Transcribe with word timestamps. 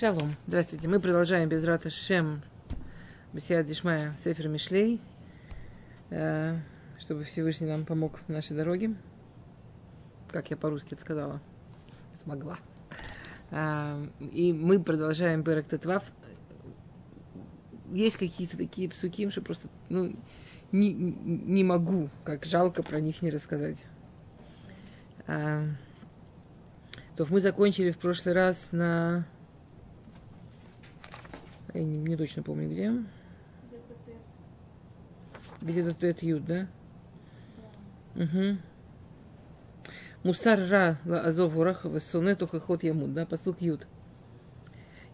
Шалом. 0.00 0.34
Здравствуйте. 0.46 0.88
Мы 0.88 0.98
продолжаем 0.98 1.46
без 1.50 1.62
рата 1.62 1.90
Шем 1.90 2.40
Бесия 3.34 3.62
Дишмая 3.62 4.16
Сефер 4.16 4.48
Мишлей, 4.48 4.98
э, 6.08 6.56
чтобы 6.98 7.24
Всевышний 7.24 7.66
нам 7.66 7.84
помог 7.84 8.18
в 8.26 8.30
нашей 8.30 8.56
дороге. 8.56 8.94
Как 10.30 10.48
я 10.50 10.56
по-русски 10.56 10.94
это 10.94 11.02
сказала? 11.02 11.42
Смогла. 12.22 12.56
Э, 13.50 14.02
и 14.32 14.54
мы 14.54 14.82
продолжаем 14.82 15.42
Берек 15.42 15.68
Тетвав. 15.68 16.10
Есть 17.92 18.16
какие-то 18.16 18.56
такие 18.56 18.88
псуки, 18.88 19.28
что 19.28 19.42
просто 19.42 19.68
ну, 19.90 20.16
не, 20.72 20.94
не 20.94 21.62
могу, 21.62 22.08
как 22.24 22.46
жалко 22.46 22.82
про 22.82 23.00
них 23.00 23.20
не 23.20 23.30
рассказать. 23.30 23.84
Э, 25.26 25.66
то 27.16 27.26
мы 27.28 27.42
закончили 27.42 27.90
в 27.90 27.98
прошлый 27.98 28.34
раз 28.34 28.70
на 28.72 29.26
я 31.74 31.82
не, 31.82 31.98
не 31.98 32.16
точно 32.16 32.42
помню 32.42 32.68
где. 32.68 32.92
Где-то 35.60 35.94
Тет 35.94 36.22
Юд, 36.22 36.44
да? 36.46 36.68
Угу. 38.14 38.58
Мусар 40.22 40.60
ра 40.68 40.98
азов 41.06 41.56
урах 41.56 41.84
весонету 41.84 42.46
хохот 42.46 42.82
ямуд, 42.82 43.14
да, 43.14 43.26
послуг 43.26 43.60
Юд. 43.60 43.86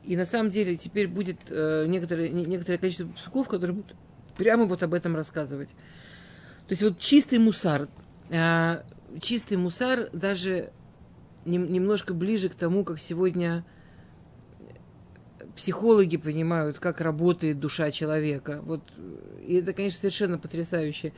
И 0.03 0.17
на 0.17 0.25
самом 0.25 0.51
деле 0.51 0.77
теперь 0.77 1.09
будет 1.09 1.39
э, 1.49 1.87
некоторое, 1.89 2.31
некоторое 2.31 2.79
количество 2.79 3.09
псуков, 3.09 3.49
которые 3.49 3.77
будут 3.77 3.97
прямо 4.37 4.65
вот 4.65 4.83
об 4.83 4.95
этом 4.95 5.17
рассказывать. 5.17 5.71
То 6.69 6.73
есть 6.73 6.83
вот 6.83 6.99
чистый 6.99 7.39
мусар, 7.39 7.89
э, 8.31 8.83
чистый 9.21 9.57
мусар 9.57 10.09
даже 10.13 10.73
не, 11.45 11.59
немножко 11.59 12.15
ближе 12.15 12.49
к 12.49 12.55
тому, 12.55 12.85
как 12.85 13.01
сегодня 13.01 13.65
психологи 15.57 16.19
понимают, 16.19 16.79
как 16.79 17.01
работает 17.01 17.59
душа 17.59 17.91
человека. 17.91 18.61
Вот, 18.63 18.83
и 19.45 19.55
это, 19.55 19.73
конечно, 19.73 19.99
совершенно 19.99 20.39
потрясающе 20.39 21.13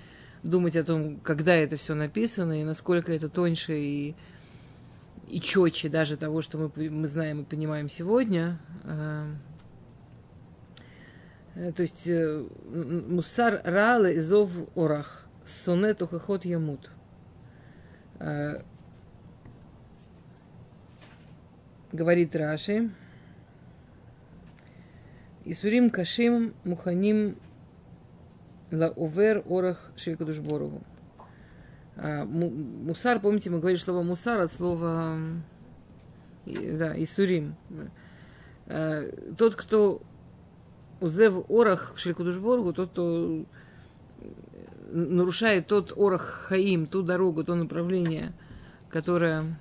думать 0.44 0.76
о 0.76 0.84
том, 0.84 1.18
когда 1.18 1.54
это 1.54 1.76
все 1.76 1.94
написано 1.94 2.60
и 2.60 2.64
насколько 2.64 3.12
это 3.12 3.28
тоньше 3.28 3.76
и, 3.76 4.14
и 5.28 5.40
четче 5.40 5.88
даже 5.88 6.16
того, 6.16 6.40
что 6.40 6.70
мы, 6.76 6.90
мы 6.90 7.08
знаем 7.08 7.42
и 7.42 7.44
понимаем 7.44 7.90
сегодня. 7.90 8.60
А, 8.84 9.26
э, 11.56 11.72
то 11.72 11.82
есть 11.82 12.06
э, 12.06 12.46
мусар 12.70 13.60
рала 13.64 14.16
изов 14.16 14.50
орах 14.76 15.26
сонет 15.44 16.00
ухахот 16.00 16.44
ямут. 16.44 16.90
Говорит 21.92 22.36
Раши. 22.36 22.90
Исурим 25.50 25.88
кашим 25.88 26.52
муханим 26.64 27.36
ла 28.70 28.88
увер 28.96 29.42
орах 29.48 29.90
шелькадушборову. 29.96 30.82
А, 31.96 32.26
мусар, 32.26 33.18
помните, 33.18 33.48
мы 33.48 33.58
говорили 33.58 33.80
слово 33.80 34.02
мусар 34.02 34.40
от 34.40 34.52
слова 34.52 35.18
да, 36.44 37.02
Исурим. 37.02 37.54
А, 38.66 39.10
тот, 39.38 39.56
кто 39.56 40.02
узев 41.00 41.46
орах 41.48 41.94
шелькадушборгу, 41.96 42.74
тот, 42.74 42.90
кто 42.90 43.46
нарушает 44.90 45.66
тот 45.66 45.94
орах 45.96 46.22
хаим, 46.22 46.86
ту 46.86 47.02
дорогу, 47.02 47.42
то 47.42 47.54
направление, 47.54 48.32
которое 48.90 49.58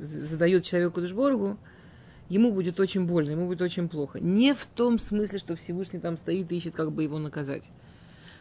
задает 0.00 0.64
человеку 0.64 1.02
Душборгу, 1.02 1.58
ему 2.32 2.50
будет 2.50 2.80
очень 2.80 3.06
больно, 3.06 3.32
ему 3.32 3.46
будет 3.46 3.60
очень 3.60 3.88
плохо. 3.88 4.18
Не 4.18 4.54
в 4.54 4.64
том 4.64 4.98
смысле, 4.98 5.38
что 5.38 5.54
Всевышний 5.54 6.00
там 6.00 6.16
стоит 6.16 6.50
и 6.50 6.56
ищет, 6.56 6.74
как 6.74 6.92
бы 6.92 7.02
его 7.02 7.18
наказать. 7.18 7.70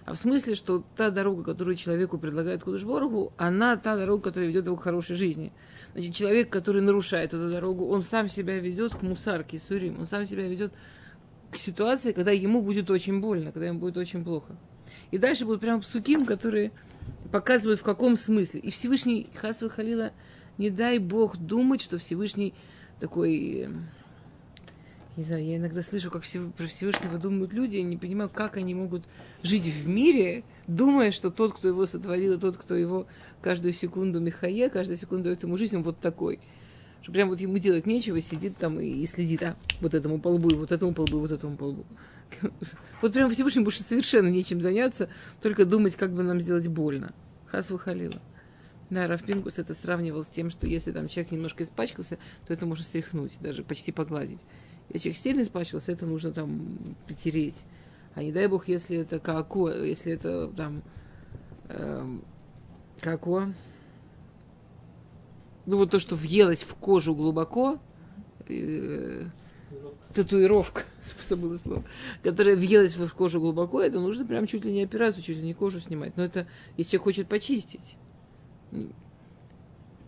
А 0.06 0.14
в 0.14 0.17
смысле, 0.17 0.56
что 0.56 0.84
та 0.96 1.12
дорога, 1.12 1.44
которую 1.44 1.75
человеку 1.75 2.18
предлагает 2.18 2.63
Кудышборгу, 2.63 3.34
она 3.38 3.75
та 3.75 3.97
дорога, 3.97 4.24
которая 4.24 4.50
ведет 4.50 4.66
его 4.66 4.78
к 4.78 4.84
хорошей 4.84 5.16
жизни. 5.16 5.51
Значит, 5.94 6.16
человек, 6.16 6.50
который 6.50 6.81
нарушает 6.81 7.34
эту 7.34 7.51
дорогу, 7.51 7.88
он 7.88 8.01
сам 8.01 8.30
себя 8.30 8.57
ведет 8.59 8.96
к 8.96 9.01
мусарке, 9.01 9.59
сурим, 9.59 10.00
он 10.00 10.07
сам 10.07 10.25
себя 10.25 10.47
ведет 10.47 10.74
к 11.51 11.57
ситуации, 11.57 12.13
когда 12.13 12.31
ему 12.31 12.62
будет 12.62 12.90
очень 12.90 13.19
больно, 13.19 13.51
когда 13.51 13.68
ему 13.68 13.80
будет 13.80 13.97
очень 13.97 14.24
плохо. 14.24 14.56
И 15.12 15.18
дальше 15.18 15.46
будут 15.46 15.59
прям 15.59 15.81
псуким, 15.81 16.25
которые 16.25 16.72
показывают, 17.31 17.81
в 17.81 17.84
каком 17.84 18.16
смысле. 18.16 18.62
И 18.62 18.72
Всевышний, 18.72 19.28
Хасва 19.35 19.69
Халила, 19.69 20.13
не 20.57 20.69
дай 20.69 20.97
Бог 20.97 21.38
думать, 21.38 21.81
что 21.81 21.97
Всевышний 21.97 22.53
такой... 23.01 23.67
Не 25.17 25.23
знаю, 25.23 25.45
я 25.45 25.57
иногда 25.57 25.81
слышу, 25.81 26.09
как 26.09 26.23
про 26.56 26.67
Всевышнего 26.67 27.17
думают 27.17 27.51
люди, 27.51 27.75
и 27.75 27.84
не 27.84 27.97
понимаю, 27.97 28.29
как 28.34 28.56
они 28.56 28.73
могут 28.73 29.03
жить 29.44 29.66
в 29.66 29.85
мире, 29.85 30.45
думая, 30.67 31.12
что 31.12 31.29
тот, 31.31 31.51
кто 31.51 31.67
его 31.67 31.85
сотворил, 31.85 32.35
и 32.35 32.39
тот, 32.39 32.56
кто 32.56 32.75
его 32.75 33.07
каждую 33.41 33.73
секунду 33.73 34.22
Михае, 34.22 34.69
каждую 34.69 34.97
секунду 34.97 35.25
дает 35.25 35.44
ему 35.44 35.57
жизнь, 35.57 35.75
он 35.75 35.84
вот 35.84 36.00
такой. 36.00 36.39
Что 37.01 37.12
прям 37.12 37.28
вот 37.28 37.41
ему 37.41 37.57
делать 37.57 37.85
нечего, 37.85 38.22
сидит 38.22 38.56
там 38.57 38.79
и, 38.79 38.88
и 38.88 39.06
следит, 39.06 39.44
а, 39.44 39.57
вот 39.81 39.95
этому 39.95 40.18
полбу, 40.22 40.51
и 40.51 40.56
вот 40.56 40.72
этому 40.72 40.94
полбу, 40.94 41.18
и 41.18 41.22
вот 41.22 41.31
этому 41.31 41.57
полбу. 41.57 41.85
Вот 43.01 43.12
прям 43.12 43.29
Всевышнему 43.29 43.66
больше 43.66 43.83
совершенно 43.83 44.29
нечем 44.29 44.62
заняться, 44.62 45.09
только 45.41 45.66
думать, 45.66 45.95
как 45.95 46.13
бы 46.13 46.23
нам 46.23 46.39
сделать 46.39 46.68
больно. 46.68 47.12
Хас 47.47 47.69
выхалила. 47.69 48.22
Да, 48.91 49.07
Рафпингус 49.07 49.57
это 49.57 49.74
сравнивал 49.74 50.25
с 50.25 50.29
тем, 50.29 50.50
что 50.50 50.68
если 50.68 50.91
там 50.91 51.07
человек 51.07 51.31
немножко 51.31 51.63
испачкался, 51.63 52.18
то 52.46 52.53
это 52.53 52.66
можно 52.66 52.84
стряхнуть, 52.84 53.38
даже 53.40 53.63
почти 53.63 53.94
погладить. 53.94 54.41
Если 54.90 55.06
человек 55.06 55.18
сильно 55.18 55.41
испачкался, 55.44 55.94
это 55.94 56.06
нужно 56.06 56.34
там 56.34 56.96
потереть. 57.07 57.56
А 58.16 58.22
не 58.22 58.34
дай 58.34 58.47
бог, 58.47 58.68
если 58.68 58.97
это 58.97 59.19
како, 59.19 59.69
если 59.69 60.12
это 60.12 60.50
там 60.50 60.84
э, 61.69 62.18
како, 63.00 63.53
ну 65.66 65.78
вот 65.78 65.91
то, 65.91 66.00
что 66.00 66.18
въелось 66.18 66.63
в 66.63 66.75
кожу 66.75 67.16
глубоко, 67.16 67.80
э, 68.50 69.24
татуировка, 70.13 70.81
забыла 71.24 71.56
слово, 71.56 71.85
которая 72.24 72.57
въелась 72.57 72.97
в 72.97 73.13
кожу 73.13 73.40
глубоко, 73.40 73.81
это 73.81 74.01
нужно 74.01 74.25
прям 74.25 74.47
чуть 74.47 74.66
ли 74.66 74.74
не 74.74 74.84
операцию, 74.84 75.24
чуть 75.24 75.38
ли 75.38 75.44
не 75.44 75.53
кожу 75.53 75.80
снимать. 75.80 76.18
Но 76.18 76.25
это, 76.25 76.46
если 76.75 76.91
человек 76.91 77.03
хочет 77.06 77.28
почистить. 77.30 77.96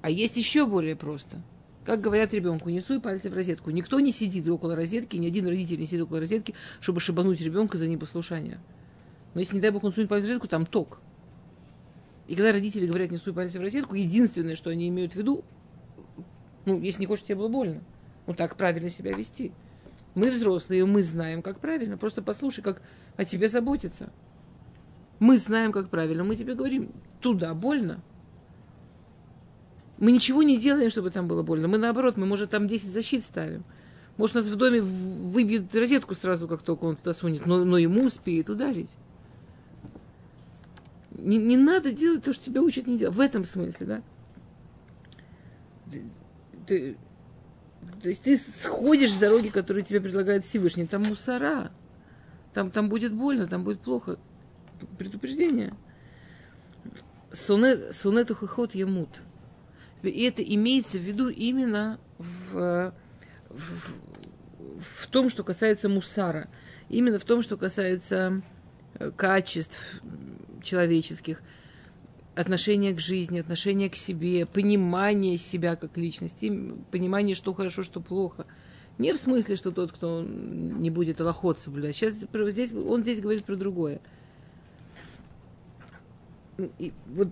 А 0.01 0.09
есть 0.09 0.37
еще 0.37 0.65
более 0.65 0.95
просто. 0.95 1.41
Как 1.85 1.99
говорят 2.01 2.33
ребенку, 2.33 2.69
не 2.69 2.79
суй 2.79 3.01
пальцы 3.01 3.29
в 3.29 3.33
розетку. 3.33 3.69
Никто 3.71 3.99
не 3.99 4.11
сидит 4.11 4.47
около 4.47 4.75
розетки, 4.75 5.17
ни 5.17 5.27
один 5.27 5.47
родитель 5.47 5.79
не 5.79 5.85
сидит 5.85 6.03
около 6.03 6.19
розетки, 6.21 6.53
чтобы 6.79 6.99
шибануть 6.99 7.41
ребенка 7.41 7.77
за 7.77 7.87
непослушание. 7.87 8.59
Но 9.33 9.41
если, 9.41 9.55
не 9.55 9.61
дай 9.61 9.71
бог, 9.71 9.83
он 9.83 9.91
сунет 9.91 10.09
пальцы 10.09 10.27
в 10.27 10.29
розетку, 10.29 10.47
там 10.47 10.65
ток. 10.65 11.01
И 12.27 12.35
когда 12.35 12.53
родители 12.53 12.87
говорят, 12.87 13.11
не 13.11 13.17
суй 13.17 13.33
пальцы 13.33 13.59
в 13.59 13.61
розетку, 13.61 13.95
единственное, 13.95 14.55
что 14.55 14.69
они 14.69 14.87
имеют 14.87 15.13
в 15.13 15.15
виду, 15.17 15.43
ну, 16.65 16.79
если 16.79 17.01
не 17.01 17.05
хочешь, 17.05 17.25
тебе 17.25 17.35
было 17.35 17.49
больно. 17.49 17.81
Ну, 18.27 18.33
так 18.33 18.55
правильно 18.55 18.89
себя 18.89 19.11
вести. 19.11 19.51
Мы 20.15 20.31
взрослые, 20.31 20.85
мы 20.85 21.03
знаем, 21.03 21.41
как 21.41 21.59
правильно. 21.59 21.97
Просто 21.97 22.21
послушай, 22.21 22.61
как 22.61 22.81
о 23.17 23.25
тебе 23.25 23.49
заботиться. 23.49 24.11
Мы 25.19 25.37
знаем, 25.37 25.71
как 25.71 25.89
правильно. 25.89 26.23
Мы 26.23 26.35
тебе 26.35 26.55
говорим, 26.55 26.91
туда 27.19 27.53
больно, 27.53 28.01
мы 29.97 30.11
ничего 30.11 30.43
не 30.43 30.57
делаем, 30.57 30.89
чтобы 30.89 31.11
там 31.11 31.27
было 31.27 31.43
больно. 31.43 31.67
Мы 31.67 31.77
наоборот, 31.77 32.17
мы, 32.17 32.25
может, 32.25 32.49
там 32.49 32.67
10 32.67 32.91
защит 32.91 33.23
ставим. 33.23 33.63
Может, 34.17 34.35
нас 34.35 34.45
в 34.47 34.55
доме 34.55 34.81
выбьет 34.81 35.73
розетку 35.75 36.13
сразу, 36.13 36.47
как 36.47 36.61
только 36.61 36.85
он 36.85 36.95
туда 36.95 37.13
сунет, 37.13 37.45
но, 37.45 37.63
но 37.63 37.77
ему 37.77 38.05
успеет 38.05 38.49
ударить. 38.49 38.89
Не, 41.11 41.37
не 41.37 41.57
надо 41.57 41.91
делать 41.91 42.23
то, 42.23 42.33
что 42.33 42.45
тебя 42.45 42.61
учат 42.61 42.87
не 42.87 42.97
делать. 42.97 43.15
В 43.15 43.19
этом 43.19 43.45
смысле, 43.45 43.85
да? 43.85 44.01
Ты, 45.91 46.03
ты, 46.67 46.97
то 48.01 48.09
есть 48.09 48.23
ты 48.23 48.37
сходишь 48.37 49.13
с 49.13 49.17
дороги, 49.17 49.49
которую 49.49 49.83
тебе 49.83 50.01
предлагает 50.01 50.43
Всевышний. 50.43 50.85
Там 50.85 51.03
мусора. 51.03 51.71
Там, 52.53 52.71
там 52.71 52.89
будет 52.89 53.13
больно, 53.13 53.47
там 53.47 53.63
будет 53.63 53.79
плохо. 53.79 54.19
Предупреждение. 54.97 55.73
Сонет, 57.31 57.95
сонету 57.95 58.35
хохот 58.35 58.75
емут. 58.75 59.21
И 60.03 60.23
это 60.23 60.43
имеется 60.43 60.97
в 60.97 61.01
виду 61.01 61.29
именно 61.29 61.99
в, 62.17 62.93
в, 63.49 63.93
в 64.79 65.07
том, 65.07 65.29
что 65.29 65.43
касается 65.43 65.89
мусара. 65.89 66.49
Именно 66.89 67.19
в 67.19 67.23
том, 67.23 67.41
что 67.41 67.57
касается 67.57 68.41
э, 68.95 69.11
качеств 69.11 70.01
человеческих, 70.61 71.41
отношения 72.35 72.93
к 72.93 72.99
жизни, 72.99 73.39
отношения 73.39 73.89
к 73.89 73.95
себе, 73.95 74.45
понимание 74.45 75.37
себя 75.37 75.75
как 75.75 75.97
личности, 75.97 76.75
понимание, 76.91 77.35
что 77.35 77.53
хорошо, 77.53 77.83
что 77.83 78.01
плохо. 78.01 78.45
Не 78.97 79.13
в 79.13 79.17
смысле, 79.17 79.55
что 79.55 79.71
тот, 79.71 79.91
кто 79.91 80.21
не 80.23 80.89
будет 80.89 81.19
аллоход 81.19 81.59
соблюдать. 81.59 81.95
Сейчас 81.95 82.13
здесь, 82.13 82.71
он 82.73 83.01
здесь 83.01 83.21
говорит 83.21 83.43
про 83.43 83.55
другое. 83.55 84.01
И 86.77 86.93
вот 87.07 87.29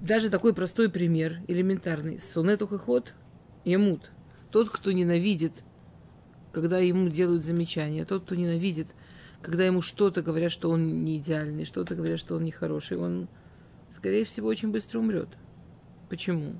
даже 0.00 0.30
такой 0.30 0.54
простой 0.54 0.88
пример, 0.88 1.40
элементарный. 1.48 2.20
Сонет 2.20 2.62
ухоход, 2.62 3.14
ямут. 3.64 4.10
Тот, 4.50 4.68
кто 4.68 4.92
ненавидит 4.92 5.62
когда 6.52 6.78
ему 6.78 7.08
делают 7.08 7.44
замечания, 7.44 8.04
тот, 8.04 8.24
кто 8.24 8.34
ненавидит, 8.34 8.88
когда 9.42 9.64
ему 9.64 9.82
что-то 9.82 10.22
говорят, 10.22 10.52
что 10.52 10.70
он 10.70 11.04
не 11.04 11.18
идеальный, 11.18 11.64
что-то 11.64 11.94
говорят, 11.94 12.18
что 12.18 12.36
он 12.36 12.44
нехороший, 12.44 12.96
он, 12.96 13.28
скорее 13.90 14.24
всего, 14.24 14.48
очень 14.48 14.70
быстро 14.70 14.98
умрет. 14.98 15.28
Почему? 16.08 16.54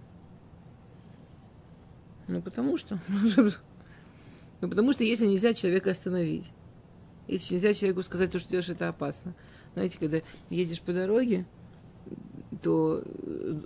Ну, 2.28 2.42
потому 2.42 2.76
что... 2.76 2.98
Ну, 4.62 4.68
потому 4.68 4.92
что 4.92 5.04
если 5.04 5.24
нельзя 5.24 5.54
человека 5.54 5.90
остановить, 5.90 6.52
если 7.26 7.54
нельзя 7.54 7.72
человеку 7.72 8.02
сказать, 8.02 8.30
то, 8.30 8.38
что 8.38 8.50
делаешь, 8.50 8.68
это 8.68 8.90
опасно. 8.90 9.34
Знаете, 9.72 9.96
когда 9.98 10.20
едешь 10.50 10.82
по 10.82 10.92
дороге, 10.92 11.46
то 12.62 13.02
э, 13.04 13.60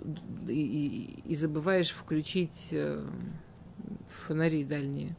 и, 0.47 1.19
и, 1.25 1.35
забываешь 1.35 1.89
включить 1.89 2.69
э, 2.71 3.03
фонари 4.07 4.63
дальние. 4.63 5.15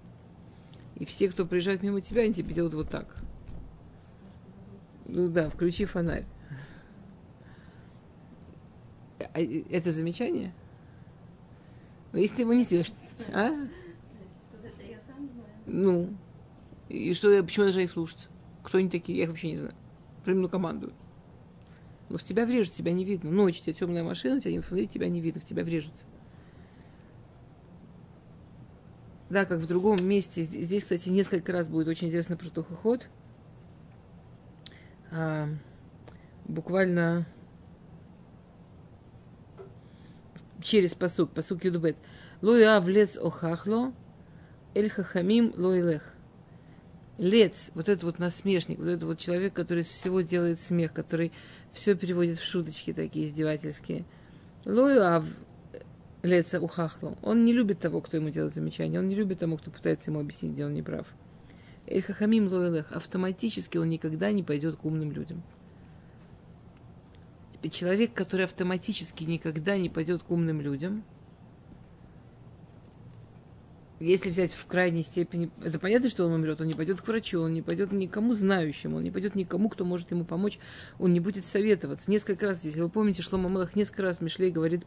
И 0.95 1.05
все, 1.05 1.29
кто 1.29 1.45
приезжает 1.45 1.83
мимо 1.83 2.01
тебя, 2.01 2.23
они 2.23 2.33
тебе 2.33 2.55
делают 2.55 2.75
вот 2.75 2.89
так. 2.89 3.17
Ну 5.07 5.29
да, 5.29 5.51
включи 5.51 5.85
фонарь. 5.85 6.27
А, 9.19 9.41
это 9.41 9.93
замечание? 9.93 10.55
Но 12.13 12.19
если 12.19 12.37
ты 12.37 12.43
его 12.43 12.55
не 12.55 12.63
сделаешь, 12.63 12.93
а? 13.33 13.51
Ну, 15.67 16.17
и 16.89 17.13
что 17.15 17.43
почему 17.43 17.67
я 17.67 17.83
их 17.83 17.91
слушать? 17.91 18.29
Кто 18.63 18.79
они 18.79 18.89
такие? 18.89 19.19
Я 19.19 19.25
их 19.25 19.31
вообще 19.31 19.51
не 19.51 19.57
знаю. 19.59 19.75
Примерно 20.25 20.49
командую. 20.49 20.93
Но 22.09 22.19
в 22.19 22.23
тебя 22.23 22.47
врежут, 22.47 22.73
тебя 22.73 22.93
не 22.93 23.05
видно. 23.05 23.31
Ночь, 23.31 23.61
у 23.61 23.65
тебя 23.65 23.73
темная 23.73 24.05
машина, 24.05 24.37
у 24.37 24.41
тебя 24.41 24.53
нет 24.53 24.65
фонарей, 24.65 24.87
тебя 24.87 25.09
не 25.09 25.21
видно, 25.21 25.41
в 25.41 25.45
тебя 25.45 25.65
врежутся. 25.65 26.05
Да, 29.29 29.45
как 29.45 29.59
в 29.59 29.67
другом 29.67 29.97
месте. 30.07 30.43
Здесь, 30.43 30.85
кстати, 30.85 31.09
несколько 31.09 31.53
раз 31.53 31.69
будет 31.69 31.89
очень 31.89 32.09
интересно 32.09 32.37
про 32.37 32.49
тухоход. 32.49 33.09
А, 35.11 35.49
буквально 36.45 37.27
через 40.63 40.95
посук, 40.95 41.31
посук 41.31 41.65
Юдубет. 41.65 41.97
Лоя 42.41 42.81
влец 42.81 43.17
охахло, 43.17 43.93
эль 44.75 44.91
хахамим 44.91 45.53
лоилех. 45.57 46.16
Лец, 47.19 47.71
вот 47.75 47.89
этот 47.89 48.05
вот 48.05 48.19
насмешник, 48.19 48.79
вот 48.79 48.89
этот 48.89 49.05
вот 49.05 49.19
человек, 49.19 49.55
который 49.55 49.81
из 49.81 49.87
всего 49.87 50.21
делает 50.21 50.61
смех, 50.61 50.93
который 50.93 51.33
все 51.73 51.95
переводит 51.95 52.39
в 52.39 52.45
шуточки 52.45 52.93
такие 52.93 53.27
издевательские. 53.27 54.05
Лоюав 54.67 55.25
леца 56.23 56.61
ухахло. 56.61 57.17
Он 57.23 57.45
не 57.45 57.53
любит 57.53 57.79
того, 57.79 58.03
кто 58.03 58.19
ему 58.19 58.29
делает 58.29 58.53
замечания. 58.53 58.99
Он 58.99 59.09
не 59.09 59.15
любит 59.15 59.39
того, 59.39 59.57
кто 59.57 59.71
пытается 59.71 60.11
ему 60.11 60.21
объяснить, 60.21 60.53
где 60.53 60.67
он 60.67 60.75
не 60.75 60.83
прав. 60.83 61.07
Эльхахамим 61.87 62.49
лоэлех. 62.49 62.93
Автоматически 62.93 63.79
он 63.79 63.89
никогда 63.89 64.31
не 64.33 64.43
пойдет 64.43 64.77
к 64.77 64.85
умным 64.85 65.11
людям. 65.13 65.43
Теперь 67.53 67.71
человек, 67.71 68.13
который 68.13 68.45
автоматически 68.45 69.25
никогда 69.25 69.79
не 69.79 69.89
пойдет 69.89 70.23
к 70.23 70.31
умным 70.31 70.61
людям– 70.61 71.03
если 73.99 74.31
взять 74.31 74.53
в 74.53 74.67
крайней 74.67 75.03
степени, 75.03 75.51
это 75.63 75.79
понятно, 75.79 76.11
что 76.11 76.27
он 76.27 76.33
умрет, 76.33 76.61
он 76.61 76.67
не 76.67 76.75
пойдет 76.75 77.01
к 77.01 77.09
врачу, 77.09 77.41
он 77.41 77.55
не 77.55 77.63
пойдет 77.63 77.93
никому 77.93 78.35
знающему, 78.35 78.99
он 78.99 79.03
не 79.03 79.11
пойдет 79.11 79.35
никому, 79.35 79.71
кто 79.71 79.85
может 79.85 80.11
ему 80.11 80.25
помочь, 80.25 80.59
он 80.99 81.15
не 81.15 81.21
будет 81.21 81.47
советоваться. 81.47 82.11
Несколько 82.11 82.47
раз, 82.47 82.65
если 82.65 82.83
вы 82.83 82.91
помните, 82.91 83.23
Шлома 83.23 83.49
Малах 83.49 83.75
несколько 83.75 84.03
раз 84.03 84.21
Мишлей 84.21 84.51
говорит 84.51 84.85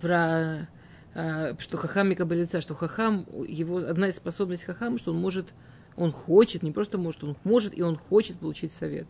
про 0.00 0.68
а, 1.14 1.56
что 1.58 1.76
хахам 1.76 2.10
Микабалица, 2.10 2.60
что 2.60 2.74
хахам, 2.74 3.26
его, 3.46 3.78
одна 3.78 4.08
из 4.08 4.16
способностей 4.16 4.66
хахама, 4.66 4.96
что 4.96 5.10
он 5.10 5.18
может, 5.18 5.52
он 5.96 6.12
хочет, 6.12 6.62
не 6.62 6.70
просто 6.70 6.96
может, 6.96 7.24
он 7.24 7.36
может 7.42 7.76
и 7.76 7.82
он 7.82 7.96
хочет 7.96 8.38
получить 8.38 8.70
совет. 8.70 9.08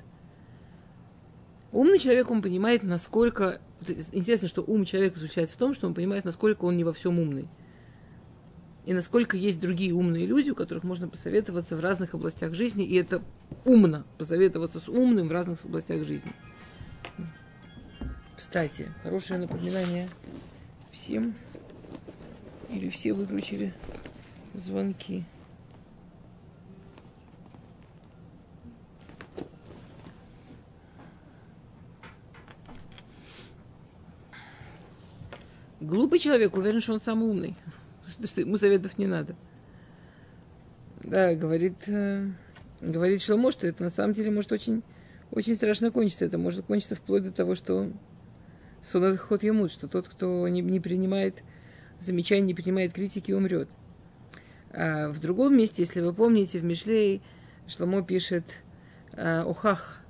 Умный 1.71 1.99
человек, 1.99 2.31
он 2.31 2.41
понимает, 2.41 2.83
насколько... 2.83 3.61
Интересно, 4.13 4.49
что 4.49 4.63
ум 4.63 4.85
человека 4.85 5.19
заключается 5.19 5.57
в 5.57 5.59
том, 5.59 5.75
что 5.75 5.87
он 5.87 5.93
понимает, 5.93 6.25
насколько 6.25 6.65
он 6.65 6.77
не 6.77 6.85
во 6.85 6.93
всем 6.93 7.19
умный 7.19 7.49
и 8.87 8.93
насколько 8.93 9.37
есть 9.37 9.61
другие 9.61 9.95
умные 9.95 10.27
люди, 10.27 10.51
у 10.51 10.55
которых 10.55 10.85
можно 10.85 11.09
посоветоваться 11.09 11.77
в 11.77 11.81
разных 11.81 12.15
областях 12.15 12.53
жизни, 12.53 12.85
и 12.85 12.97
это 12.97 13.23
умно 13.65 14.05
посоветоваться 14.19 14.79
с 14.79 14.89
умным 14.89 15.29
в 15.29 15.33
разных 15.33 15.65
областях 15.65 16.05
жизни. 16.05 16.33
Кстати, 18.37 18.93
хорошее 19.03 19.41
напоминание 19.41 20.07
всем, 20.93 21.35
или 22.69 22.91
все 22.91 23.15
выключили 23.15 23.73
звонки. 24.53 25.25
Глупый 35.81 36.19
человек 36.19 36.57
уверен, 36.57 36.81
что 36.81 36.95
он 36.95 37.01
самый 37.01 37.29
умный 37.29 37.57
что 38.23 38.41
ему 38.41 38.57
советов 38.57 38.99
не 38.99 39.07
надо. 39.07 39.35
Да, 41.03 41.35
говорит, 41.35 41.89
э, 41.89 42.31
говорит 42.81 43.23
Шломо, 43.23 43.53
что 43.53 43.67
это 43.67 43.83
на 43.83 43.91
самом 43.91 44.15
деле 44.15 44.31
может 44.31 44.53
очень, 44.53 44.83
очень 45.31 45.55
страшно 45.55 45.91
кончиться. 45.91 46.25
Это 46.25 46.39
может 46.39 46.65
кончиться 46.65 46.95
вплоть 46.95 47.25
до 47.25 47.31
того, 47.31 47.55
что 47.55 47.93
сонат 48.83 49.19
ход 49.19 49.43
ему, 49.43 49.69
что 49.69 49.87
тот, 49.87 50.09
кто 50.09 50.49
не, 50.49 50.63
не 50.63 50.81
принимает 50.81 51.43
замечаний, 52.01 52.47
не 52.47 52.55
принимает 52.55 52.95
критики, 52.95 53.33
умрет. 53.33 53.69
А 54.71 55.11
в 55.11 55.21
другом 55.21 55.57
месте, 55.57 55.83
если 55.83 56.01
вы 56.01 56.15
помните, 56.15 56.59
в 56.59 56.65
Мишлей 56.65 57.23
Шломо 57.67 58.03
пишет 58.03 58.63
э, 59.13 59.41
«Охах 59.41 60.01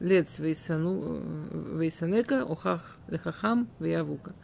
лец 0.00 0.38
вейсанека, 0.38 1.32
охах 2.42 2.96
лехахам 3.08 3.68
веявука» 3.78 4.34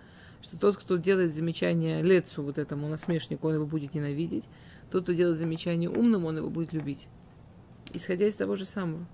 что 0.44 0.58
тот, 0.58 0.76
кто 0.76 0.96
делает 0.96 1.35
замечание 1.35 2.02
Лецу, 2.02 2.43
вот 2.43 2.58
этому 2.58 2.87
насмешнику, 2.87 3.49
он 3.49 3.55
его 3.55 3.67
будет 3.67 3.94
ненавидеть. 3.94 4.49
Тот, 4.91 5.05
кто 5.05 5.12
делает 5.12 5.38
замечание 5.38 5.91
умному, 5.91 6.29
он 6.29 6.37
его 6.37 6.50
будет 6.50 6.73
любить. 6.73 7.08
Исходя 7.93 8.26
из 8.26 8.37
того 8.37 8.55
же 8.55 8.67
самого. 8.67 9.06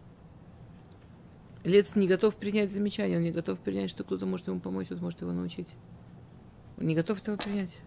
Лец 1.62 1.94
не 1.94 2.08
готов 2.08 2.36
принять 2.36 2.72
замечание, 2.72 3.18
он 3.18 3.22
не 3.22 3.30
готов 3.30 3.60
принять, 3.60 3.90
что 3.90 4.02
кто-то 4.02 4.26
может 4.26 4.48
ему 4.48 4.60
помочь, 4.60 4.86
кто-то 4.86 5.02
может 5.02 5.20
его 5.20 5.32
научить. 5.32 5.68
Он 6.78 6.86
не 6.86 6.94
готов 6.94 7.20
этого 7.22 7.36
принять. 7.36 7.78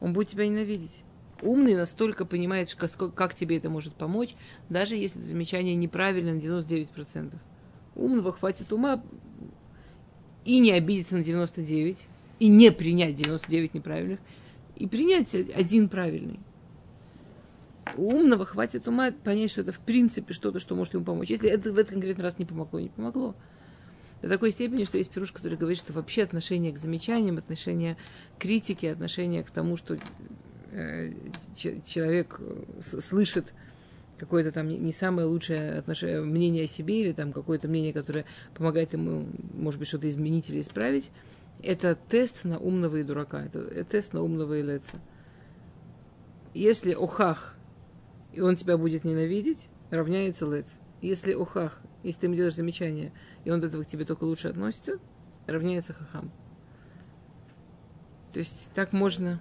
Он 0.00 0.12
будет 0.12 0.28
тебя 0.28 0.46
ненавидеть. 0.46 1.04
Умный 1.42 1.74
настолько 1.74 2.24
понимает, 2.24 2.74
как 2.74 3.34
тебе 3.34 3.58
это 3.58 3.68
может 3.68 3.94
помочь, 3.94 4.34
даже 4.68 4.96
если 4.96 5.20
замечание 5.20 5.74
неправильно 5.74 6.32
на 6.32 6.38
99%. 6.38 7.36
Умного 7.94 8.32
хватит 8.32 8.72
ума 8.72 9.02
и 10.44 10.58
не 10.58 10.72
обидеться 10.72 11.16
на 11.16 11.24
99, 11.24 12.08
и 12.40 12.48
не 12.48 12.70
принять 12.70 13.16
99 13.16 13.74
неправильных, 13.74 14.18
и 14.76 14.86
принять 14.86 15.34
один 15.34 15.88
правильный. 15.88 16.40
У 17.96 18.10
умного 18.10 18.44
хватит 18.44 18.88
ума 18.88 19.12
понять, 19.12 19.50
что 19.50 19.60
это 19.60 19.72
в 19.72 19.78
принципе 19.78 20.32
что-то, 20.32 20.58
что 20.58 20.74
может 20.74 20.94
ему 20.94 21.04
помочь. 21.04 21.30
Если 21.30 21.48
это 21.48 21.72
в 21.72 21.78
этот 21.78 21.92
конкретный 21.92 22.24
раз 22.24 22.38
не 22.38 22.44
помогло, 22.44 22.80
не 22.80 22.88
помогло. 22.88 23.34
До 24.22 24.28
такой 24.28 24.52
степени, 24.52 24.84
что 24.84 24.96
есть 24.96 25.10
пируш, 25.10 25.32
который 25.32 25.58
говорит, 25.58 25.78
что 25.78 25.92
вообще 25.92 26.22
отношение 26.22 26.72
к 26.72 26.78
замечаниям, 26.78 27.36
отношение 27.36 27.96
к 28.38 28.42
критике, 28.42 28.90
отношение 28.90 29.44
к 29.44 29.50
тому, 29.50 29.76
что 29.76 29.98
э, 30.72 31.12
человек 31.54 32.40
слышит 32.80 33.52
какое-то 34.18 34.52
там 34.52 34.68
не 34.68 34.92
самое 34.92 35.26
лучшее 35.26 35.78
отношение, 35.78 36.20
мнение 36.20 36.64
о 36.64 36.68
себе 36.68 37.00
или 37.00 37.12
там 37.12 37.32
какое-то 37.32 37.68
мнение, 37.68 37.92
которое 37.92 38.24
помогает 38.54 38.92
ему, 38.92 39.28
может 39.52 39.78
быть, 39.78 39.88
что-то 39.88 40.08
изменить 40.08 40.50
или 40.50 40.60
исправить, 40.60 41.10
это 41.62 41.96
тест 42.08 42.44
на 42.44 42.58
умного 42.58 42.96
и 42.96 43.02
дурака, 43.02 43.44
это 43.44 43.84
тест 43.84 44.12
на 44.12 44.22
умного 44.22 44.58
и 44.58 44.62
леца. 44.62 44.96
Если 46.52 46.92
охах, 46.92 47.56
и 48.32 48.40
он 48.40 48.56
тебя 48.56 48.76
будет 48.76 49.04
ненавидеть, 49.04 49.68
равняется 49.90 50.46
лец. 50.46 50.78
Если 51.00 51.32
охах, 51.32 51.80
если 52.02 52.20
ты 52.20 52.26
ему 52.26 52.36
делаешь 52.36 52.54
замечание, 52.54 53.12
и 53.44 53.50
он 53.50 53.58
от 53.58 53.66
этого 53.66 53.82
к 53.82 53.86
тебе 53.86 54.04
только 54.04 54.24
лучше 54.24 54.48
относится, 54.48 54.98
равняется 55.46 55.92
хахам. 55.92 56.30
То 58.32 58.40
есть 58.40 58.72
так 58.74 58.92
можно 58.92 59.40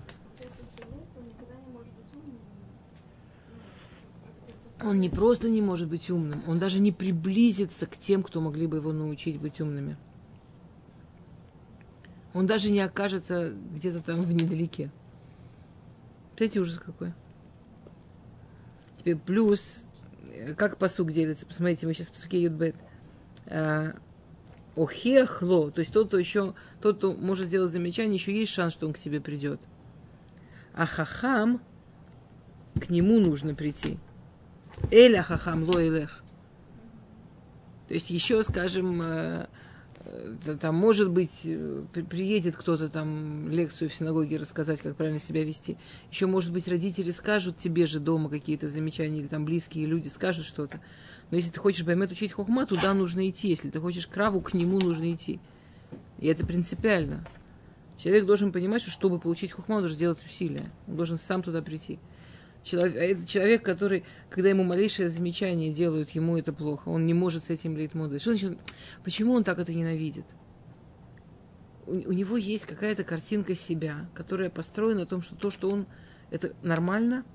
Он 4.84 5.00
не 5.00 5.10
просто 5.10 5.50
не 5.50 5.62
может 5.62 5.88
быть 5.88 6.10
умным, 6.10 6.44
он 6.46 6.60
даже 6.60 6.80
не 6.80 6.92
приблизится 6.92 7.88
к 7.88 7.98
тем, 7.98 8.22
кто 8.22 8.42
могли 8.42 8.68
бы 8.68 8.78
его 8.78 8.92
научить 8.92 9.40
быть 9.40 9.62
умными. 9.62 9.96
Он 12.34 12.48
даже 12.48 12.72
не 12.72 12.82
окажется 12.82 13.54
где-то 13.74 14.02
там 14.04 14.22
в 14.24 14.34
недалеке. 14.34 14.92
Представляете, 16.36 16.60
ужас 16.60 16.80
какой. 16.84 17.13
Теперь 18.98 19.16
плюс, 19.16 19.86
э, 20.30 20.54
как 20.54 20.78
посук 20.78 21.12
делится, 21.12 21.46
посмотрите, 21.46 21.88
мы 21.88 21.94
сейчас 21.94 22.10
посуке 22.10 22.42
Юдбет. 22.42 22.75
А, 23.46 23.96
охехло, 24.75 25.72
то 25.72 25.80
есть 25.80 25.94
тот, 25.94 26.08
кто 26.08 26.18
еще, 26.18 26.56
тот, 26.82 26.98
кто 26.98 27.13
может 27.13 27.48
сделать 27.48 27.72
замечание, 27.72 28.16
еще 28.16 28.38
есть 28.38 28.52
шанс, 28.52 28.74
что 28.74 28.88
он 28.88 28.94
к 28.94 29.00
тебе 29.00 29.22
придет. 29.22 29.62
А 30.74 30.86
хахам, 30.86 31.62
к 32.75 32.90
нему 32.90 33.20
нужно 33.20 33.54
прийти. 33.56 34.00
Эля 34.92 35.24
хахам 35.24 35.63
ло 35.63 35.82
элех. 35.82 36.24
То 37.88 37.94
есть 37.94 38.10
еще, 38.10 38.42
скажем, 38.44 39.01
э, 39.03 39.48
э, 40.06 40.58
там, 40.60 40.75
может 40.75 41.10
быть, 41.10 41.42
э, 41.46 41.84
приедет 42.10 42.56
кто-то 42.56 42.89
там 42.89 43.50
лекцию 43.50 43.89
в 43.89 43.94
синагоге 43.94 44.38
рассказать, 44.38 44.82
как 44.82 44.96
правильно 44.96 45.20
себя 45.20 45.44
вести. 45.44 45.77
Еще, 46.12 46.27
может 46.27 46.51
быть, 46.51 46.68
родители 46.68 47.12
скажут 47.12 47.58
тебе 47.58 47.86
же 47.86 48.00
дома 48.00 48.30
какие-то 48.30 48.70
замечания, 48.70 49.20
или 49.20 49.27
там 49.27 49.46
близкие 49.46 49.86
люди 49.86 50.08
скажут 50.08 50.46
что-то. 50.46 50.80
Но 51.30 51.38
если 51.38 51.51
ты 51.51 51.60
хочешь 51.60 51.86
Баймет 51.86 52.12
учить 52.12 52.32
хохма, 52.32 52.65
туда 52.65 52.94
нужно 52.94 53.30
идти. 53.30 53.50
Если 53.50 53.70
ты 53.70 53.80
хочешь 53.80 54.08
краву, 54.08 54.42
к 54.42 54.53
нему 54.53 54.80
нужно 54.80 55.12
идти. 55.13 55.39
И 56.20 56.27
это 56.27 56.46
принципиально. 56.46 57.25
Человек 57.98 58.25
должен 58.25 58.51
понимать, 58.51 58.82
что 58.82 58.92
чтобы 58.92 59.20
получить 59.20 59.51
хохма, 59.51 59.75
он 59.75 59.82
должен 59.82 59.98
делать 59.98 60.24
усилия. 60.25 60.72
Он 60.88 60.96
должен 60.96 61.18
сам 61.18 61.44
туда 61.44 61.62
прийти. 61.62 62.00
Человек, 62.63 63.24
а 63.24 63.27
человек, 63.27 63.63
который, 63.63 64.05
когда 64.29 64.50
ему 64.50 64.63
малейшее 64.63 65.10
замечание 65.10 65.72
делают, 65.72 66.12
ему 66.12 66.38
это 66.38 66.53
плохо. 66.53 66.89
Он 66.89 67.05
не 67.05 67.13
может 67.13 67.43
с 67.46 67.50
этим 67.50 67.75
лейтмодой. 67.75 68.20
Что 68.20 68.32
значит, 68.32 68.58
почему 69.03 69.34
он 69.34 69.43
так 69.43 69.60
это 69.60 69.74
ненавидит? 69.74 70.25
У, 71.86 71.91
у 71.91 72.12
него 72.13 72.38
есть 72.38 72.65
какая-то 72.65 73.03
картинка 73.03 73.53
себя, 73.53 74.10
которая 74.13 74.50
построена 74.50 75.01
на 75.01 75.05
том, 75.05 75.22
что 75.22 75.36
то, 75.36 75.50
что 75.50 75.70
он, 75.70 75.88
это 76.32 76.53
нормально, 76.62 77.25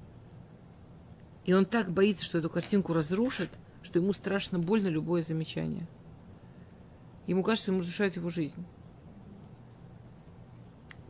и 1.45 1.53
он 1.53 1.67
так 1.67 1.91
боится, 1.91 2.25
что 2.25 2.39
эту 2.39 2.49
картинку 2.49 2.95
разрушит, 2.95 3.51
что 3.83 3.99
ему 3.99 4.15
страшно 4.15 4.59
больно 4.59 4.89
любое 4.89 5.23
замечание. 5.23 5.87
Ему 7.27 7.43
кажется, 7.43 7.71
ему 7.71 7.81
разрушает 7.81 8.17
его 8.17 8.31
жизнь 8.31 8.65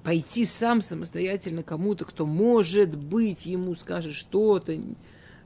пойти 0.09 0.47
сам 0.47 0.81
самостоятельно 0.81 1.63
кому-то, 1.63 2.07
кто, 2.07 2.25
может 2.25 2.97
быть, 2.97 3.45
ему 3.45 3.75
скажет 3.75 4.15
что-то 4.15 4.75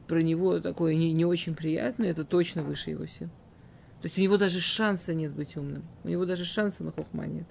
про 0.06 0.22
него 0.22 0.60
такое 0.60 0.94
не, 0.94 1.12
не 1.12 1.24
очень 1.24 1.56
приятное, 1.56 2.10
это 2.10 2.22
точно 2.22 2.62
выше 2.62 2.90
его 2.90 3.04
сил. 3.06 3.26
То 3.26 4.04
есть 4.04 4.16
у 4.18 4.20
него 4.20 4.36
даже 4.36 4.60
шанса 4.60 5.14
нет 5.14 5.32
быть 5.32 5.56
умным. 5.56 5.82
У 6.04 6.08
него 6.08 6.26
даже 6.26 6.44
шанса 6.44 6.84
на 6.84 6.92
хохма 6.92 7.26
нет. 7.26 7.46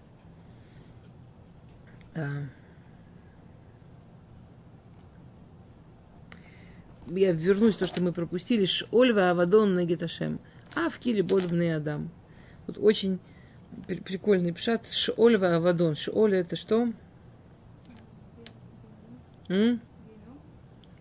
А. 2.16 2.30
Я 7.10 7.34
вернусь 7.34 7.76
то, 7.76 7.88
что 7.88 8.02
мы 8.02 8.14
пропустили. 8.14 8.64
Шольва 8.64 9.32
Авадон 9.32 9.74
Нагиташем. 9.74 10.40
А 10.76 10.90
в 10.90 10.98
Киле 10.98 11.26
Адам. 11.76 12.10
Тут 12.68 12.78
очень 12.78 13.20
прикольный 13.86 14.54
пшат. 14.54 14.88
Шиоль 14.88 15.36
Авадон. 15.36 15.96
Шиоль 15.96 16.36
это 16.36 16.56
что? 16.56 16.94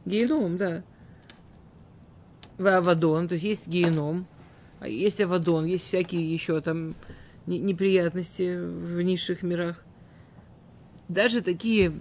Геном, 0.04 0.56
да. 0.56 0.82
Авадон, 2.58 3.28
то 3.28 3.34
есть 3.34 3.44
есть 3.44 3.68
геном, 3.68 4.26
а 4.80 4.88
есть 4.88 5.20
Авадон, 5.20 5.64
есть 5.64 5.86
всякие 5.86 6.30
еще 6.30 6.60
там 6.60 6.94
неприятности 7.46 8.58
в 8.58 9.00
низших 9.00 9.42
мирах. 9.42 9.82
Даже 11.08 11.40
такие 11.40 11.92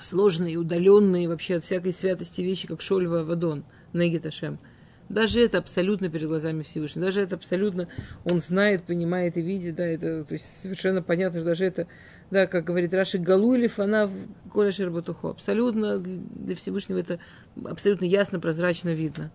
сложные, 0.00 0.56
удаленные 0.56 1.28
вообще 1.28 1.56
от 1.56 1.64
всякой 1.64 1.92
святости 1.92 2.40
вещи, 2.40 2.66
как 2.66 2.80
Шольва 2.80 3.20
Авадон, 3.20 3.64
Негиташем– 3.92 4.58
даже 5.08 5.40
это 5.40 5.58
абсолютно 5.58 6.10
перед 6.10 6.28
глазами 6.28 6.62
Всевышнего. 6.62 7.06
Даже 7.06 7.22
это 7.22 7.36
абсолютно 7.36 7.88
он 8.24 8.40
знает, 8.40 8.84
понимает 8.84 9.36
и 9.36 9.42
видит. 9.42 9.76
Да, 9.76 9.86
это 9.86 10.24
то 10.24 10.34
есть 10.34 10.44
совершенно 10.60 11.02
понятно, 11.02 11.40
что 11.40 11.46
даже 11.46 11.64
это, 11.64 11.86
да, 12.30 12.46
как 12.46 12.64
говорит 12.64 12.92
Раши, 12.92 13.18
Галу 13.18 13.54
или 13.54 13.68
Фана 13.68 14.10
Коля 14.52 14.70
Шербатухо. 14.70 15.30
Абсолютно 15.30 15.98
для 15.98 16.54
Всевышнего 16.54 16.98
это 16.98 17.20
абсолютно 17.64 18.04
ясно, 18.04 18.38
прозрачно 18.38 18.90
видно. 18.90 19.30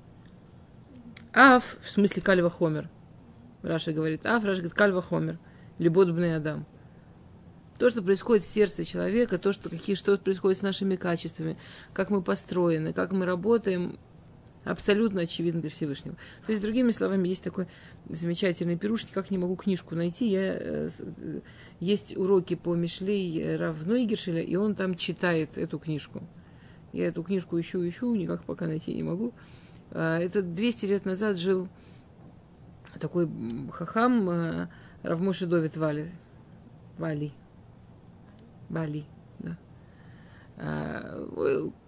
Аф, 1.33 1.77
в 1.81 1.89
смысле 1.89 2.21
Кальва 2.21 2.51
Хомер. 2.51 2.89
Раша 3.63 3.93
говорит, 3.93 4.25
Аф, 4.25 4.43
Раша 4.43 4.57
говорит, 4.57 4.73
Кальва 4.73 5.01
Хомер. 5.01 5.39
Любодобный 5.79 6.35
Адам. 6.35 6.67
То, 7.79 7.89
что 7.89 8.03
происходит 8.03 8.43
в 8.43 8.47
сердце 8.47 8.83
человека, 8.83 9.39
то, 9.39 9.51
что, 9.51 9.69
какие, 9.69 9.95
что 9.95 10.15
происходит 10.19 10.59
с 10.59 10.61
нашими 10.61 10.95
качествами, 10.95 11.57
как 11.93 12.11
мы 12.11 12.21
построены, 12.21 12.93
как 12.93 13.11
мы 13.11 13.25
работаем, 13.25 13.97
абсолютно 14.63 15.21
очевидно 15.21 15.61
для 15.61 15.69
Всевышнего. 15.69 16.15
То 16.45 16.51
есть, 16.51 16.61
другими 16.63 16.91
словами, 16.91 17.27
есть 17.27 17.43
такой 17.43 17.67
замечательный 18.09 18.77
пируш, 18.77 19.05
никак 19.05 19.31
не 19.31 19.37
могу 19.37 19.55
книжку 19.55 19.95
найти. 19.95 20.29
Я, 20.29 20.53
э, 20.53 20.89
э, 20.99 21.39
есть 21.79 22.15
уроки 22.17 22.55
по 22.55 22.75
Мишлей 22.75 23.55
Равной 23.57 24.05
Гершеля, 24.05 24.41
и 24.41 24.55
он 24.55 24.75
там 24.75 24.95
читает 24.95 25.57
эту 25.57 25.79
книжку. 25.79 26.23
Я 26.93 27.07
эту 27.07 27.23
книжку 27.23 27.59
ищу, 27.59 27.87
ищу, 27.87 28.13
никак 28.15 28.43
пока 28.43 28.67
найти 28.67 28.93
не 28.93 29.03
могу. 29.03 29.33
А, 29.91 30.19
это 30.19 30.41
200 30.41 30.85
лет 30.85 31.05
назад 31.05 31.37
жил 31.37 31.67
такой 32.99 33.29
хахам 33.71 34.29
э, 34.29 34.67
Равмоши 35.01 35.45
Довид 35.45 35.77
Вали. 35.77 36.11
Вали. 36.97 37.31
Вали. 38.69 39.05
А, 40.65 41.27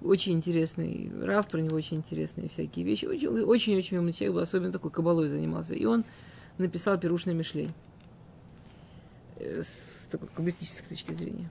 очень 0.02 0.34
интересный 0.34 1.10
Рав, 1.22 1.48
про 1.48 1.62
него 1.62 1.78
очень 1.78 1.98
интересные 1.98 2.50
всякие 2.50 2.84
вещи. 2.84 3.06
Очень-очень 3.06 3.98
умный 3.98 4.12
человек 4.12 4.36
был, 4.36 4.42
особенно 4.42 4.74
такой 4.74 4.92
кабалой 4.92 5.30
занимался. 5.30 5.76
И 5.76 5.86
он 5.86 6.04
написал 6.58 7.00
пирушный 7.00 7.34
Мишлей 7.34 7.72
э, 9.38 9.62
с 9.62 10.08
такой 10.12 10.28
каббалистической 10.28 10.90
точки 10.90 11.14
зрения. 11.14 11.50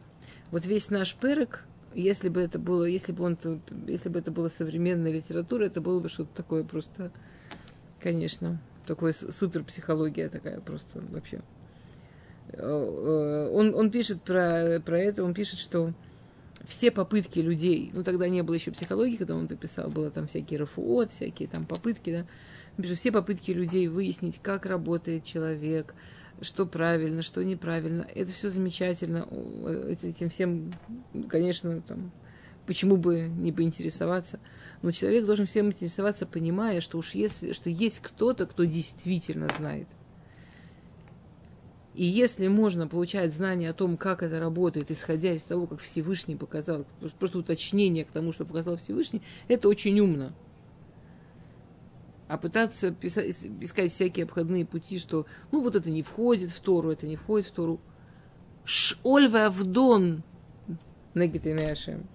Вот 0.50 0.66
весь 0.66 0.90
наш 0.90 1.14
перек, 1.14 1.64
если 1.95 2.28
бы 2.28 2.43
это 2.43 2.59
было, 2.59 2.85
если 2.85 3.12
бы 3.12 3.25
он, 3.25 3.38
если 3.87 4.11
бы 4.11 4.19
это 4.19 4.31
была 4.31 4.50
современная 4.50 5.12
литература, 5.12 5.64
это 5.64 5.81
было 5.81 6.00
бы 6.00 6.11
что-то 6.11 6.31
такое 6.35 6.62
просто, 6.62 7.11
конечно, 8.00 8.61
такое 8.87 9.14
супер 9.14 9.64
психология 9.64 10.28
такая 10.28 10.61
просто 10.61 11.00
вообще. 11.11 11.40
Э, 12.49 12.59
э, 12.59 13.50
он, 13.50 13.75
он 13.75 13.90
пишет 13.90 14.21
про, 14.21 14.78
про 14.85 14.99
это, 14.99 15.25
он 15.25 15.33
пишет, 15.33 15.59
что 15.59 15.95
все 16.66 16.90
попытки 16.90 17.38
людей, 17.38 17.90
ну 17.92 18.02
тогда 18.02 18.28
не 18.28 18.42
было 18.42 18.54
еще 18.54 18.71
психологии, 18.71 19.16
когда 19.16 19.35
он 19.35 19.47
это 19.47 19.56
писал, 19.56 19.90
было 19.90 20.11
там 20.11 20.26
всякие 20.26 20.61
РФО, 20.61 21.06
всякие 21.09 21.49
там 21.49 21.66
попытки, 21.66 22.11
да, 22.11 22.83
пишу, 22.83 22.94
все 22.94 23.12
попытки 23.12 23.50
людей 23.50 23.88
выяснить, 23.88 24.40
как 24.42 24.66
работает 24.66 25.25
человек, 25.25 25.94
что 26.40 26.66
правильно, 26.66 27.23
что 27.23 27.44
неправильно, 27.44 28.06
это 28.14 28.33
все 28.33 28.49
замечательно, 28.50 29.28
этим 30.02 30.30
всем, 30.30 30.73
конечно, 31.28 31.80
там, 31.83 32.12
почему 32.66 32.97
бы 32.97 33.28
не 33.28 33.52
поинтересоваться, 33.52 34.40
но 34.83 34.90
человек 34.90 35.26
должен 35.26 35.47
всем 35.47 35.66
интересоваться, 35.66 36.26
понимая, 36.26 36.80
что 36.80 36.99
уж 36.99 37.14
если, 37.14 37.52
что 37.52 37.71
есть 37.71 38.00
кто-то, 38.00 38.47
кто 38.47 38.64
действительно 38.64 39.49
знает– 39.59 39.88
и 41.95 42.05
если 42.05 42.49
можно 42.49 42.89
получать 42.89 43.33
знания 43.33 43.71
о 43.71 43.75
том, 43.75 43.97
как 43.97 44.25
это 44.25 44.41
работает, 44.41 44.91
исходя 44.91 45.33
из 45.33 45.45
того, 45.45 45.69
как 45.69 45.81
Всевышний 45.81 46.35
показал, 46.35 46.85
просто 47.21 47.39
уточнение 47.39 48.05
к 48.05 48.11
тому, 48.11 48.33
что 48.33 48.45
показал 48.45 48.77
Всевышний, 48.77 49.23
это 49.47 49.69
очень 49.69 49.99
умно. 50.01 50.33
А 52.27 52.37
пытаться 52.37 52.91
писать, 52.91 53.47
искать 53.61 53.93
всякие 53.93 54.25
обходные 54.25 54.67
пути, 54.67 54.99
что 54.99 55.27
ну 55.53 55.61
вот 55.61 55.77
это 55.77 55.91
не 55.91 56.03
входит 56.03 56.51
в 56.51 56.61
Тору, 56.61 56.91
это 56.91 57.07
не 57.07 57.17
входит 57.17 57.47
в 57.47 57.53
Тору. 57.53 57.81
Шольва 58.65 59.47
Авдон 59.47 60.25
Негетинешем. 61.15 62.09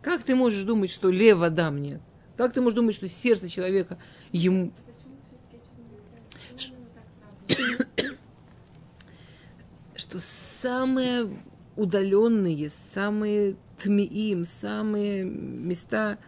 Как 0.00 0.22
ты 0.22 0.34
можешь 0.34 0.64
думать, 0.64 0.90
что 0.90 1.10
лево 1.10 1.50
дам 1.50 1.82
нет? 1.82 2.00
Как 2.36 2.52
ты 2.52 2.60
можешь 2.60 2.76
думать, 2.76 2.94
что 2.94 3.08
сердце 3.08 3.48
человека 3.48 3.98
ему 4.32 4.72
что 9.96 10.18
самые 10.20 11.28
удаленные, 11.76 12.70
самые 12.70 13.56
тмиим, 13.78 14.44
самые 14.44 15.24
места, 15.24 16.18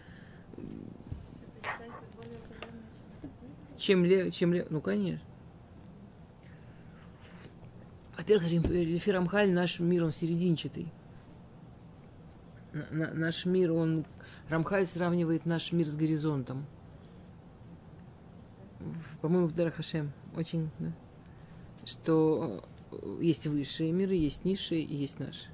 чем 3.76 4.04
ле, 4.04 4.30
чем 4.30 4.52
ле, 4.52 4.66
ну 4.70 4.80
конечно. 4.80 5.24
Во-первых, 8.16 8.50
Лефирамхаль, 8.50 9.52
наш 9.52 9.78
мир, 9.78 10.04
он 10.04 10.12
серединчатый. 10.12 10.92
На, 12.72 13.12
наш 13.14 13.44
мир, 13.44 13.72
он, 13.72 14.04
Рамхаль 14.48 14.86
сравнивает 14.86 15.46
наш 15.46 15.70
мир 15.70 15.86
с 15.86 15.94
горизонтом. 15.94 16.66
По-моему, 19.20 19.46
в 19.46 19.54
Дарахашем. 19.54 20.12
Очень, 20.34 20.70
да 20.78 20.92
что 21.86 22.62
э, 22.90 23.18
есть 23.20 23.46
высшие 23.46 23.92
миры, 23.92 24.14
есть 24.14 24.44
низшие 24.44 24.82
и 24.82 24.94
есть 24.94 25.18
наши. 25.18 25.46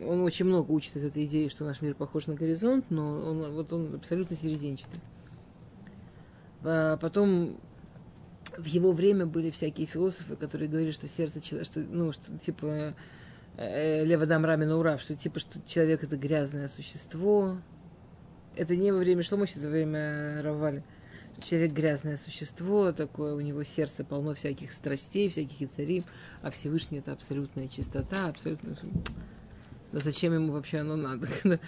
Он 0.00 0.20
очень 0.20 0.44
много 0.44 0.70
учит 0.70 0.94
из 0.94 1.04
этой 1.04 1.24
идеи, 1.24 1.48
что 1.48 1.64
наш 1.64 1.82
мир 1.82 1.94
похож 1.94 2.28
на 2.28 2.34
горизонт, 2.34 2.84
но 2.90 3.18
он, 3.18 3.52
вот 3.52 3.72
он 3.72 3.96
абсолютно 3.96 4.36
серединчатый. 4.36 5.00
А 6.62 6.96
потом 6.98 7.58
в 8.56 8.66
его 8.66 8.92
время 8.92 9.26
были 9.26 9.50
всякие 9.50 9.86
философы, 9.86 10.36
которые 10.36 10.68
говорили, 10.68 10.90
что 10.90 11.08
сердце 11.08 11.40
человека, 11.40 11.70
что, 11.70 11.80
ну, 11.80 12.12
что 12.12 12.38
типа 12.38 12.94
э, 13.56 14.04
Левадам 14.04 14.44
Рамина 14.44 14.76
Урав, 14.76 15.00
что 15.00 15.14
типа, 15.16 15.40
что 15.40 15.60
человек 15.66 16.04
это 16.04 16.16
грязное 16.16 16.68
существо. 16.68 17.56
Это 18.56 18.76
не 18.76 18.92
во 18.92 18.98
время 18.98 19.22
Шломощи, 19.22 19.56
это 19.56 19.66
во 19.66 19.72
время 19.72 20.42
Равали. 20.42 20.84
Человек 21.42 21.72
грязное 21.72 22.16
существо, 22.16 22.92
такое 22.92 23.34
у 23.34 23.40
него 23.40 23.62
сердце 23.62 24.04
полно 24.04 24.34
всяких 24.34 24.72
страстей, 24.72 25.28
всяких 25.28 25.70
царей, 25.70 26.04
а 26.42 26.50
Всевышний 26.50 26.98
это 26.98 27.12
абсолютная 27.12 27.68
чистота, 27.68 28.28
абсолютно... 28.28 28.76
Да 29.92 30.00
зачем 30.00 30.34
ему 30.34 30.52
вообще 30.52 30.78
оно 30.78 30.96
надо? 30.96 31.28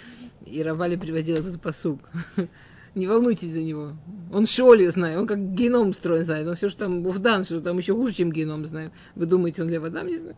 И 0.44 0.62
Равали 0.62 0.96
приводил 0.96 1.36
этот 1.36 1.60
посуг. 1.60 2.00
Не 2.94 3.06
волнуйтесь 3.06 3.52
за 3.52 3.62
него. 3.62 3.92
Он 4.32 4.46
шоли 4.46 4.88
знает, 4.88 5.18
он 5.18 5.26
как 5.26 5.54
геном 5.54 5.92
строен 5.94 6.24
знает. 6.24 6.46
Он 6.46 6.56
все, 6.56 6.68
что 6.68 6.80
там 6.80 7.02
Буфдан, 7.02 7.44
что 7.44 7.60
там 7.60 7.78
еще 7.78 7.94
хуже, 7.94 8.12
чем 8.12 8.32
геном 8.32 8.66
знает. 8.66 8.92
Вы 9.14 9.26
думаете, 9.26 9.62
он 9.62 9.68
Левадам 9.68 10.08
не 10.08 10.18
знает? 10.18 10.36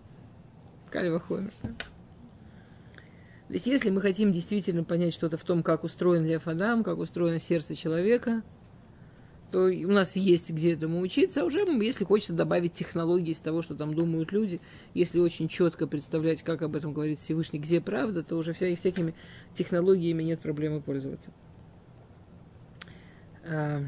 Кальва 0.90 1.18
Хомер. 1.18 1.50
То 3.52 3.54
есть, 3.54 3.66
если 3.66 3.90
мы 3.90 4.00
хотим 4.00 4.32
действительно 4.32 4.84
понять 4.84 5.14
что-то 5.14 5.38
в 5.38 5.44
том, 5.44 5.62
как 5.62 5.84
устроен 5.84 6.24
Лев 6.24 6.46
Адам, 6.46 6.84
как 6.84 6.98
устроено 6.98 7.38
сердце 7.38 7.74
человека, 7.74 8.42
то 9.52 9.66
у 9.66 9.92
нас 9.92 10.16
есть 10.16 10.50
где 10.50 10.72
этому 10.72 11.00
учиться, 11.00 11.42
а 11.42 11.44
уже, 11.44 11.60
если 11.60 12.04
хочется 12.04 12.32
добавить 12.32 12.72
технологии 12.72 13.32
из 13.32 13.38
того, 13.38 13.60
что 13.60 13.74
там 13.74 13.94
думают 13.94 14.32
люди, 14.32 14.62
если 14.94 15.20
очень 15.20 15.46
четко 15.46 15.86
представлять, 15.86 16.42
как 16.42 16.62
об 16.62 16.74
этом 16.74 16.94
говорит 16.94 17.18
Всевышний, 17.18 17.58
где 17.58 17.82
правда, 17.82 18.22
то 18.22 18.36
уже 18.36 18.54
вся, 18.54 18.74
всякими 18.74 19.14
технологиями 19.54 20.22
нет 20.22 20.40
проблемы 20.40 20.80
пользоваться. 20.80 21.30
А, 23.44 23.82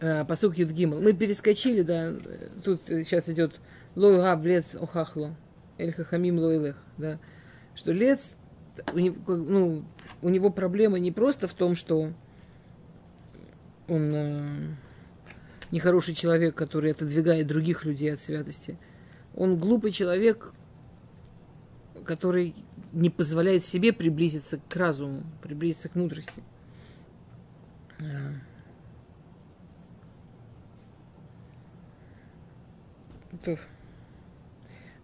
а, 0.00 0.24
посук 0.24 0.56
Юдгимл. 0.56 1.00
Мы 1.00 1.12
перескочили, 1.12 1.82
да, 1.82 2.14
тут 2.64 2.82
сейчас 2.86 3.28
идет 3.28 3.58
лой 3.96 4.18
габ 4.18 4.44
лец 4.44 4.76
охахло, 4.76 5.34
эль 5.76 5.92
хахамим 5.92 6.38
лойлех, 6.38 6.76
да, 6.98 7.18
что 7.74 7.90
лец, 7.90 8.36
у 8.92 8.98
него, 8.98 9.36
ну, 9.36 9.84
у 10.22 10.28
него 10.28 10.50
проблема 10.50 10.98
не 10.98 11.12
просто 11.12 11.48
в 11.48 11.54
том, 11.54 11.74
что 11.74 12.12
он 13.88 14.14
э, 14.14 14.74
нехороший 15.70 16.14
человек, 16.14 16.54
который 16.54 16.92
отодвигает 16.92 17.46
других 17.46 17.84
людей 17.84 18.12
от 18.12 18.20
святости. 18.20 18.78
Он 19.34 19.58
глупый 19.58 19.90
человек, 19.90 20.52
который 22.04 22.54
не 22.92 23.10
позволяет 23.10 23.64
себе 23.64 23.92
приблизиться 23.92 24.58
к 24.68 24.76
разуму, 24.76 25.22
приблизиться 25.42 25.88
к 25.88 25.94
мудрости. 25.94 26.42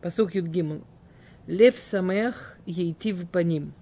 Посух 0.00 0.34
Юдгимл. 0.34 0.84
Лев 1.46 1.78
самех 1.78 2.58
ейтив 2.66 3.28
паним. 3.28 3.74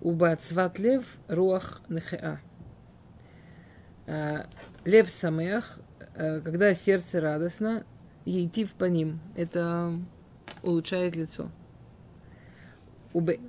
Убацват 0.00 0.78
лев 0.78 1.18
руах 1.28 1.82
нехеа. 1.88 2.40
Лев 4.84 5.08
самех, 5.08 5.80
когда 6.14 6.74
сердце 6.74 7.20
радостно, 7.20 7.84
ейтив 8.24 8.74
паним. 8.74 9.20
Это 9.36 9.92
улучшает 10.62 11.16
лицо. 11.16 11.50
Убе... 13.12 13.40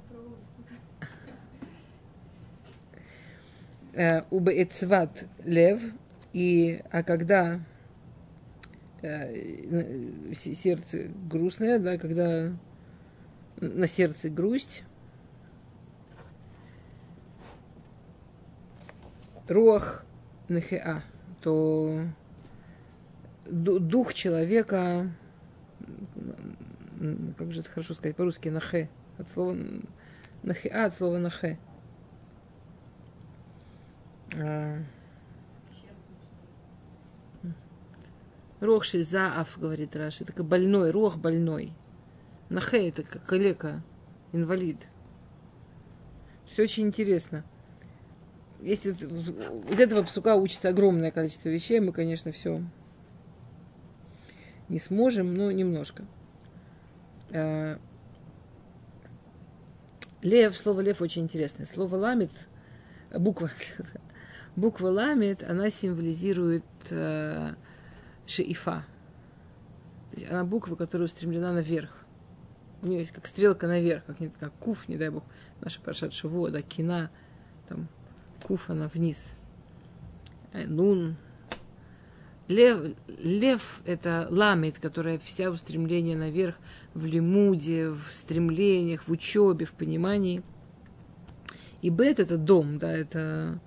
Убеэцват 4.31 5.27
лев, 5.43 5.79
и, 6.33 6.81
а 6.89 7.03
когда 7.03 7.59
э, 9.03 10.33
сердце 10.33 11.11
грустное, 11.29 11.77
да, 11.77 11.99
когда 11.99 12.51
на 13.57 13.87
сердце 13.87 14.29
грусть, 14.29 14.83
руах 19.47 20.05
нехеа, 20.49 21.03
то 21.41 22.05
дух 23.45 24.13
человека, 24.13 25.11
как 27.37 27.51
же 27.51 27.61
это 27.61 27.69
хорошо 27.69 27.93
сказать 27.93 28.15
по-русски, 28.15 28.49
нахе, 28.49 28.89
от 29.17 29.29
слова 29.29 29.57
нахиа, 30.43 30.85
от 30.85 30.93
слова 30.93 31.17
нахе. 31.17 31.59
Рох 38.59 38.85
заав, 38.85 39.59
говорит 39.59 39.95
Раши, 39.95 40.23
это 40.23 40.41
больной, 40.41 40.91
рох 40.91 41.17
больной. 41.17 41.73
Нахе 42.53 42.89
это 42.89 43.01
как 43.01 43.23
калека, 43.23 43.81
инвалид. 44.31 44.87
Все 46.45 46.63
очень 46.63 46.85
интересно. 46.85 47.43
Если 48.61 48.91
из 48.91 49.79
этого 49.79 50.03
псука 50.03 50.35
учится 50.35 50.69
огромное 50.69 51.09
количество 51.09 51.49
вещей, 51.49 51.79
мы, 51.79 51.91
конечно, 51.91 52.31
все 52.31 52.61
не 54.69 54.77
сможем, 54.77 55.33
но 55.33 55.49
немножко. 55.51 56.05
А, 57.31 57.79
Лев, 60.21 60.55
слово 60.55 60.81
лев 60.81 61.01
очень 61.01 61.23
интересное. 61.23 61.65
Слово 61.65 61.95
ламит, 61.95 62.31
буква, 63.11 63.49
буква 64.55 64.89
ламит, 64.89 65.41
она 65.41 65.71
символизирует 65.71 66.63
э, 66.91 67.55
шеифа. 68.27 68.85
Она 70.29 70.45
буква, 70.45 70.75
которая 70.75 71.07
устремлена 71.07 71.51
наверх. 71.51 72.02
У 72.83 72.87
нее 72.87 72.99
есть 72.99 73.11
как 73.11 73.25
стрелка 73.25 73.65
наверх, 73.65 74.03
как, 74.05 74.17
как 74.39 74.53
куф, 74.59 74.89
не 74.89 74.97
дай 74.97 75.09
бог, 75.09 75.23
наша 75.61 75.79
паршат 75.79 76.13
шаво, 76.13 76.51
да, 76.51 76.61
кина, 76.61 77.09
там, 77.67 77.87
куф, 78.43 78.69
она 78.69 78.89
вниз. 78.93 79.37
Э, 80.51 80.67
нун, 80.67 81.15
Лев, 82.49 82.93
лев– 83.07 83.81
это 83.85 84.27
ламит, 84.29 84.77
которая 84.77 85.17
вся 85.17 85.49
устремление 85.49 86.17
наверх 86.17 86.55
в 86.93 87.05
лимуде, 87.05 87.89
в 87.89 88.09
стремлениях, 88.11 89.07
в 89.07 89.11
учебе, 89.11 89.65
в 89.65 89.71
понимании. 89.71 90.43
И 91.81 91.89
бет– 91.89 92.19
это 92.19 92.37
дом, 92.37 92.79
да, 92.79 92.91
это... 92.91 93.61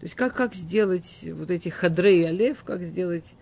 То 0.00 0.04
есть 0.04 0.16
как, 0.16 0.34
как 0.34 0.54
сделать 0.54 1.24
вот 1.32 1.50
эти 1.50 1.68
хадрей 1.68 2.28
алев, 2.28 2.64
как 2.64 2.82
сделать 2.82 3.36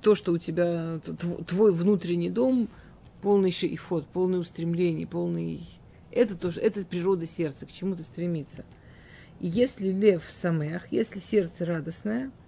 то, 0.00 0.14
что 0.14 0.32
у 0.32 0.38
тебя, 0.38 0.98
твой 1.46 1.72
внутренний 1.72 2.30
дом, 2.30 2.68
полный 3.22 3.52
шейфот, 3.52 4.06
полный 4.06 4.40
устремлений, 4.40 5.06
полный... 5.06 5.66
Это 6.10 6.36
тоже, 6.36 6.60
это 6.60 6.84
природа 6.84 7.26
сердца, 7.26 7.66
к 7.66 7.72
чему-то 7.72 8.02
стремиться. 8.02 8.64
И 9.38 9.46
если 9.46 9.88
лев 9.90 10.24
самых, 10.28 10.92
если 10.92 11.18
сердце 11.18 11.64
радостное– 11.64 12.30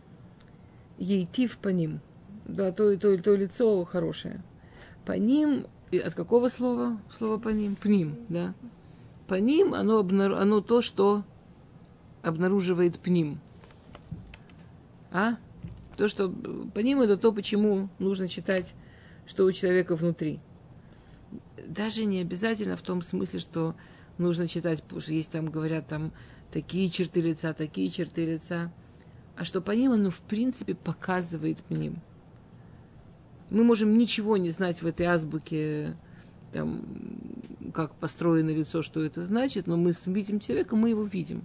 ейтив 1.03 1.59
по 1.59 1.69
ним. 1.69 2.01
Да, 2.45 2.73
то, 2.73 2.97
то, 2.97 3.17
то 3.19 3.35
лицо 3.35 3.85
хорошее. 3.85 4.43
По 5.05 5.13
ним, 5.13 5.67
от 5.93 6.15
какого 6.15 6.49
слова? 6.49 6.99
Слово 7.17 7.39
по 7.39 7.49
ним? 7.49 7.77
По 7.77 7.89
ним, 7.89 8.17
да. 8.29 8.55
По 9.27 9.35
ним 9.35 9.75
оно, 9.75 9.99
обнару, 9.99 10.37
оно 10.37 10.61
то, 10.61 10.81
что 10.81 11.25
обнаруживает 12.23 12.99
пним. 12.99 13.41
А? 15.11 15.37
То, 15.97 16.09
что 16.09 16.33
по 16.75 16.81
ним 16.81 17.01
это 17.01 17.17
то, 17.17 17.33
почему 17.33 17.89
нужно 17.99 18.29
читать, 18.29 18.75
что 19.27 19.45
у 19.45 19.53
человека 19.53 19.97
внутри. 19.97 20.41
Даже 21.67 22.05
не 22.05 22.21
обязательно 22.21 22.77
в 22.77 22.83
том 22.83 23.03
смысле, 23.03 23.41
что 23.41 23.75
нужно 24.19 24.49
читать, 24.49 24.83
потому 24.83 25.01
что 25.01 25.13
есть 25.13 25.31
там, 25.31 25.51
говорят, 25.51 25.87
там 25.89 26.13
такие 26.53 26.91
черты 26.91 27.21
лица, 27.21 27.55
такие 27.55 27.91
черты 27.91 28.27
лица 28.27 28.73
а 29.37 29.45
что 29.45 29.61
по 29.61 29.73
ним 29.73 29.93
оно 29.93 30.11
в 30.11 30.21
принципе 30.21 30.75
показывает 30.75 31.59
ним. 31.71 32.01
Мы 33.51 33.65
можем 33.65 33.97
ничего 33.97 34.37
не 34.37 34.51
знать 34.51 34.83
в 34.83 34.87
этой 34.87 35.07
азбуке, 35.07 35.97
там, 36.53 36.85
как 37.75 37.95
построено 37.95 38.51
лицо, 38.51 38.83
что 38.83 39.03
это 39.03 39.23
значит, 39.23 39.67
но 39.67 39.77
мы 39.77 39.93
видим 40.07 40.41
человека, 40.41 40.77
мы 40.77 40.91
его 40.91 41.03
видим. 41.03 41.43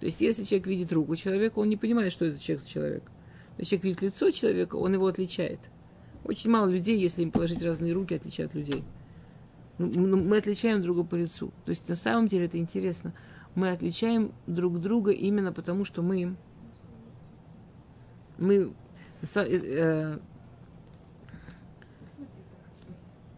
То 0.00 0.06
есть, 0.06 0.20
если 0.20 0.44
человек 0.44 0.66
видит 0.66 0.92
руку 0.92 1.16
человека, 1.16 1.58
он 1.58 1.68
не 1.68 1.76
понимает, 1.76 2.12
что 2.12 2.26
это 2.26 2.38
человек 2.38 2.64
за 2.64 2.70
человек. 2.70 3.02
Если 3.58 3.70
человек 3.70 3.84
видит 3.84 4.02
лицо 4.02 4.30
человека, 4.30 4.76
он 4.76 4.94
его 4.94 5.06
отличает. 5.06 5.60
Очень 6.24 6.50
мало 6.50 6.68
людей, 6.68 6.98
если 6.98 7.22
им 7.22 7.30
положить 7.30 7.62
разные 7.62 7.92
руки, 7.92 8.14
отличают 8.14 8.54
людей. 8.54 8.82
Ну, 9.78 9.90
ну, 9.94 10.16
мы 10.22 10.38
отличаем 10.38 10.82
друга 10.82 11.04
по 11.04 11.16
лицу. 11.16 11.52
То 11.64 11.70
есть, 11.70 11.88
на 11.88 11.96
самом 11.96 12.28
деле, 12.28 12.46
это 12.46 12.58
интересно. 12.58 13.12
Мы 13.54 13.70
отличаем 13.70 14.32
друг 14.46 14.80
друга 14.80 15.10
именно 15.10 15.52
потому, 15.52 15.84
что 15.84 16.02
мы 16.02 16.36
мы 18.38 18.72
э, 19.22 19.40
э, 19.40 20.18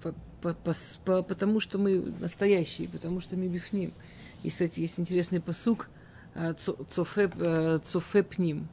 по, 0.01 0.13
по, 0.43 0.55
по, 0.55 0.75
по, 1.05 1.23
потому 1.23 1.61
что 1.61 1.79
мы 1.79 2.15
настоящие, 2.21 2.89
потому 2.89 3.21
что 3.21 3.37
мы 3.37 3.49
бифним. 3.49 3.93
И, 4.43 4.51
кстати, 4.51 4.81
есть 4.81 4.99
интересный 4.99 5.41
посук 5.41 5.89
э, 6.35 6.55
цофе, 6.55 7.81
цофе 7.85 8.23
пним. 8.23 8.69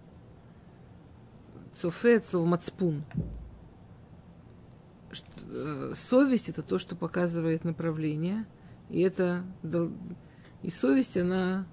Цофе– 1.74 2.22
слово 2.24 2.46
мацпун. 2.46 3.04
что, 3.12 3.20
э, 3.20 3.43
совесть 5.96 6.50
это 6.50 6.62
то, 6.62 6.78
что 6.78 6.96
показывает 6.96 7.64
направление, 7.64 8.46
и 8.90 9.02
это 9.02 9.44
и 10.62 10.70
совесть 10.70 11.18
она 11.18 11.68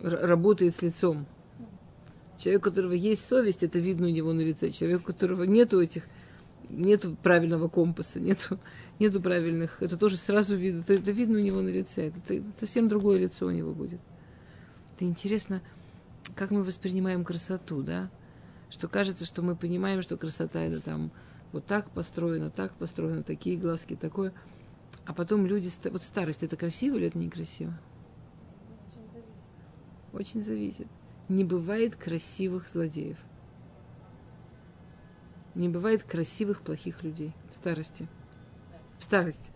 работает 0.00 0.74
с 0.74 0.82
лицом. 0.82 1.26
Человек, 2.38 2.62
у 2.62 2.70
которого 2.70 2.92
есть 2.92 3.24
совесть, 3.24 3.64
это 3.64 3.80
видно 3.80 4.06
у 4.06 4.10
него 4.10 4.32
на 4.32 4.42
лице. 4.42 4.70
Человек, 4.70 5.00
у 5.00 5.04
которого 5.04 5.42
нету 5.42 5.80
этих, 5.80 6.04
нету 6.68 7.16
правильного 7.20 7.68
компаса, 7.68 8.20
нету, 8.20 8.60
нету 9.00 9.20
правильных, 9.20 9.82
это 9.82 9.96
тоже 9.96 10.16
сразу 10.16 10.54
видно, 10.54 10.80
это, 10.80 10.94
это 10.94 11.10
видно 11.10 11.38
у 11.38 11.42
него 11.42 11.60
на 11.60 11.68
лице. 11.68 12.08
Это, 12.08 12.34
это 12.34 12.46
совсем 12.60 12.88
другое 12.88 13.18
лицо 13.18 13.46
у 13.46 13.50
него 13.50 13.72
будет. 13.72 14.00
Это 14.94 15.04
интересно, 15.04 15.62
как 16.36 16.52
мы 16.52 16.62
воспринимаем 16.62 17.24
красоту, 17.24 17.82
да? 17.82 18.08
Что 18.70 18.86
кажется, 18.86 19.24
что 19.24 19.42
мы 19.42 19.56
понимаем, 19.56 20.02
что 20.02 20.16
красота 20.16 20.60
это 20.60 20.80
там 20.80 21.10
вот 21.52 21.66
так 21.66 21.90
построено, 21.90 22.50
так 22.50 22.72
построено, 22.74 23.22
такие 23.22 23.56
глазки, 23.56 23.96
такое. 23.96 24.32
А 25.04 25.14
потом 25.14 25.46
люди, 25.46 25.70
вот 25.90 26.02
старость, 26.02 26.42
это 26.42 26.56
красиво 26.56 26.96
или 26.96 27.06
это 27.06 27.18
некрасиво? 27.18 27.78
Очень 30.12 30.42
зависит. 30.42 30.86
Не 31.28 31.44
бывает 31.44 31.96
красивых 31.96 32.68
злодеев. 32.68 33.18
Не 35.54 35.68
бывает 35.68 36.02
красивых 36.04 36.60
плохих 36.62 37.02
людей 37.02 37.34
в 37.50 37.54
старости. 37.54 38.08
В 38.98 39.04
старости. 39.04 39.50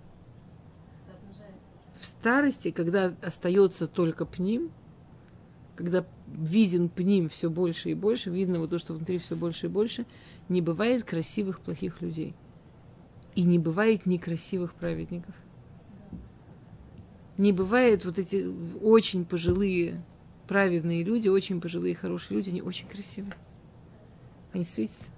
В 1.99 2.05
старости, 2.05 2.71
когда 2.71 3.15
остается 3.23 3.87
только 3.87 4.27
пним, 4.27 4.73
когда 5.77 6.05
виден 6.33 6.89
пним 6.89 7.29
все 7.29 7.51
больше 7.51 7.91
и 7.91 7.95
больше, 7.95 8.31
видно 8.31 8.59
вот 8.59 8.71
то, 8.71 8.79
что 8.79 8.95
внутри 8.95 9.19
все 9.19 9.37
больше 9.37 9.67
и 9.67 9.69
больше, 9.69 10.07
не 10.49 10.61
бывает 10.61 11.05
красивых 11.05 11.61
плохих 11.61 12.01
людей. 12.01 12.35
И 13.35 13.43
не 13.43 13.59
бывает 13.59 14.07
некрасивых 14.07 14.75
праведников. 14.75 15.35
Не 17.39 17.53
бывает 17.53 18.05
вот 18.05 18.19
эти 18.19 18.47
очень 18.83 19.25
пожилые 19.25 20.03
праведные 20.47 21.03
люди, 21.03 21.29
очень 21.29 21.61
пожилые, 21.61 21.95
хорошие 21.95 22.37
люди, 22.37 22.51
они 22.51 22.61
очень 22.61 22.87
красивые. 22.89 23.35
Они 24.53 24.65
светятся. 24.65 25.11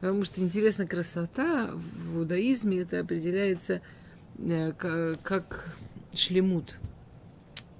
Потому 0.00 0.24
что 0.24 0.42
интересно, 0.42 0.86
красота 0.86 1.70
в 1.72 2.18
иудаизме 2.18 2.80
это 2.80 3.00
определяется 3.00 3.80
э, 4.36 4.72
как 5.22 5.78
шлемут, 6.12 6.76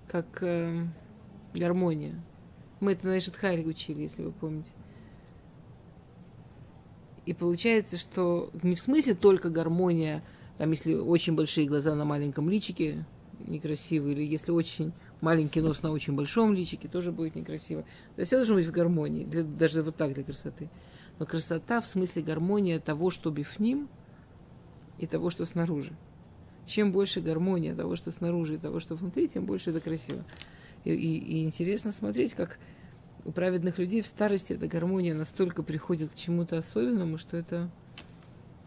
как 0.09 0.39
э, 0.41 0.87
гармония. 1.55 2.15
Мы 2.81 2.93
это 2.93 3.07
на 3.07 3.19
Эшетхайле 3.19 3.65
учили, 3.65 4.03
если 4.03 4.23
вы 4.23 4.33
помните. 4.33 4.71
И 7.27 7.33
получается, 7.33 7.97
что 7.97 8.51
не 8.63 8.75
в 8.75 8.81
смысле 8.81 9.15
только 9.15 9.49
гармония, 9.49 10.23
там, 10.59 10.71
если 10.71 10.95
очень 10.95 11.35
большие 11.35 11.67
глаза 11.67 11.95
на 11.95 12.05
маленьком 12.05 12.51
личике, 12.51 13.07
некрасивые, 13.47 14.15
или 14.15 14.25
если 14.25 14.53
очень 14.53 14.93
маленький 15.21 15.61
нос 15.61 15.83
на 15.83 15.91
очень 15.91 16.15
большом 16.15 16.53
личике, 16.53 16.89
тоже 16.89 17.13
будет 17.13 17.35
некрасиво. 17.35 17.85
То 18.17 18.25
все 18.25 18.37
должно 18.37 18.57
быть 18.57 18.67
в 18.67 18.71
гармонии, 18.71 19.25
для, 19.25 19.43
даже 19.43 19.83
вот 19.83 19.97
так 19.97 20.13
для 20.13 20.23
красоты. 20.23 20.69
Но 21.19 21.27
красота 21.27 21.81
в 21.81 21.87
смысле 21.87 22.23
гармония 22.23 22.79
того, 22.79 23.11
что 23.11 23.31
бифним, 23.31 23.89
и 24.99 25.07
того, 25.07 25.31
что 25.31 25.45
снаружи. 25.45 25.93
Чем 26.67 26.93
больше 26.93 27.21
гармония 27.21 27.75
того, 27.75 27.97
что 27.97 28.11
снаружи, 28.11 28.55
и 28.55 28.59
того, 28.59 28.81
что 28.81 28.95
внутри, 28.95 29.29
тем 29.29 29.45
больше 29.45 29.71
это 29.71 29.81
красиво. 29.81 30.25
И, 30.85 30.93
и, 30.93 31.19
и 31.19 31.45
интересно 31.45 31.91
смотреть, 31.91 32.35
как 32.35 32.59
у 33.25 33.33
праведных 33.33 33.79
людей 33.79 34.03
в 34.03 34.07
старости 34.07 34.53
эта 34.53 34.67
гармония 34.67 35.15
настолько 35.15 35.63
приходит 35.63 36.13
к 36.13 36.15
чему-то 36.15 36.59
особенному, 36.59 37.19
что 37.19 37.37
это 37.37 37.71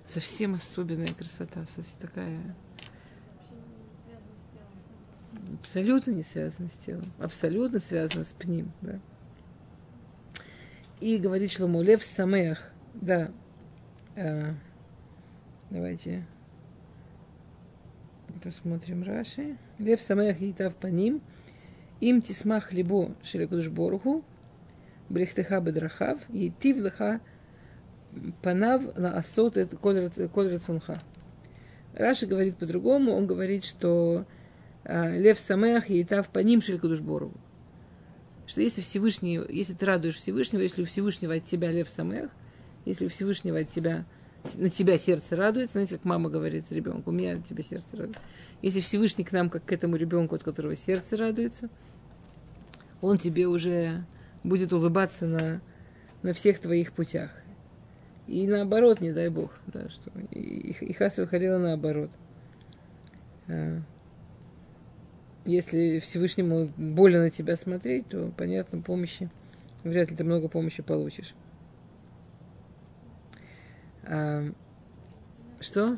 совсем 0.06 0.56
особенная 0.56 1.14
красота, 1.14 1.66
совсем 1.66 2.00
такая 2.00 2.56
абсолютно 5.60 6.12
не 6.12 6.24
связано 6.24 6.70
с 6.70 6.74
телом, 6.74 7.06
абсолютно 7.20 7.80
связано 7.80 8.24
с 8.24 8.34
пним, 8.34 8.72
да. 8.82 9.00
И 11.00 11.18
говорит 11.18 11.52
Шлому, 11.52 11.84
лев 11.84 12.04
самех, 12.04 12.72
да, 12.96 13.32
а, 14.16 14.56
давайте 15.70 16.26
посмотрим 18.44 19.04
Раши. 19.04 19.58
Лев 19.78 20.02
самех 20.02 20.42
и 20.42 20.54
тав 20.54 20.76
по 20.76 20.88
ним, 20.88 21.22
им 22.00 22.22
тисмах 22.22 22.74
либо 22.74 23.16
шеликудуш 23.24 23.70
боруху, 23.70 24.24
брехтеха 25.10 25.62
бедрахав, 25.62 26.20
и 26.30 26.52
тивлеха 26.60 27.22
панав 28.42 28.98
на 28.98 29.18
асот 29.18 29.58
коль 29.82 30.50
рацунха. 30.50 31.02
Раши 31.94 32.28
говорит 32.28 32.58
по-другому, 32.58 33.14
он 33.14 33.26
говорит, 33.26 33.64
что 33.64 34.26
а, 34.84 35.10
лев 35.10 35.40
самех 35.40 35.90
и 35.90 36.04
тав 36.04 36.30
по 36.30 36.40
ним 36.40 36.62
шелькадушбору. 36.62 37.34
Что 38.46 38.62
если 38.62 38.82
Всевышний, 38.82 39.42
если 39.50 39.74
ты 39.74 39.86
радуешь 39.86 40.16
Всевышнего, 40.16 40.62
если 40.62 40.84
у 40.84 40.86
Всевышнего 40.86 41.36
от 41.36 41.44
тебя 41.44 41.72
лев 41.72 41.90
самех, 41.90 42.30
если 42.86 43.06
у 43.06 43.10
Всевышнего 43.10 43.60
от 43.60 43.70
тебя, 43.70 44.06
на 44.56 44.70
тебя 44.70 44.98
сердце 44.98 45.36
радуется, 45.36 45.74
знаете, 45.74 45.96
как 45.96 46.06
мама 46.06 46.30
говорит 46.30 46.72
ребенку, 46.72 47.10
у 47.10 47.14
меня 47.14 47.34
от 47.34 47.46
тебя 47.46 47.64
сердце 47.64 47.98
радуется. 47.98 48.22
Если 48.62 48.80
Всевышний 48.80 49.24
к 49.24 49.32
нам, 49.32 49.50
как 49.50 49.66
к 49.66 49.72
этому 49.72 49.96
ребенку, 49.96 50.36
от 50.36 50.44
которого 50.44 50.76
сердце 50.76 51.18
радуется, 51.18 51.70
он 53.02 53.18
тебе 53.18 53.48
уже 53.48 54.06
будет 54.44 54.74
улыбаться 54.74 55.28
на, 55.28 55.62
на 56.22 56.34
всех 56.34 56.60
твоих 56.60 56.94
путях. 56.94 57.32
И 58.28 58.46
наоборот, 58.48 59.00
не 59.00 59.14
дай 59.14 59.30
бог, 59.30 59.54
да, 59.68 59.90
что 59.90 60.12
и, 60.32 60.72
и 60.72 60.94
Хас 60.94 61.18
выходила 61.18 61.58
наоборот. 61.58 62.10
А, 63.48 63.82
если 65.46 66.00
Всевышнему 66.00 66.68
больно 66.76 67.20
на 67.20 67.30
тебя 67.30 67.56
смотреть, 67.56 68.10
то, 68.10 68.34
понятно, 68.36 68.82
помощи, 68.82 69.30
вряд 69.84 70.12
ли 70.12 70.18
ты 70.18 70.24
много 70.26 70.50
помощи 70.50 70.84
получишь. 70.84 71.34
А, 74.10 74.54
что? 75.60 75.98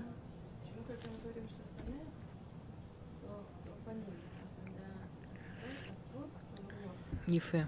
Ефе. 7.28 7.68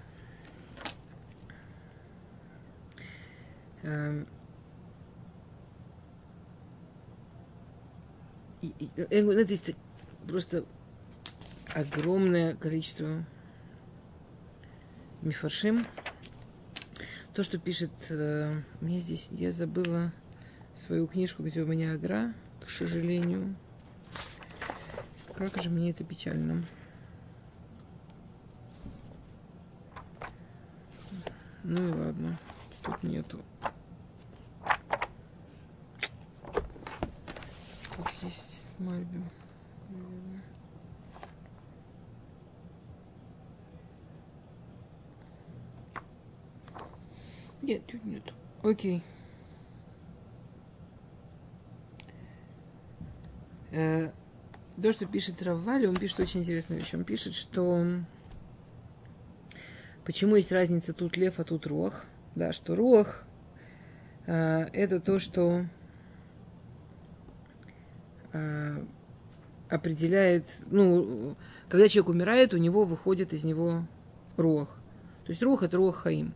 Um, 3.84 4.26
это 9.10 9.74
просто 10.26 10.64
огромное 11.72 12.56
количество 12.56 13.24
мифаршим. 15.20 15.86
То, 17.34 17.44
что 17.44 17.58
пишет, 17.58 17.90
э, 18.10 18.60
мне 18.80 19.00
здесь, 19.00 19.28
я 19.30 19.52
забыла 19.52 20.12
свою 20.74 21.06
книжку, 21.06 21.42
где 21.42 21.62
у 21.62 21.66
меня 21.66 21.92
агра, 21.92 22.34
к 22.60 22.70
сожалению. 22.70 23.54
Как 25.34 25.60
же 25.62 25.70
мне 25.70 25.90
это 25.90 26.04
печально. 26.04 26.64
Ну 31.64 31.88
и 31.88 31.92
ладно, 31.92 32.38
тут 32.82 33.02
нету. 33.02 33.40
Тут 37.96 38.08
есть 38.22 38.66
Мальбим. 38.78 39.24
Нет, 47.62 47.86
тут 47.86 48.04
нет. 48.04 48.34
Окей. 48.62 49.02
Э, 53.70 54.10
то, 54.82 54.92
что 54.92 55.06
пишет 55.06 55.42
Раввали, 55.42 55.86
он 55.86 55.96
пишет 55.96 56.20
очень 56.20 56.40
интересную 56.40 56.80
вещь. 56.80 56.94
Он 56.94 57.04
пишет, 57.04 57.34
что 57.34 57.86
почему 60.04 60.36
есть 60.36 60.52
разница 60.52 60.92
тут 60.92 61.16
лев, 61.16 61.38
а 61.38 61.44
тут 61.44 61.66
рох. 61.66 62.04
Да, 62.34 62.52
что 62.52 62.74
рох 62.74 63.24
э, 64.26 64.68
это 64.72 65.00
то, 65.00 65.18
что 65.18 65.66
э, 68.32 68.84
определяет, 69.68 70.46
ну, 70.66 71.36
когда 71.68 71.88
человек 71.88 72.10
умирает, 72.10 72.54
у 72.54 72.58
него 72.58 72.84
выходит 72.84 73.32
из 73.32 73.44
него 73.44 73.86
рох. 74.36 74.68
То 75.24 75.30
есть 75.30 75.42
рох 75.42 75.62
это 75.62 75.76
рох 75.76 75.96
хаим. 75.96 76.34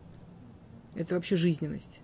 Это 0.95 1.15
вообще 1.15 1.35
жизненность. 1.35 1.99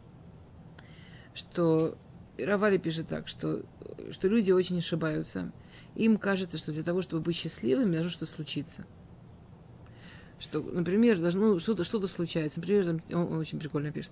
Что 1.33 1.97
Равали 2.37 2.77
пишет 2.77 3.07
так, 3.07 3.27
что, 3.27 3.63
что 4.11 4.27
люди 4.27 4.51
очень 4.51 4.79
ошибаются. 4.79 5.51
Им 5.95 6.17
кажется, 6.17 6.57
что 6.57 6.71
для 6.71 6.83
того, 6.83 7.01
чтобы 7.01 7.21
быть 7.21 7.35
счастливыми, 7.35 7.93
должно 7.93 8.09
что-то 8.09 8.31
случиться. 8.31 8.85
Что, 10.39 10.61
например, 10.61 11.19
должно, 11.19 11.53
ну, 11.53 11.59
что-то, 11.59 11.83
что-то 11.83 12.07
случается. 12.07 12.59
Например, 12.59 12.85
там, 12.85 13.01
он, 13.11 13.33
он 13.33 13.39
очень 13.39 13.59
прикольно 13.59 13.91
пишет. 13.91 14.11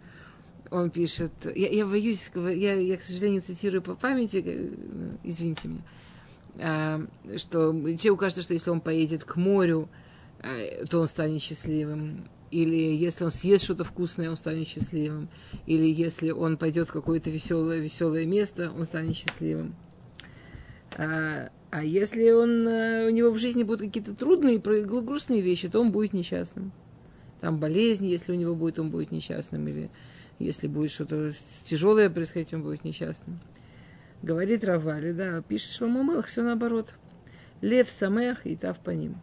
он 0.69 0.89
пишет, 0.89 1.31
я, 1.55 1.67
я 1.69 1.85
боюсь, 1.85 2.31
я, 2.35 2.75
я, 2.75 2.97
к 2.97 3.01
сожалению, 3.01 3.41
цитирую 3.41 3.81
по 3.81 3.95
памяти, 3.95 4.43
э, 4.45 4.69
извините 5.23 5.67
меня, 5.67 5.81
а, 6.59 7.05
что 7.37 7.71
человеку 7.73 8.17
кажется, 8.17 8.43
что 8.43 8.53
если 8.53 8.69
он 8.69 8.81
поедет 8.81 9.23
к 9.23 9.35
морю, 9.35 9.89
э, 10.39 10.85
то 10.85 10.99
он 10.99 11.07
станет 11.07 11.41
счастливым. 11.41 12.29
Или 12.51 12.75
если 12.75 13.23
он 13.23 13.31
съест 13.31 13.63
что-то 13.63 13.85
вкусное, 13.85 14.29
он 14.29 14.35
станет 14.35 14.67
счастливым. 14.67 15.29
Или 15.65 15.89
если 15.89 16.31
он 16.31 16.57
пойдет 16.57 16.89
в 16.89 16.93
какое-то 16.93 17.29
веселое, 17.29 17.79
веселое 17.79 18.25
место, 18.25 18.71
он 18.77 18.85
станет 18.85 19.15
счастливым. 19.15 19.75
А, 21.71 21.85
если 21.85 22.29
он, 22.31 22.67
э, 22.67 23.07
у 23.07 23.09
него 23.11 23.31
в 23.31 23.37
жизни 23.37 23.63
будут 23.63 23.87
какие-то 23.87 24.13
трудные, 24.13 24.59
грустные 24.59 25.41
вещи, 25.41 25.69
то 25.69 25.79
он 25.79 25.91
будет 25.91 26.11
несчастным. 26.11 26.73
Там 27.39 27.59
болезнь, 27.59 28.05
если 28.07 28.33
у 28.33 28.35
него 28.35 28.55
будет, 28.55 28.77
он 28.77 28.91
будет 28.91 29.11
несчастным. 29.11 29.65
Или 29.69 29.89
если 30.37 30.67
будет 30.67 30.91
что-то 30.91 31.31
тяжелое 31.63 32.09
происходить, 32.09 32.53
он 32.53 32.61
будет 32.61 32.83
несчастным. 32.83 33.39
Говорит 34.21 34.65
Равали, 34.65 35.13
да, 35.13 35.41
пишет 35.41 35.71
Шломо 35.71 36.03
Мелах, 36.03 36.27
все 36.27 36.43
наоборот. 36.43 36.93
Лев 37.61 37.89
самех 37.89 38.45
и 38.45 38.57
тав 38.57 38.77
по 38.79 38.89
ним. 38.91 39.17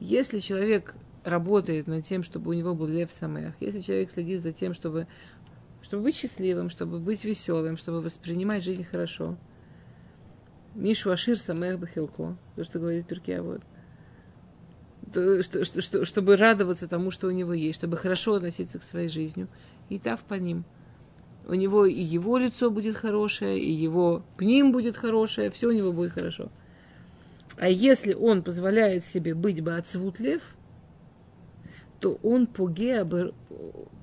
Если 0.00 0.40
человек 0.40 0.94
работает 1.22 1.86
над 1.86 2.04
тем, 2.04 2.24
чтобы 2.24 2.50
у 2.50 2.52
него 2.52 2.74
был 2.74 2.88
лев 2.88 3.12
самех, 3.12 3.54
если 3.60 3.78
человек 3.78 4.10
следит 4.10 4.42
за 4.42 4.50
тем, 4.50 4.74
чтобы, 4.74 5.06
чтобы 5.82 6.02
быть 6.02 6.16
счастливым, 6.16 6.68
чтобы 6.68 6.98
быть 6.98 7.24
веселым, 7.24 7.76
чтобы 7.76 8.02
воспринимать 8.02 8.64
жизнь 8.64 8.82
хорошо, 8.82 9.38
Мишу 10.74 11.10
Ашир 11.10 11.38
самех 11.38 11.78
бахилко, 11.78 12.36
то, 12.56 12.64
что 12.64 12.78
говорит 12.78 13.06
Перкея, 13.06 13.42
вот, 13.42 13.60
то, 15.12 15.42
что, 15.42 15.64
что, 15.64 15.80
что, 15.80 16.04
чтобы 16.04 16.36
радоваться 16.36 16.88
тому, 16.88 17.10
что 17.10 17.26
у 17.26 17.30
него 17.30 17.52
есть, 17.52 17.78
чтобы 17.78 17.96
хорошо 17.96 18.34
относиться 18.34 18.78
к 18.78 18.82
своей 18.82 19.08
жизни, 19.08 19.46
и 19.88 19.98
тав 19.98 20.20
по 20.22 20.34
ним– 20.34 20.64
у 21.46 21.54
него 21.54 21.86
и 21.86 22.00
его 22.00 22.38
лицо 22.38 22.70
будет 22.70 22.96
хорошее, 22.96 23.58
и 23.58 23.70
его 23.70 24.22
пним 24.36 24.72
будет 24.72 24.96
хорошее, 24.96 25.50
все 25.50 25.68
у 25.68 25.72
него 25.72 25.92
будет 25.92 26.12
хорошо. 26.12 26.50
А 27.56 27.68
если 27.68 28.14
он 28.14 28.42
позволяет 28.42 29.04
себе 29.04 29.34
быть 29.34 29.60
бы 29.60 29.74
отцвут 29.74 30.20
лев, 30.20 30.42
то 32.00 32.18
он 32.22 32.46
пуге 32.46 33.04
бы 33.04 33.34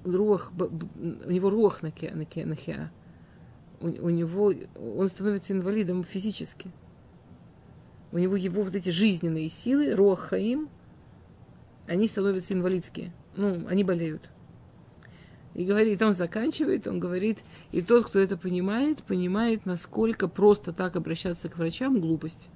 рух, 0.04 0.52
у 0.58 1.32
него 1.32 1.50
рух 1.50 1.82
на 1.82 1.92
ке, 1.92 2.12
на 2.14 2.26
ке, 2.26 2.46
на 2.46 2.56
ке. 2.56 2.90
У, 3.82 3.88
у 3.88 4.10
него, 4.10 4.54
он 4.76 5.10
становится 5.10 5.54
инвалидом 5.54 6.04
физически. 6.04 6.72
У 8.12 8.18
него 8.18 8.36
его 8.36 8.64
вот 8.64 8.76
эти 8.76 8.90
жизненные 8.90 9.50
силы, 9.50 9.94
рух 9.96 10.20
хаим, 10.20 10.70
они 11.88 12.08
становятся 12.08 12.54
инвалидские. 12.54 13.14
Ну, 13.36 13.66
они 13.68 13.84
болеют. 13.84 14.30
И 15.56 15.66
говорит, 15.66 16.02
он 16.02 16.14
заканчивает, 16.14 16.88
он 16.88 17.00
говорит, 17.00 17.40
и 17.72 17.82
тот, 17.82 18.06
кто 18.06 18.20
это 18.20 18.38
понимает, 18.38 19.04
понимает, 19.04 19.66
насколько 19.66 20.28
просто 20.28 20.72
так 20.72 20.96
обращаться 20.96 21.50
к 21.50 21.58
врачам 21.58 22.00
глупость. 22.00 22.50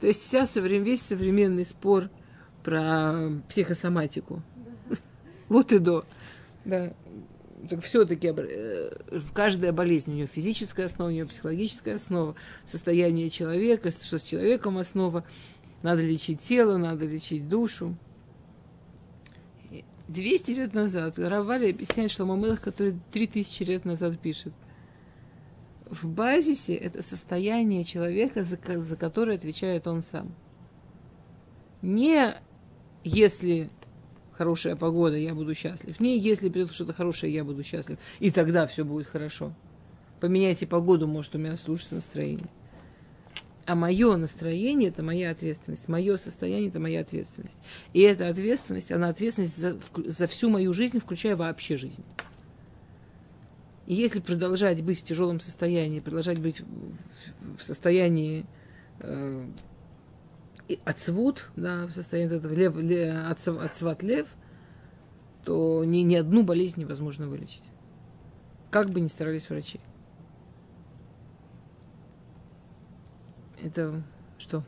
То 0.00 0.06
есть 0.06 0.20
вся 0.20 0.44
весь 0.60 1.02
современный 1.02 1.64
спор 1.64 2.10
про 2.62 3.30
психосоматику. 3.48 4.42
Вот 5.48 5.72
и 5.72 5.78
до. 5.78 6.04
Да. 6.64 6.92
Так 7.68 7.82
все-таки 7.82 8.32
э, 8.36 8.90
каждая 9.34 9.72
болезнь 9.72 10.12
у 10.12 10.14
нее 10.14 10.26
физическая 10.26 10.86
основа, 10.86 11.08
у 11.08 11.12
нее 11.12 11.26
психологическая 11.26 11.96
основа, 11.96 12.34
состояние 12.64 13.30
человека, 13.30 13.90
что 13.90 14.18
с 14.18 14.22
человеком 14.22 14.78
основа. 14.78 15.24
Надо 15.82 16.02
лечить 16.02 16.40
тело, 16.40 16.76
надо 16.76 17.06
лечить 17.06 17.48
душу. 17.48 17.96
200 20.08 20.50
лет 20.52 20.74
назад 20.74 21.18
Равали 21.18 21.70
объясняет 21.70 22.10
Шломамелах, 22.10 22.60
который 22.60 22.98
3000 23.12 23.62
лет 23.64 23.84
назад 23.84 24.18
пишет. 24.18 24.52
В 25.88 26.08
базисе 26.08 26.74
это 26.74 27.02
состояние 27.02 27.84
человека, 27.84 28.42
за, 28.42 28.58
за 28.66 28.96
которое 28.96 29.36
отвечает 29.36 29.86
он 29.86 30.02
сам. 30.02 30.34
Не 31.82 32.34
если 33.04 33.70
хорошая 34.38 34.76
погода, 34.76 35.16
я 35.16 35.34
буду 35.34 35.54
счастлив. 35.54 35.98
Не 35.98 36.16
если 36.16 36.48
придет 36.48 36.72
что-то 36.72 36.94
хорошее, 36.94 37.34
я 37.34 37.44
буду 37.44 37.64
счастлив. 37.64 37.98
И 38.20 38.30
тогда 38.30 38.68
все 38.68 38.84
будет 38.84 39.08
хорошо. 39.08 39.52
Поменяйте 40.20 40.66
погоду, 40.66 41.08
может, 41.08 41.34
у 41.34 41.38
меня 41.38 41.56
слушается 41.56 41.96
настроение. 41.96 42.46
А 43.66 43.74
мое 43.74 44.16
настроение– 44.16 44.88
это 44.90 45.02
моя 45.02 45.30
ответственность. 45.30 45.88
Мое 45.88 46.16
состояние– 46.16 46.68
это 46.70 46.80
моя 46.80 47.00
ответственность. 47.00 47.58
И 47.92 48.00
эта 48.00 48.28
ответственность, 48.28 48.92
она 48.92 49.08
ответственность 49.08 49.58
за, 49.58 49.78
за 49.94 50.26
всю 50.26 50.48
мою 50.48 50.72
жизнь, 50.72 51.00
включая 51.00 51.36
вообще 51.36 51.76
жизнь. 51.76 52.02
И 53.86 53.94
если 53.94 54.20
продолжать 54.20 54.82
быть 54.82 55.00
в 55.00 55.04
тяжелом 55.04 55.40
состоянии, 55.40 56.00
продолжать 56.00 56.40
быть 56.40 56.62
в 57.58 57.62
состоянии 57.62 58.46
э, 59.00 59.46
отсвут, 60.84 61.50
да, 61.56 61.86
в 61.86 61.92
состоянии 61.92 62.36
этого 62.36 62.52
лев, 62.52 62.76
лев, 62.76 63.48
отсват 63.60 64.02
лев, 64.02 64.26
то 65.44 65.84
ни, 65.84 65.98
ни 65.98 66.14
одну 66.14 66.42
болезнь 66.42 66.80
невозможно 66.80 67.28
вылечить. 67.28 67.64
Как 68.70 68.90
бы 68.90 69.00
ни 69.00 69.06
старались 69.06 69.48
врачи. 69.48 69.80
Это 73.62 74.02
что? 74.38 74.62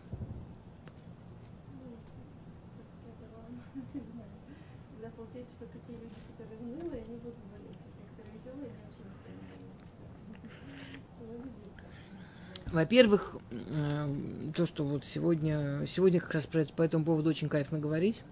Во-первых, 12.72 13.36
э, 13.50 14.14
то, 14.54 14.66
что 14.66 14.84
вот 14.84 15.04
сегодня, 15.04 15.84
сегодня 15.86 16.20
как 16.20 16.34
раз 16.34 16.46
про 16.46 16.62
это, 16.62 16.72
по 16.72 16.82
этому 16.82 17.04
поводу 17.04 17.30
очень 17.30 17.48
кайфно 17.48 17.78
говорить, 17.78 18.22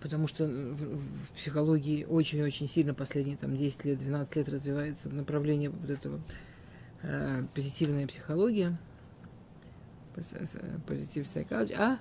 потому 0.00 0.26
что 0.26 0.44
в, 0.44 0.96
в 0.96 1.32
психологии 1.32 2.04
очень-очень 2.04 2.66
сильно 2.66 2.94
последние 2.94 3.36
там, 3.36 3.56
10 3.56 3.84
лет, 3.84 3.98
12 3.98 4.36
лет 4.36 4.48
развивается 4.48 5.08
направление 5.08 5.70
вот 5.70 5.90
этого 5.90 6.20
э, 7.02 7.44
позитивная 7.54 8.06
психология– 8.06 8.78
позитив 10.86 11.24
psychology, 11.24 11.74
а? 11.76 11.98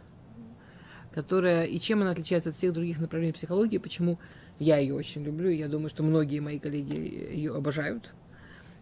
Которая, 1.14 1.66
и 1.66 1.80
чем 1.80 2.02
она 2.02 2.12
отличается 2.12 2.50
от 2.50 2.56
всех 2.56 2.74
других 2.74 3.00
направлений 3.00 3.34
психологии, 3.34 3.78
почему 3.78 4.20
я 4.60 4.78
ее 4.78 4.94
очень 4.94 5.24
люблю, 5.24 5.50
и 5.50 5.58
я 5.58 5.68
думаю, 5.68 5.90
что 5.90 6.04
многие 6.04 6.40
мои 6.40 6.60
коллеги 6.60 6.96
ее 6.96 7.56
обожают, 7.56 8.14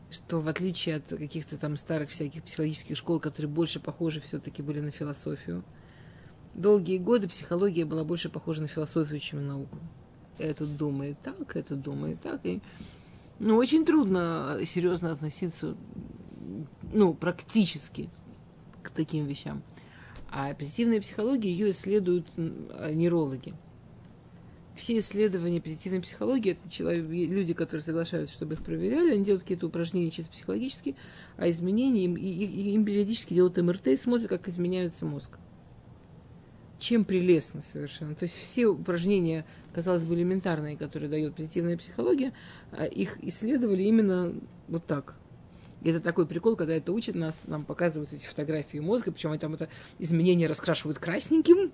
что 0.10 0.42
в 0.42 0.48
отличие 0.48 0.98
от 0.98 1.08
каких-то 1.08 1.58
там 1.58 1.78
старых 1.78 2.10
всяких 2.10 2.44
психологических 2.44 2.98
школ, 2.98 3.20
которые 3.20 3.50
больше 3.52 3.80
похожи 3.80 4.20
все-таки 4.20 4.62
были 4.62 4.80
на 4.80 4.92
философию, 4.92 5.64
долгие 6.54 6.98
годы 6.98 7.28
психология 7.28 7.86
была 7.86 8.04
больше 8.04 8.30
похожа 8.30 8.62
на 8.62 8.68
философию, 8.68 9.20
чем 9.20 9.40
на 9.40 9.54
науку. 9.54 9.78
Этот 10.38 10.76
думает 10.78 11.18
так, 11.22 11.56
этот 11.56 11.82
думает 11.82 12.22
так. 12.22 12.46
И, 12.46 12.62
ну, 13.40 13.56
очень 13.56 13.86
трудно 13.86 14.60
серьезно 14.66 15.12
относиться, 15.12 15.76
ну, 16.94 17.14
практически 17.14 18.10
к 18.82 18.90
таким 18.90 19.26
вещам. 19.26 19.64
А 20.30 20.54
позитивная 20.54 21.00
психология, 21.02 21.50
ее 21.50 21.72
исследуют 21.72 22.28
нейрологи. 22.38 23.54
Все 24.76 25.00
исследования 25.00 25.62
позитивной 25.62 26.02
психологии, 26.02 26.52
это 26.52 26.70
человек, 26.70 27.06
люди, 27.08 27.54
которые 27.54 27.84
соглашаются, 27.84 28.36
чтобы 28.36 28.56
их 28.56 28.64
проверяли, 28.64 29.14
они 29.14 29.24
делают 29.24 29.44
какие-то 29.44 29.68
упражнения 29.68 30.12
чисто 30.12 30.32
психологически, 30.32 30.96
а 31.38 31.50
изменения 31.50 32.06
им, 32.06 32.16
и, 32.16 32.28
и, 32.28 32.72
им 32.74 32.84
периодически 32.84 33.34
делают 33.34 33.56
МРТ 33.56 33.88
и 33.88 33.98
смотрят, 33.98 34.28
как 34.28 34.48
изменяется 34.50 35.06
мозг. 35.06 35.38
Чем 36.78 37.06
прелестно 37.06 37.62
совершенно. 37.62 38.16
То 38.16 38.24
есть 38.24 38.36
все 38.36 38.68
упражнения, 38.68 39.46
казалось 39.74 40.04
бы, 40.04 40.14
элементарные, 40.16 40.76
которые 40.76 41.10
дает 41.10 41.36
позитивная 41.36 41.78
психология, 41.78 42.34
а 42.72 42.84
их 42.84 43.18
исследовали 43.24 43.84
именно 43.84 44.36
вот 44.68 44.86
так– 44.86 45.16
это 45.90 46.00
такой 46.00 46.26
прикол, 46.26 46.56
когда 46.56 46.74
это 46.74 46.92
учит 46.92 47.16
нас, 47.16 47.44
нам 47.46 47.64
показывают 47.64 48.12
эти 48.12 48.26
фотографии 48.26 48.80
мозга, 48.80 49.12
причем 49.12 49.32
они 49.32 49.40
там 49.40 49.54
это 49.54 49.70
изменения 50.00 50.48
раскрашивают 50.48 50.98
красненьким. 50.98 51.72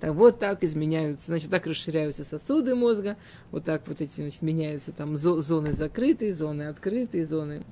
Так, 0.00 0.14
вот 0.14 0.38
так 0.38 0.64
изменяются, 0.64 1.26
значит, 1.26 1.50
так 1.50 1.66
расширяются 1.66 2.24
сосуды 2.24 2.74
мозга, 2.74 3.16
вот 3.50 3.64
так 3.64 3.86
вот 3.86 4.00
эти, 4.00 4.22
значит, 4.22 4.42
меняются 4.42 4.92
там 4.92 5.16
зоны 5.16 5.72
закрытые, 5.72 6.32
зоны 6.32 6.68
открытые, 6.68 7.26
зоны 7.26 7.62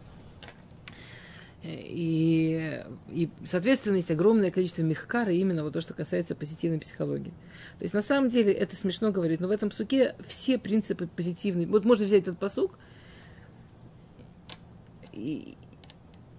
и, 1.65 2.85
и, 3.11 3.29
соответственно, 3.45 3.97
есть 3.97 4.11
огромное 4.11 4.51
количество 4.51 4.83
мехкара, 4.83 5.33
именно 5.33 5.65
вот 5.65 5.73
то, 5.73 5.81
что 5.81 5.93
касается 5.93 6.35
позитивной 6.35 6.79
психологии. 6.79 7.33
То 7.79 7.83
есть, 7.83 7.95
на 7.95 8.03
самом 8.03 8.29
деле, 8.31 8.53
это 8.53 8.77
смешно 8.77 9.11
говорить, 9.11 9.41
но 9.41 9.49
в 9.49 9.51
этом 9.51 9.73
суке 9.73 10.15
все 10.27 10.57
принципы 10.59 11.09
позитивные. 11.09 11.67
Вот 11.67 11.85
можно 11.85 12.07
взять 12.07 12.23
этот 12.23 12.39
посук 12.39 12.79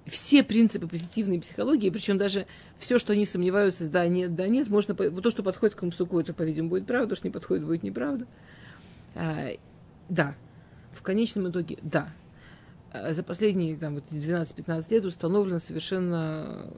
все 0.09 0.43
принципы 0.43 0.87
позитивной 0.87 1.39
психологии, 1.39 1.89
причем 1.89 2.17
даже 2.17 2.45
все, 2.77 2.99
что 2.99 3.13
они 3.13 3.25
сомневаются, 3.25 3.87
да, 3.89 4.07
нет, 4.07 4.35
да, 4.35 4.47
нет, 4.47 4.67
можно, 4.69 4.93
вот 4.93 5.23
то, 5.23 5.31
что 5.31 5.43
подходит 5.43 5.75
к 5.75 5.79
Камсуку, 5.79 6.19
это, 6.19 6.33
по-видимому, 6.33 6.71
будет 6.71 6.85
правда, 6.85 7.09
то, 7.09 7.15
что 7.15 7.27
не 7.27 7.31
подходит, 7.31 7.65
будет 7.65 7.83
неправда. 7.83 8.27
А, 9.15 9.49
да, 10.09 10.35
в 10.91 11.01
конечном 11.01 11.49
итоге, 11.49 11.77
да. 11.81 12.09
А 12.91 13.13
за 13.13 13.23
последние 13.23 13.77
там, 13.77 13.95
вот 13.95 14.05
12-15 14.11 14.91
лет 14.91 15.05
установлено 15.05 15.59
совершенно 15.59 16.73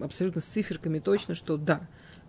абсолютно 0.00 0.40
с 0.40 0.44
циферками 0.44 1.00
точно, 1.00 1.34
что 1.34 1.56
да, 1.56 1.80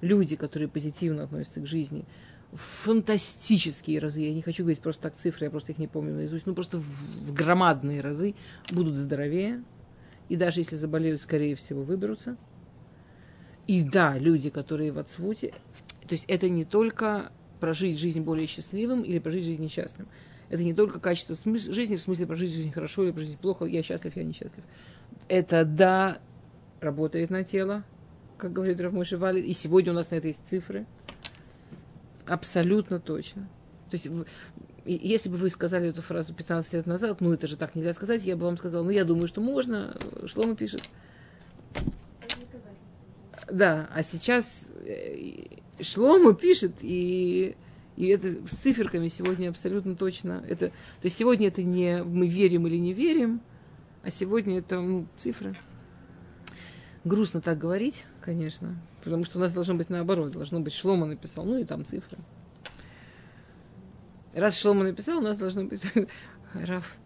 люди, 0.01 0.35
которые 0.35 0.67
позитивно 0.67 1.23
относятся 1.23 1.61
к 1.61 1.67
жизни, 1.67 2.05
фантастические 2.53 3.99
разы, 3.99 4.21
я 4.21 4.33
не 4.33 4.41
хочу 4.41 4.63
говорить 4.63 4.81
просто 4.81 5.03
так 5.03 5.15
цифры, 5.15 5.45
я 5.45 5.51
просто 5.51 5.71
их 5.71 5.77
не 5.77 5.87
помню 5.87 6.15
наизусть, 6.15 6.45
ну 6.45 6.53
просто 6.53 6.77
в, 6.77 6.83
в 6.83 7.33
громадные 7.33 8.01
разы 8.01 8.35
будут 8.71 8.95
здоровее, 8.95 9.63
и 10.31 10.37
даже 10.37 10.61
если 10.61 10.77
заболеют, 10.77 11.19
скорее 11.19 11.55
всего, 11.57 11.83
выберутся. 11.83 12.37
И 13.67 13.83
да, 13.83 14.17
люди, 14.17 14.49
которые 14.49 14.93
в 14.93 14.97
отсвуте, 14.97 15.53
то 16.07 16.13
есть 16.13 16.23
это 16.29 16.47
не 16.47 16.63
только 16.63 17.33
прожить 17.59 17.99
жизнь 17.99 18.21
более 18.21 18.47
счастливым 18.47 19.01
или 19.01 19.19
прожить 19.19 19.43
жизнь 19.43 19.61
несчастным. 19.61 20.07
Это 20.47 20.63
не 20.63 20.73
только 20.73 21.01
качество 21.01 21.35
жизни, 21.57 21.97
в 21.97 22.01
смысле 22.01 22.27
прожить 22.27 22.53
жизнь 22.53 22.71
хорошо 22.71 23.03
или 23.03 23.11
прожить 23.11 23.39
плохо, 23.39 23.65
я 23.65 23.83
счастлив, 23.83 24.15
я 24.15 24.23
несчастлив. 24.23 24.63
Это, 25.27 25.65
да, 25.65 26.19
работает 26.79 27.29
на 27.29 27.43
тело, 27.43 27.83
как 28.37 28.53
говорит 28.53 28.79
Равмойши 28.79 29.17
Вали, 29.17 29.41
и 29.41 29.51
сегодня 29.51 29.91
у 29.91 29.95
нас 29.95 30.11
на 30.11 30.15
это 30.15 30.29
есть 30.29 30.47
цифры. 30.47 30.85
Абсолютно 32.25 33.01
точно. 33.01 33.49
То 33.89 33.95
есть, 33.95 34.07
если 34.85 35.29
бы 35.29 35.37
вы 35.37 35.49
сказали 35.49 35.89
эту 35.89 36.01
фразу 36.01 36.33
15 36.33 36.73
лет 36.73 36.85
назад, 36.87 37.21
ну 37.21 37.31
это 37.31 37.47
же 37.47 37.55
так 37.55 37.75
нельзя 37.75 37.93
сказать, 37.93 38.23
я 38.23 38.35
бы 38.35 38.45
вам 38.45 38.57
сказала, 38.57 38.83
ну 38.83 38.89
я 38.89 39.05
думаю, 39.05 39.27
что 39.27 39.41
можно, 39.41 39.95
Шлома 40.25 40.55
пишет. 40.55 40.89
Да, 43.51 43.89
а 43.93 44.03
сейчас 44.03 44.69
э, 44.85 45.45
Шлома 45.81 46.33
пишет, 46.33 46.73
и 46.81 47.55
и 47.97 48.07
это 48.07 48.29
с 48.47 48.55
циферками 48.55 49.09
сегодня 49.09 49.49
абсолютно 49.49 49.95
точно. 49.95 50.43
Это, 50.47 50.69
то 50.69 50.73
есть 51.03 51.17
сегодня 51.17 51.49
это 51.49 51.61
не 51.61 52.03
мы 52.03 52.27
верим 52.27 52.65
или 52.65 52.77
не 52.77 52.93
верим, 52.93 53.41
а 54.03 54.09
сегодня 54.09 54.59
это 54.59 54.79
ну, 54.79 55.05
цифры. 55.17 55.55
Грустно 57.03 57.41
так 57.41 57.57
говорить, 57.57 58.05
конечно, 58.21 58.75
потому 59.03 59.25
что 59.25 59.37
у 59.37 59.41
нас 59.41 59.53
должно 59.53 59.75
быть 59.75 59.89
наоборот. 59.89 60.31
Должно 60.31 60.59
быть 60.61 60.73
Шлома 60.73 61.05
написал, 61.05 61.45
ну 61.45 61.59
и 61.59 61.63
там 61.63 61.85
цифры. 61.85 62.17
Раз 64.33 64.57
Шлома 64.57 64.83
написал, 64.83 65.17
у 65.17 65.21
нас 65.21 65.37
должно 65.37 65.65
быть 65.65 65.83
Раф. 66.53 66.97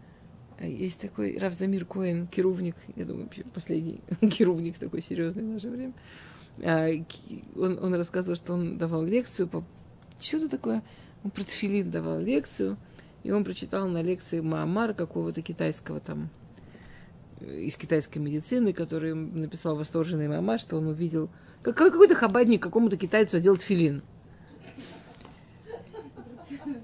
Есть 0.62 1.02
такой 1.02 1.38
Раф 1.38 1.54
Замир 1.54 1.86
Коэн, 1.86 2.28
керувник, 2.28 2.76
я 2.96 3.06
думаю, 3.06 3.30
последний 3.54 4.02
керувник 4.30 4.78
такой 4.78 5.02
серьезный 5.02 5.44
в 5.44 5.48
наше 5.48 5.70
время. 5.70 5.94
А, 6.64 6.88
он, 7.56 7.80
он 7.82 7.94
рассказывал, 7.96 8.36
что 8.36 8.54
он 8.54 8.78
давал 8.78 9.04
лекцию 9.04 9.48
по 9.48 9.64
что-то 10.20 10.48
такое. 10.48 10.84
Он 11.24 11.32
про 11.32 11.44
тфилин 11.44 11.92
давал 11.92 12.20
лекцию, 12.20 12.78
и 13.24 13.32
он 13.32 13.44
прочитал 13.44 13.88
на 13.88 14.02
лекции 14.02 14.40
Маамар 14.40 14.94
какого-то 14.94 15.42
китайского 15.42 16.00
там, 16.00 16.30
э, 17.42 17.62
из 17.62 17.76
китайской 17.76 18.20
медицины, 18.20 18.72
который 18.72 19.14
написал 19.16 19.76
восторженный 19.76 20.28
мама, 20.28 20.58
что 20.58 20.78
он 20.78 20.88
увидел, 20.88 21.30
как 21.64 21.76
какой-то 21.76 22.16
хабадник 22.16 22.62
какому-то 22.62 22.98
китайцу 22.98 23.38
одел 23.38 23.58
тфилин. 23.58 24.04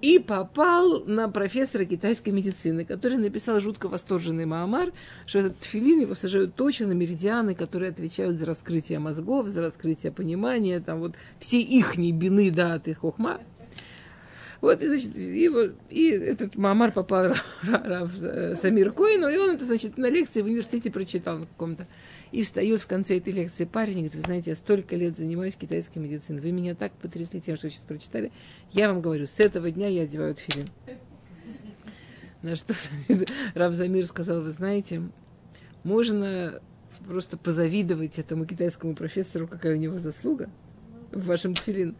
И 0.02 0.18
попал 0.18 1.04
на 1.06 1.30
профессора 1.30 1.86
китайской 1.86 2.32
медицины, 2.32 2.86
который 2.86 3.18
написал 3.18 3.60
жутко 3.62 3.88
восторженный 3.88 4.46
Маамар, 4.46 4.94
что 5.28 5.40
этот 5.40 5.60
тфилин 5.60 6.00
его 6.00 6.16
сажают 6.16 6.56
точно 6.56 6.88
на 6.88 6.94
меридианы, 6.94 7.54
которые 7.54 7.92
отвечают 7.92 8.38
за 8.38 8.48
раскрытие 8.48 8.98
мозгов, 8.98 9.48
за 9.50 9.62
раскрытие 9.62 10.12
понимания, 10.12 10.80
там 10.80 11.00
вот 11.02 11.16
все 11.40 11.62
их 11.62 11.98
бины, 11.98 12.50
да, 12.50 12.74
от 12.74 12.88
их 12.88 13.00
хохма. 13.00 13.40
Вот, 14.62 14.82
и, 14.82 14.88
значит, 14.88 15.18
и, 15.18 15.50
вот, 15.50 15.74
и 15.90 16.10
этот 16.10 16.56
Мамар 16.56 16.92
попал 16.92 17.34
в 17.64 18.56
Самир 18.56 18.92
Коину, 18.92 19.28
и 19.28 19.38
он 19.38 19.52
это, 19.52 19.66
значит, 19.66 19.98
на 19.98 20.10
лекции 20.10 20.42
в 20.42 20.46
университете 20.46 20.92
прочитал 20.92 21.40
на 21.40 21.46
каком-то. 21.46 21.88
И 22.32 22.44
встает 22.44 22.80
в 22.80 22.88
конце 22.88 23.17
этой 23.17 23.34
лекции 23.34 23.65
парень 23.65 23.91
и 23.91 23.96
говорит, 23.96 24.15
вы 24.15 24.22
знаете, 24.22 24.52
я 24.52 24.56
столько 24.56 24.96
лет 24.96 25.17
занимаюсь 25.17 25.56
китайской 25.56 26.00
медициной, 26.00 26.41
вы 26.41 26.52
меня 26.52 26.76
так 26.76 26.94
потрясли 26.94 27.41
тем, 27.41 27.58
что 27.58 27.67
вы 27.67 27.72
сейчас 27.72 27.84
прочитали. 27.84 28.32
Я 28.72 28.88
вам 28.88 29.02
говорю, 29.02 29.28
с 29.28 29.39
этого 29.39 29.70
дня 29.70 29.88
я 29.88 30.04
одеваю 30.04 30.34
тфилин. 30.36 30.70
На 32.41 32.56
что 32.56 32.74
Раб 33.56 33.74
Замир 33.74 34.06
сказал, 34.06 34.41
вы 34.41 34.52
знаете, 34.52 35.02
можно 35.84 36.62
просто 37.06 37.38
позавидовать 37.38 38.17
этому 38.17 38.46
китайскому 38.46 38.96
профессору, 38.96 39.48
какая 39.48 39.76
у 39.76 39.80
него 39.80 40.00
заслуга 40.00 40.50
в 41.12 41.26
вашем 41.26 41.54
тфилин. 41.54 41.96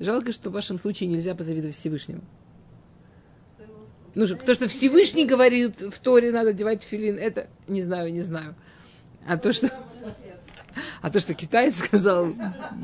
Жалко, 0.00 0.32
что 0.32 0.50
в 0.50 0.54
вашем 0.54 0.78
случае 0.78 1.08
нельзя 1.08 1.34
позавидовать 1.34 1.76
Всевышнему. 1.76 2.22
Ну, 4.14 4.26
то, 4.26 4.54
что 4.54 4.68
Всевышний 4.68 5.26
говорит 5.26 5.80
в 5.80 5.98
Торе, 5.98 6.30
надо 6.30 6.50
одевать 6.50 6.84
филин, 6.84 7.18
это 7.18 7.48
не 7.66 7.82
знаю, 7.82 8.12
не 8.12 8.20
знаю. 8.20 8.54
А 9.26 9.38
то, 9.38 9.52
что... 9.52 9.70
А 11.02 11.10
то, 11.10 11.20
что 11.20 11.34
китаец 11.34 11.76
сказал, 11.76 12.34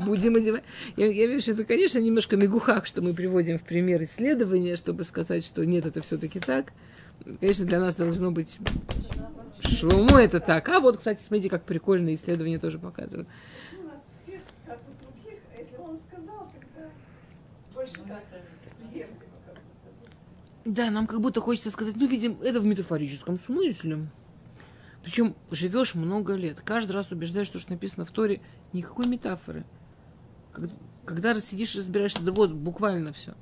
будем 0.05 0.35
одевать. 0.35 0.63
Я, 0.95 1.07
я 1.07 1.27
вижу, 1.27 1.41
что 1.41 1.51
это, 1.53 1.65
конечно, 1.65 1.99
немножко 1.99 2.37
мегухах, 2.37 2.85
что 2.85 3.01
мы 3.01 3.13
приводим 3.13 3.57
в 3.57 3.63
пример 3.63 4.03
исследования, 4.03 4.75
чтобы 4.75 5.03
сказать, 5.03 5.43
что 5.43 5.65
нет, 5.65 5.85
это 5.85 6.01
все-таки 6.01 6.39
так. 6.39 6.71
Конечно, 7.39 7.65
для 7.65 7.79
нас 7.79 7.95
должно 7.95 8.31
быть 8.31 8.59
Шлому 9.61 10.17
это 10.17 10.39
так. 10.39 10.69
А 10.69 10.79
вот, 10.79 10.97
кстати, 10.97 11.21
смотрите, 11.21 11.49
как 11.49 11.63
прикольные 11.63 12.15
исследования 12.15 12.59
тоже 12.59 12.79
показывают. 12.79 13.27
Да, 20.63 20.91
нам 20.91 21.07
как 21.07 21.21
будто 21.21 21.41
хочется 21.41 21.71
сказать, 21.71 21.95
ну, 21.95 22.07
видим, 22.07 22.37
это 22.43 22.59
в 22.59 22.65
метафорическом 22.65 23.39
смысле. 23.39 24.07
Причем 25.03 25.35
живешь 25.49 25.95
много 25.95 26.35
лет, 26.35 26.61
каждый 26.61 26.91
раз 26.91 27.11
убеждаешь, 27.11 27.47
что, 27.47 27.59
что 27.59 27.71
написано 27.71 28.05
в 28.05 28.11
Торе, 28.11 28.41
никакой 28.71 29.07
метафоры. 29.07 29.65
Когда, 30.53 30.73
когда 31.05 31.35
сидишь 31.35 31.75
и 31.75 31.79
разбираешься, 31.79 32.21
да 32.21 32.31
вот, 32.31 32.51
буквально 32.51 33.13
все. 33.13 33.33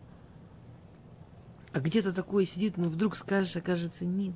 А 1.74 1.80
где-то 1.82 2.13
такое 2.13 2.45
сидит, 2.45 2.78
ну 2.78 2.89
вдруг 2.89 3.15
скажешь, 3.15 3.56
окажется, 3.56 4.06
нет. 4.06 4.34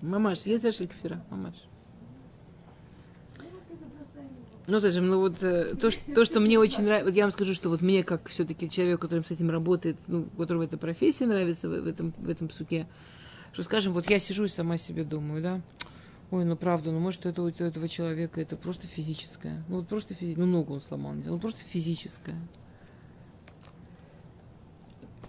Мамаш, 0.00 0.40
я 0.46 0.58
тебя 0.58 0.72
кефира, 0.72 1.24
мамаш. 1.30 1.54
Ну, 4.66 4.80
тоже, 4.80 5.00
ну 5.00 5.18
вот 5.18 5.42
э, 5.42 5.74
то, 5.74 5.90
что, 5.90 6.14
то, 6.14 6.24
что 6.24 6.40
мне 6.40 6.58
очень 6.58 6.84
нравится, 6.84 7.06
вот 7.06 7.14
я 7.14 7.24
вам 7.24 7.32
скажу, 7.32 7.52
что 7.52 7.68
вот 7.68 7.82
мне, 7.82 8.04
как 8.04 8.28
все-таки 8.28 8.70
человек, 8.70 9.00
который 9.00 9.24
с 9.24 9.30
этим 9.30 9.50
работает, 9.50 9.96
ну, 10.06 10.24
которого 10.38 10.62
эта 10.62 10.78
профессия 10.78 11.26
нравится 11.26 11.68
в, 11.68 11.80
в 11.80 11.86
этом, 11.86 12.14
в 12.16 12.28
этом 12.28 12.48
псуке, 12.48 12.86
что, 13.52 13.62
скажем, 13.62 13.92
вот 13.92 14.08
я 14.08 14.18
сижу 14.18 14.44
и 14.44 14.48
сама 14.48 14.76
себе 14.76 15.04
думаю, 15.04 15.42
да, 15.42 15.60
ой, 16.30 16.44
ну 16.44 16.56
правда, 16.56 16.90
ну 16.90 16.98
может 16.98 17.26
это 17.26 17.42
у 17.42 17.48
этого 17.48 17.88
человека 17.88 18.40
это 18.40 18.56
просто 18.56 18.86
физическое, 18.86 19.62
ну 19.68 19.76
вот 19.76 19.88
просто 19.88 20.14
физическое, 20.14 20.44
ну 20.44 20.50
ногу 20.50 20.74
он 20.74 20.80
сломал, 20.80 21.12
ну 21.12 21.38
просто 21.38 21.60
физическое. 21.60 22.36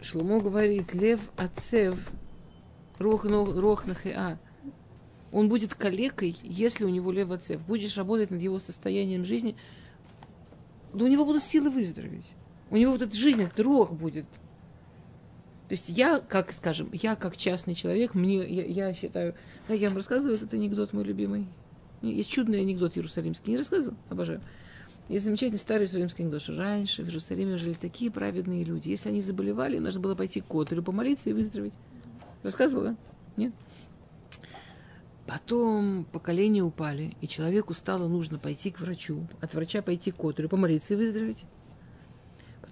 Шломо 0.02 0.42
говорит, 0.42 0.94
лев 0.94 1.22
отцев, 1.38 1.98
рох, 3.00 3.26
рох 3.26 3.86
нахиа, 3.86 4.38
он 5.32 5.50
будет 5.50 5.74
калекой, 5.74 6.38
если 6.44 6.86
у 6.86 6.90
него 6.90 7.12
лев 7.12 7.32
отцев. 7.32 7.62
Будешь 7.62 7.98
работать 7.98 8.30
над 8.30 8.42
его 8.42 8.60
состоянием 8.60 9.26
жизни, 9.26 9.56
да 10.94 11.06
у 11.06 11.08
него 11.08 11.26
будут 11.26 11.44
силы 11.44 11.70
выздороветь. 11.70 12.32
У 12.70 12.78
него 12.78 12.92
вот 12.94 13.02
эта 13.02 13.16
жизнь, 13.16 13.42
этот 13.42 13.92
будет. 13.92 14.26
То 15.74 15.76
есть 15.76 15.90
я, 15.90 16.20
как, 16.20 16.54
скажем, 16.54 16.92
я 16.94 17.16
как 17.16 17.36
частный 17.36 17.74
человек, 17.74 18.14
мне, 18.14 18.48
я, 18.48 18.64
я 18.64 18.94
считаю, 18.94 19.34
да, 19.68 19.74
я 19.74 19.88
вам 19.88 19.98
рассказываю 19.98 20.38
этот 20.38 20.54
анекдот 20.54 20.94
мой 20.94 21.04
любимый. 21.04 21.48
Есть 22.04 22.30
чудный 22.30 22.62
анекдот 22.62 22.96
иерусалимский. 22.96 23.54
Не 23.54 23.58
рассказывал? 23.58 23.98
Обожаю. 24.08 24.40
Есть 25.10 25.26
замечательный 25.26 25.58
старый 25.58 25.86
иерусалимский 25.86 26.26
анекдот, 26.26 26.44
что 26.44 26.56
раньше 26.56 27.02
в 27.02 27.08
Иерусалиме 27.08 27.58
жили 27.58 27.74
такие 27.74 28.12
праведные 28.12 28.64
люди. 28.64 28.90
Если 28.90 29.10
они 29.10 29.20
заболевали, 29.20 29.80
нужно 29.80 30.00
было 30.00 30.14
пойти 30.14 30.42
к 30.42 30.46
Котелю, 30.46 30.84
помолиться 30.84 31.32
и 31.32 31.34
выздороветь. 31.34 31.74
Рассказывала? 32.44 32.96
Нет? 33.36 33.52
Потом 35.26 36.06
поколения 36.12 36.62
упали, 36.62 37.18
и 37.20 37.28
человеку 37.28 37.74
стало 37.74 38.08
нужно 38.08 38.38
пойти 38.38 38.70
к 38.70 38.80
врачу, 38.80 39.28
от 39.42 39.56
врача 39.56 39.82
пойти 39.82 40.12
к 40.12 40.18
которому 40.18 40.50
помолиться 40.50 40.94
и 40.94 40.98
выздороветь. 40.98 41.46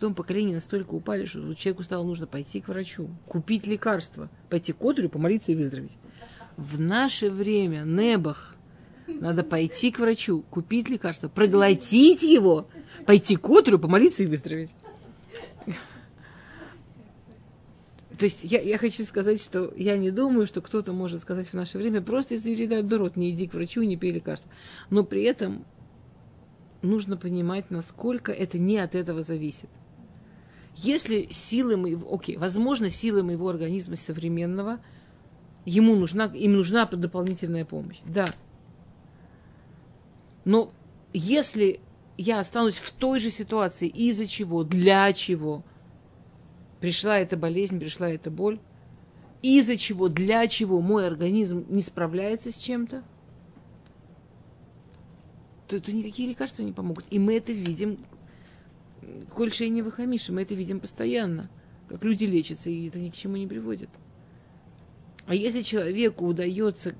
Потом 0.01 0.15
поколения 0.15 0.55
настолько 0.55 0.95
упали, 0.95 1.25
что 1.25 1.53
человеку 1.53 1.83
стало 1.83 2.03
нужно 2.03 2.25
пойти 2.25 2.59
к 2.59 2.69
врачу, 2.69 3.07
купить 3.27 3.67
лекарства, 3.67 4.31
пойти 4.49 4.73
к 4.73 4.77
которому 4.79 5.09
помолиться 5.09 5.51
и 5.51 5.55
выздороветь. 5.55 5.95
В 6.57 6.79
наше 6.79 7.29
время, 7.29 7.83
небах, 7.83 8.55
надо 9.05 9.43
пойти 9.43 9.91
к 9.91 9.99
врачу, 9.99 10.43
купить 10.49 10.89
лекарство, 10.89 11.27
проглотить 11.27 12.23
его, 12.23 12.67
пойти 13.05 13.35
к 13.35 13.41
которому 13.41 13.79
помолиться 13.79 14.23
и 14.23 14.25
выздороветь. 14.25 14.71
То 18.17 18.25
есть 18.25 18.43
я, 18.43 18.59
я 18.59 18.79
хочу 18.79 19.03
сказать, 19.03 19.39
что 19.39 19.71
я 19.77 19.97
не 19.97 20.09
думаю, 20.09 20.47
что 20.47 20.61
кто-то 20.61 20.93
может 20.93 21.21
сказать 21.21 21.45
в 21.45 21.53
наше 21.53 21.77
время 21.77 22.01
просто 22.01 22.33
из 22.33 22.45
ереда 22.47 22.81
дурот, 22.81 23.17
не 23.17 23.29
иди 23.29 23.47
к 23.47 23.53
врачу, 23.53 23.83
не 23.83 23.97
пей 23.97 24.13
лекарства. 24.13 24.51
Но 24.89 25.03
при 25.03 25.21
этом 25.21 25.63
нужно 26.81 27.17
понимать, 27.17 27.69
насколько 27.69 28.31
это 28.31 28.57
не 28.57 28.79
от 28.79 28.95
этого 28.95 29.21
зависит. 29.21 29.69
Если 30.75 31.27
силы 31.31 31.77
моего, 31.77 32.13
окей, 32.13 32.37
возможно, 32.37 32.89
силы 32.89 33.23
моего 33.23 33.49
организма 33.49 33.95
современного, 33.95 34.79
ему 35.65 35.95
нужна, 35.95 36.25
им 36.25 36.53
нужна 36.53 36.85
дополнительная 36.85 37.65
помощь, 37.65 37.99
да. 38.05 38.27
Но 40.45 40.71
если 41.13 41.79
я 42.17 42.39
останусь 42.39 42.77
в 42.77 42.91
той 42.91 43.19
же 43.19 43.31
ситуации, 43.31 43.87
из-за 43.87 44.25
чего, 44.25 44.63
для 44.63 45.11
чего 45.13 45.63
пришла 46.79 47.19
эта 47.19 47.37
болезнь, 47.37 47.79
пришла 47.79 48.09
эта 48.09 48.31
боль, 48.31 48.59
из-за 49.41 49.75
чего, 49.75 50.07
для 50.07 50.47
чего 50.47 50.81
мой 50.81 51.05
организм 51.05 51.65
не 51.69 51.81
справляется 51.81 52.51
с 52.51 52.57
чем-то, 52.57 53.03
то, 55.67 55.79
то 55.79 55.91
никакие 55.95 56.29
лекарства 56.29 56.63
не 56.63 56.73
помогут. 56.73 57.05
И 57.09 57.17
мы 57.17 57.37
это 57.37 57.51
видим, 57.51 57.97
коль 59.33 59.51
не 59.69 59.81
выхамиши, 59.81 60.31
мы 60.31 60.41
это 60.43 60.55
видим 60.55 60.79
постоянно, 60.79 61.49
как 61.89 62.03
люди 62.03 62.25
лечатся, 62.25 62.69
и 62.69 62.87
это 62.87 62.99
ни 62.99 63.09
к 63.09 63.13
чему 63.13 63.37
не 63.37 63.47
приводит. 63.47 63.89
А 65.25 65.35
если 65.35 65.61
человеку 65.61 66.25
удается 66.25 66.95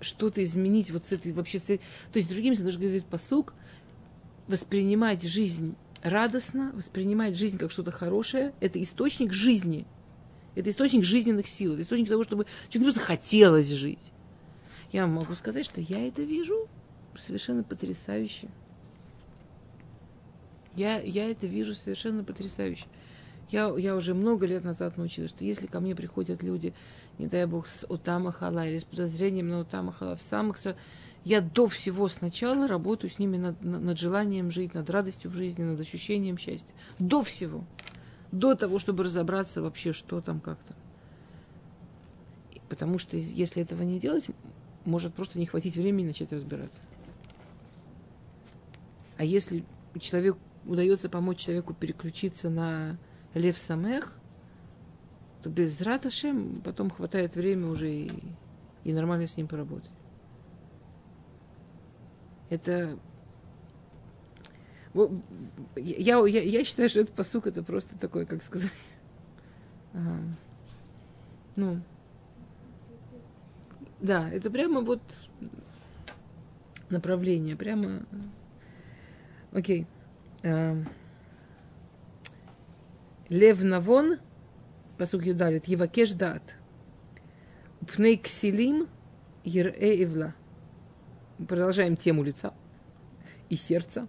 что-то 0.00 0.42
изменить 0.42 0.90
вот 0.90 1.04
с 1.04 1.12
этой 1.12 1.32
вообще, 1.32 1.58
с 1.58 1.64
этой, 1.64 1.78
то 2.12 2.18
есть 2.18 2.28
другим 2.28 2.54
словом, 2.54 2.66
нужно 2.66 2.82
говорить 2.82 3.04
посук, 3.04 3.54
воспринимать 4.48 5.22
жизнь 5.22 5.76
радостно, 6.02 6.72
воспринимать 6.74 7.36
жизнь 7.36 7.58
как 7.58 7.70
что-то 7.70 7.92
хорошее, 7.92 8.54
это 8.60 8.82
источник 8.82 9.32
жизни– 9.32 9.86
это 10.54 10.70
источник 10.70 11.04
жизненных 11.04 11.46
сил, 11.48 11.74
это 11.74 11.82
источник 11.82 12.08
того, 12.08 12.24
чтобы 12.24 12.46
человеку 12.68 12.92
просто 12.92 13.06
хотелось 13.06 13.68
жить. 13.68 14.12
Я 14.92 15.06
могу 15.06 15.34
сказать, 15.34 15.64
что 15.64 15.80
я 15.80 16.06
это 16.06 16.22
вижу 16.22 16.68
совершенно 17.16 17.62
потрясающе. 17.62 18.48
Я, 20.76 21.00
я 21.00 21.30
это 21.30 21.46
вижу 21.46 21.74
совершенно 21.74 22.24
потрясающе. 22.24 22.86
Я, 23.50 23.74
я 23.76 23.96
уже 23.96 24.14
много 24.14 24.46
лет 24.46 24.64
назад 24.64 24.96
научилась, 24.96 25.30
что 25.30 25.44
если 25.44 25.66
ко 25.66 25.80
мне 25.80 25.96
приходят 25.96 26.42
люди, 26.42 26.72
не 27.18 27.26
дай 27.26 27.46
бог, 27.46 27.66
с 27.66 27.84
утамахала 27.88 28.66
или 28.66 28.78
с 28.78 28.84
подозрением 28.84 29.48
на 29.48 29.60
утамахала, 29.60 30.14
в 30.14 30.22
самых 30.22 30.56
я 31.24 31.40
до 31.40 31.66
всего 31.66 32.08
сначала 32.08 32.68
работаю 32.68 33.10
с 33.10 33.18
ними 33.18 33.36
над, 33.36 33.62
над 33.62 33.98
желанием 33.98 34.50
жить, 34.50 34.72
над 34.72 34.88
радостью 34.88 35.30
в 35.30 35.34
жизни, 35.34 35.64
над 35.64 35.80
ощущением 35.80 36.38
счастья. 36.38 36.74
До 36.98 37.22
всего 37.22 37.64
до 38.32 38.54
того, 38.54 38.78
чтобы 38.78 39.04
разобраться 39.04 39.62
вообще, 39.62 39.92
что 39.92 40.20
там 40.20 40.40
как-то. 40.40 40.74
Потому 42.68 42.98
что 42.98 43.16
если 43.16 43.62
этого 43.62 43.82
не 43.82 43.98
делать, 43.98 44.26
может 44.84 45.14
просто 45.14 45.38
не 45.38 45.46
хватить 45.46 45.74
времени 45.74 46.06
начать 46.06 46.32
разбираться. 46.32 46.80
А 49.16 49.24
если 49.24 49.64
человек 49.98 50.36
удается 50.64 51.08
помочь 51.08 51.38
человеку 51.38 51.74
переключиться 51.74 52.50
на 52.50 52.98
лев 53.34 53.58
самех, 53.58 54.14
то 55.42 55.50
без 55.50 55.80
раташем 55.80 56.60
потом 56.62 56.90
хватает 56.90 57.34
время 57.34 57.68
уже 57.68 57.90
и, 57.90 58.10
и 58.84 58.92
нормально 58.92 59.26
с 59.26 59.36
ним 59.36 59.48
поработать. 59.48 59.90
Это 62.50 62.98
я, 65.76 66.26
я, 66.26 66.42
я 66.42 66.64
считаю, 66.64 66.88
что 66.88 67.00
этот 67.00 67.14
посук 67.14 67.46
это 67.46 67.62
просто 67.62 67.96
такой, 67.96 68.26
как 68.26 68.42
сказать, 68.42 68.72
ага. 69.94 70.18
ну, 71.54 71.80
да, 74.00 74.28
это 74.30 74.50
прямо 74.50 74.80
вот 74.80 75.00
направление, 76.88 77.54
прямо, 77.54 78.02
окей. 79.52 79.82
Okay. 79.82 79.86
Лев 80.42 80.86
Навон, 83.62 84.18
посук 84.98 85.24
Юдалит, 85.24 85.66
Евакеш 85.66 86.12
Дат, 86.12 86.56
Пней 87.86 88.16
Ксилим, 88.16 88.88
Ере 89.44 90.04
Ивла. 90.04 90.34
Продолжаем 91.48 91.96
тему 91.96 92.22
лица 92.22 92.52
и 93.48 93.56
сердца. 93.56 94.06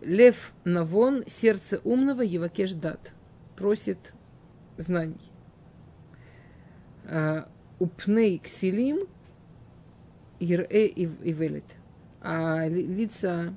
Лев 0.00 0.52
Навон, 0.64 1.22
сердце 1.26 1.80
умного, 1.84 2.22
Евакеш 2.22 2.72
Дат, 2.72 3.12
просит 3.56 4.12
знаний. 4.76 5.30
А, 7.04 7.48
Упней 7.78 8.38
Ксилим, 8.38 9.00
Ерэ 10.40 10.86
и 10.86 11.06
Велит. 11.06 11.76
А 12.20 12.66
лица, 12.66 13.54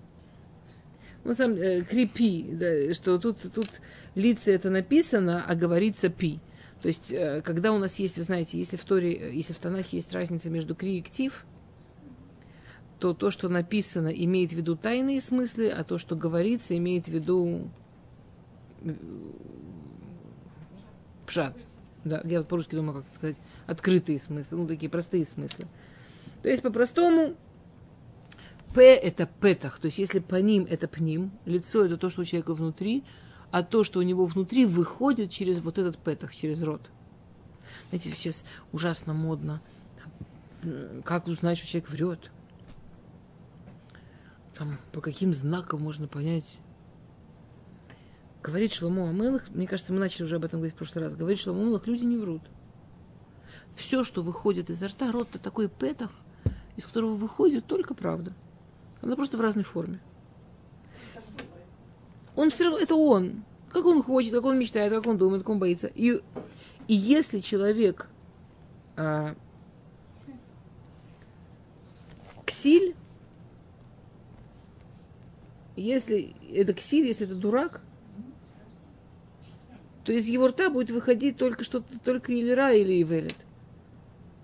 ну, 1.25 1.33
сам, 1.33 1.53
э, 1.53 1.81
крепи, 1.81 2.45
да, 2.51 2.93
что 2.93 3.17
тут, 3.17 3.39
тут 3.53 3.81
лица 4.13 4.51
это 4.51 4.69
написано, 4.69 5.43
а 5.45 5.55
говорится 5.55 6.09
пи. 6.09 6.39
То 6.81 6.87
есть, 6.87 7.11
э, 7.11 7.41
когда 7.41 7.71
у 7.71 7.79
нас 7.79 7.97
есть, 7.97 8.17
вы 8.17 8.23
знаете, 8.23 8.59
если 8.59 8.77
в 8.77 8.85
Торе, 8.85 9.35
если 9.35 9.53
в 9.53 9.59
Танахе 9.59 9.97
есть 9.97 10.13
разница 10.13 10.51
между 10.51 10.75
кри 10.75 10.99
и 10.99 11.01
ктив, 11.01 11.45
то 12.99 13.15
то, 13.15 13.31
что 13.31 13.49
написано, 13.49 14.09
имеет 14.09 14.51
в 14.51 14.53
виду 14.55 14.75
тайные 14.75 15.19
смыслы, 15.19 15.69
а 15.69 15.83
то, 15.83 15.97
что 15.97 16.15
говорится, 16.15 16.77
имеет 16.77 17.05
в 17.05 17.11
виду 17.11 17.71
э, 18.83 18.93
пшат. 21.25 21.57
Да, 22.03 22.21
я 22.23 22.37
вот 22.37 22.47
по-русски 22.47 22.75
думаю, 22.75 23.01
как 23.01 23.11
сказать, 23.11 23.37
открытые 23.65 24.19
смыслы, 24.19 24.59
ну, 24.59 24.67
такие 24.67 24.91
простые 24.91 25.25
смыслы. 25.25 25.65
То 26.43 26.49
есть, 26.49 26.61
по-простому, 26.61 27.35
П– 28.75 28.81
это 29.01 29.25
петах, 29.25 29.79
то 29.79 29.85
есть, 29.85 29.99
если 29.99 30.19
по 30.19 30.35
ним– 30.35 30.67
это 30.69 30.89
пним, 30.89 31.31
лицо– 31.45 31.85
это 31.85 31.95
то, 31.95 32.09
что 32.09 32.21
у 32.21 32.25
человека 32.25 32.53
внутри, 32.53 33.05
а 33.49 33.63
то, 33.63 33.85
что 33.85 33.99
у 33.99 34.01
него 34.01 34.25
внутри, 34.25 34.65
выходит 34.65 35.31
через 35.31 35.59
вот 35.59 35.77
этот 35.77 35.97
петах, 35.97 36.35
через 36.35 36.61
рот. 36.61 36.81
Знаете, 37.87 38.11
сейчас 38.11 38.43
ужасно 38.73 39.13
модно. 39.13 39.61
Как 41.05 41.27
узнать, 41.27 41.57
что 41.57 41.67
человек 41.67 41.89
врет? 41.89 42.31
Там, 44.55 44.77
по 44.91 44.99
каким 44.99 45.33
знакам 45.33 45.81
можно 45.81 46.09
понять? 46.09 46.59
Говорит 48.43 48.73
Шломо 48.73 49.09
Амелах, 49.09 49.49
мне 49.51 49.67
кажется, 49.67 49.93
мы 49.93 49.99
начали 49.99 50.23
уже 50.23 50.35
об 50.35 50.43
этом 50.43 50.59
говорить 50.59 50.75
в 50.75 50.77
прошлый 50.77 51.05
раз, 51.05 51.15
говорит 51.15 51.39
Шломо 51.39 51.61
Амелах, 51.61 51.87
люди 51.87 52.03
не 52.03 52.17
врут. 52.17 52.41
Все, 53.77 54.03
что 54.03 54.21
выходит 54.21 54.69
изо 54.69 54.89
рта, 54.89 55.13
рот-то 55.13 55.39
такой 55.39 55.69
петах, 55.69 56.11
из 56.75 56.85
которого 56.85 57.13
выходит 57.13 57.65
только 57.67 57.93
правда. 57.93 58.33
Она 59.05 59.15
просто 59.15 59.37
в 59.37 59.41
разной 59.41 59.63
форме. 59.63 59.99
Он 62.35 62.49
все 62.49 62.65
равно, 62.65 62.79
это 62.79 62.95
он. 62.95 63.43
Как 63.69 63.85
он 63.85 64.01
хочет, 64.01 64.33
как 64.33 64.43
он 64.45 64.57
мечтает, 64.57 64.91
как 64.91 65.05
он 65.05 65.17
думает, 65.17 65.43
как 65.43 65.49
он 65.49 65.59
боится. 65.59 65.87
И, 65.87 66.19
и 66.87 66.93
если 66.93 67.39
человек 67.39 68.09
а, 68.97 69.35
ксиль, 72.45 72.95
если 75.75 76.35
это 76.51 76.73
ксиль, 76.73 77.05
если 77.05 77.27
это 77.27 77.35
дурак, 77.35 77.81
то 80.03 80.13
из 80.13 80.27
его 80.27 80.47
рта 80.47 80.71
будет 80.71 80.89
выходить 80.89 81.37
только 81.37 81.63
что-то, 81.63 81.99
только 81.99 82.31
или 82.31 82.49
ра, 82.49 82.71
или 82.71 83.03
ивелет. 83.03 83.35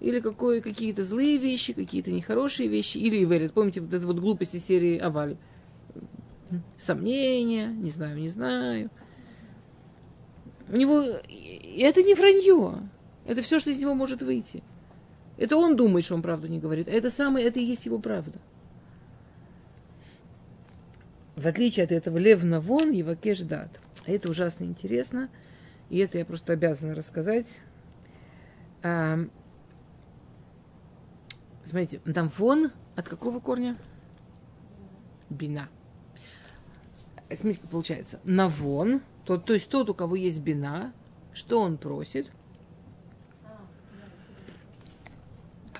Или 0.01 0.19
какое, 0.19 0.59
какие-то 0.59 1.05
злые 1.05 1.37
вещи, 1.37 1.73
какие-то 1.73 2.11
нехорошие 2.11 2.67
вещи, 2.67 2.97
или 2.97 3.23
ивелет. 3.23 3.53
Помните 3.53 3.79
вот 3.79 3.93
эту 3.93 4.07
вот 4.07 4.19
глупость 4.19 4.55
из 4.55 4.65
серии 4.65 4.97
Аваль? 4.97 5.37
Сомнения, 6.77 7.67
не 7.67 7.91
знаю, 7.91 8.17
не 8.17 8.27
знаю. 8.27 8.89
У 10.67 10.75
него... 10.75 11.01
Это 11.01 12.03
не 12.03 12.15
вранье. 12.15 12.89
Это 13.25 13.41
все, 13.41 13.59
что 13.59 13.69
из 13.69 13.79
него 13.79 13.93
может 13.93 14.21
выйти. 14.21 14.63
Это 15.37 15.55
он 15.55 15.77
думает, 15.77 16.03
что 16.03 16.15
он 16.15 16.21
правду 16.21 16.47
не 16.47 16.59
говорит. 16.59 16.89
А 16.89 16.91
это 16.91 17.09
самое, 17.09 17.45
это 17.45 17.61
и 17.61 17.63
есть 17.63 17.85
его 17.85 17.99
правда 17.99 18.39
в 21.41 21.47
отличие 21.47 21.85
от 21.85 21.91
этого 21.91 22.17
Лев 22.17 22.43
Навон 22.43 22.91
его 22.91 23.15
дат. 23.43 23.79
Это 24.05 24.29
ужасно 24.29 24.65
интересно, 24.65 25.29
и 25.89 25.97
это 25.97 26.17
я 26.17 26.25
просто 26.25 26.53
обязана 26.53 26.95
рассказать. 26.95 27.59
Смотрите, 31.63 31.99
там 31.99 32.29
вон 32.37 32.71
от 32.95 33.07
какого 33.07 33.39
корня? 33.39 33.77
Бина. 35.29 35.69
Смотрите, 37.29 37.61
как 37.61 37.69
получается. 37.69 38.19
Навон, 38.23 39.01
то, 39.25 39.37
то 39.37 39.53
есть 39.53 39.69
тот, 39.69 39.89
у 39.89 39.93
кого 39.93 40.15
есть 40.15 40.39
бина, 40.39 40.93
что 41.33 41.61
он 41.61 41.77
просит? 41.77 42.29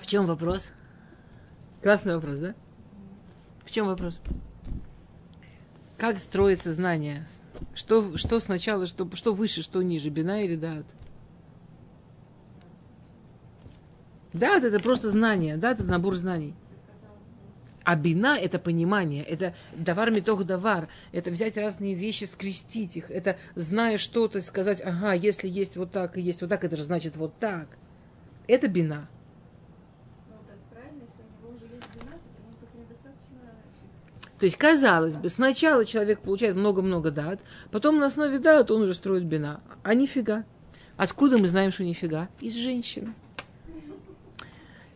В 0.00 0.06
чем 0.06 0.26
вопрос? 0.26 0.72
Классный 1.82 2.14
вопрос, 2.14 2.38
да? 2.38 2.54
В 3.64 3.70
чем 3.70 3.86
вопрос? 3.86 4.20
Как 5.98 6.18
строится 6.18 6.72
знание? 6.72 7.26
Что, 7.74 8.16
что 8.16 8.40
сначала, 8.40 8.86
что, 8.86 9.08
что 9.14 9.34
выше, 9.34 9.62
что 9.62 9.82
ниже, 9.82 10.10
бина 10.10 10.42
или 10.44 10.56
дат? 10.56 10.84
Дат 14.32 14.64
это 14.64 14.80
просто 14.80 15.10
знание, 15.10 15.56
дат 15.56 15.80
это 15.80 15.88
набор 15.88 16.14
знаний. 16.14 16.54
А 17.84 17.96
бина– 17.96 18.38
это 18.40 18.58
понимание, 18.58 19.24
это 19.24 19.54
давар 19.74 20.10
метох 20.12 20.44
давар, 20.44 20.88
это 21.10 21.30
взять 21.30 21.56
разные 21.56 21.94
вещи, 21.94 22.24
скрестить 22.24 22.96
их, 22.96 23.10
это, 23.10 23.36
зная 23.56 23.98
что-то, 23.98 24.40
сказать, 24.40 24.80
ага, 24.80 25.14
если 25.14 25.48
есть 25.48 25.76
вот 25.76 25.90
так 25.90 26.16
и 26.16 26.20
есть 26.20 26.40
вот 26.42 26.50
так, 26.50 26.62
это 26.62 26.76
же 26.76 26.84
значит 26.84 27.16
вот 27.16 27.36
так. 27.40 27.66
Это 28.46 28.68
бина. 28.68 29.08
То 34.38 34.46
есть, 34.46 34.56
казалось 34.56 35.14
бы, 35.16 35.28
сначала 35.28 35.84
человек 35.84 36.20
получает 36.20 36.56
много-много 36.56 37.12
дат, 37.12 37.40
потом 37.70 37.98
на 37.98 38.06
основе 38.06 38.38
дат 38.38 38.72
он 38.72 38.82
уже 38.82 38.94
строит 38.94 39.24
бина. 39.24 39.60
А 39.84 39.94
нифига. 39.94 40.44
Откуда 40.96 41.38
мы 41.38 41.46
знаем, 41.46 41.70
что 41.70 41.84
нифига? 41.84 42.28
Из 42.40 42.54
женщины. 42.54 43.14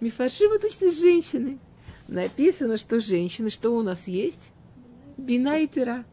Мифаршива 0.06 0.60
точно 0.60 0.84
из 0.84 1.02
женщины. 1.02 1.58
Написано, 2.06 2.76
что 2.76 3.00
женщины, 3.00 3.48
что 3.48 3.70
у 3.70 3.82
нас 3.82 4.06
есть? 4.06 4.52
Бина 5.16 5.58
и 5.58 5.66
тыра. 5.66 6.04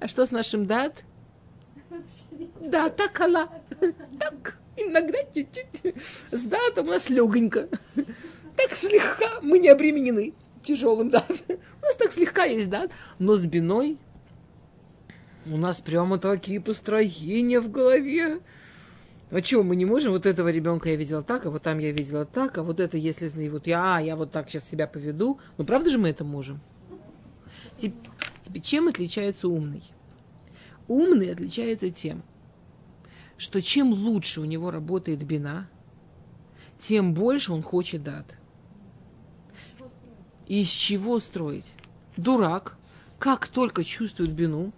А 0.00 0.08
что 0.08 0.24
с 0.24 0.30
нашим 0.30 0.64
дат? 0.64 1.04
Да, 2.62 2.88
так 2.88 3.20
она. 3.20 3.50
Так, 4.18 4.58
иногда 4.78 5.18
чуть-чуть. 5.34 5.94
С 6.30 6.42
датом 6.44 6.88
у 6.88 6.92
нас 6.92 7.10
легонько. 7.10 7.68
Так 8.56 8.74
слегка 8.74 9.40
мы 9.42 9.58
не 9.58 9.68
обременены 9.68 10.32
тяжелым 10.62 11.10
дат. 11.10 11.30
У 11.30 11.84
нас 11.84 11.96
так 11.96 12.12
слегка 12.12 12.44
есть 12.44 12.70
дат. 12.70 12.92
Но 13.18 13.36
с 13.36 13.44
биной 13.44 13.98
у 15.44 15.58
нас 15.58 15.82
прямо 15.82 16.16
такие 16.16 16.62
построения 16.62 17.60
в 17.60 17.70
голове. 17.70 18.40
А 19.30 19.40
чего, 19.40 19.62
мы 19.62 19.74
не 19.74 19.84
можем? 19.84 20.12
Вот 20.12 20.26
этого 20.26 20.48
ребенка 20.48 20.90
я 20.90 20.96
видела 20.96 21.22
так, 21.22 21.46
а 21.46 21.50
вот 21.50 21.62
там 21.62 21.78
я 21.78 21.92
видела 21.92 22.24
так, 22.24 22.58
а 22.58 22.62
вот 22.62 22.78
это, 22.78 22.96
если 22.96 23.48
вот 23.48 23.66
я, 23.66 23.96
а, 23.96 24.00
я 24.00 24.16
вот 24.16 24.30
так 24.30 24.50
сейчас 24.50 24.68
себя 24.68 24.86
поведу. 24.86 25.40
Ну, 25.56 25.64
правда 25.64 25.90
же 25.90 25.98
мы 25.98 26.10
это 26.10 26.24
можем? 26.24 26.60
Теперь, 27.76 28.62
чем 28.62 28.88
отличается 28.88 29.48
умный? 29.48 29.82
Умный 30.86 31.32
отличается 31.32 31.90
тем, 31.90 32.22
что 33.38 33.60
чем 33.62 33.92
лучше 33.92 34.40
у 34.40 34.44
него 34.44 34.70
работает 34.70 35.24
бина, 35.24 35.68
тем 36.78 37.14
больше 37.14 37.52
он 37.52 37.62
хочет 37.62 38.02
дат. 38.02 38.36
Из 40.46 40.68
чего 40.68 41.20
строить? 41.20 41.72
Дурак, 42.18 42.76
как 43.18 43.48
только 43.48 43.82
чувствует 43.82 44.30
бину, 44.30 44.72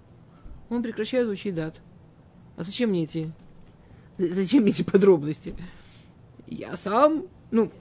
он 0.69 0.83
прекращает 0.83 1.29
учить 1.29 1.57
дат. 1.57 1.81
А 2.57 2.63
зачем 2.63 2.91
мне 2.91 3.05
эти, 3.05 3.33
зачем 4.19 4.67
эти 4.67 4.83
подробности? 4.83 5.55
Я 6.47 6.77
сам, 6.77 7.27
ну, 7.51 7.73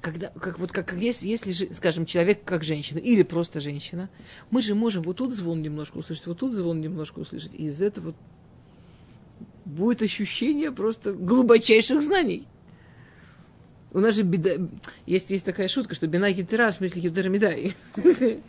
когда, 0.00 0.28
как, 0.28 0.58
вот 0.58 0.72
как, 0.72 0.92
если, 0.94 1.28
если, 1.28 1.52
скажем, 1.72 2.06
человек 2.06 2.44
как 2.44 2.64
женщина 2.64 2.98
или 2.98 3.22
просто 3.22 3.60
женщина, 3.60 4.08
мы 4.50 4.62
же 4.62 4.74
можем 4.74 5.02
вот 5.02 5.16
тут 5.16 5.34
звон 5.34 5.62
немножко 5.62 5.98
услышать, 5.98 6.26
вот 6.26 6.38
тут 6.38 6.52
звон 6.52 6.80
немножко 6.80 7.18
услышать, 7.20 7.54
и 7.54 7.66
из 7.66 7.82
этого 7.82 8.14
будет 9.64 10.02
ощущение 10.02 10.70
просто 10.70 11.12
глубочайших 11.12 12.00
знаний. 12.02 12.46
У 13.92 14.00
нас 14.00 14.14
же 14.14 14.22
беда... 14.22 14.52
Есть, 15.06 15.30
есть 15.30 15.44
такая 15.44 15.68
шутка, 15.68 15.94
что 15.94 16.06
бина 16.06 16.30
гитера, 16.30 16.70
в 16.70 16.74
смысле 16.74 17.02
гитера 17.02 17.28
медай. 17.28 17.74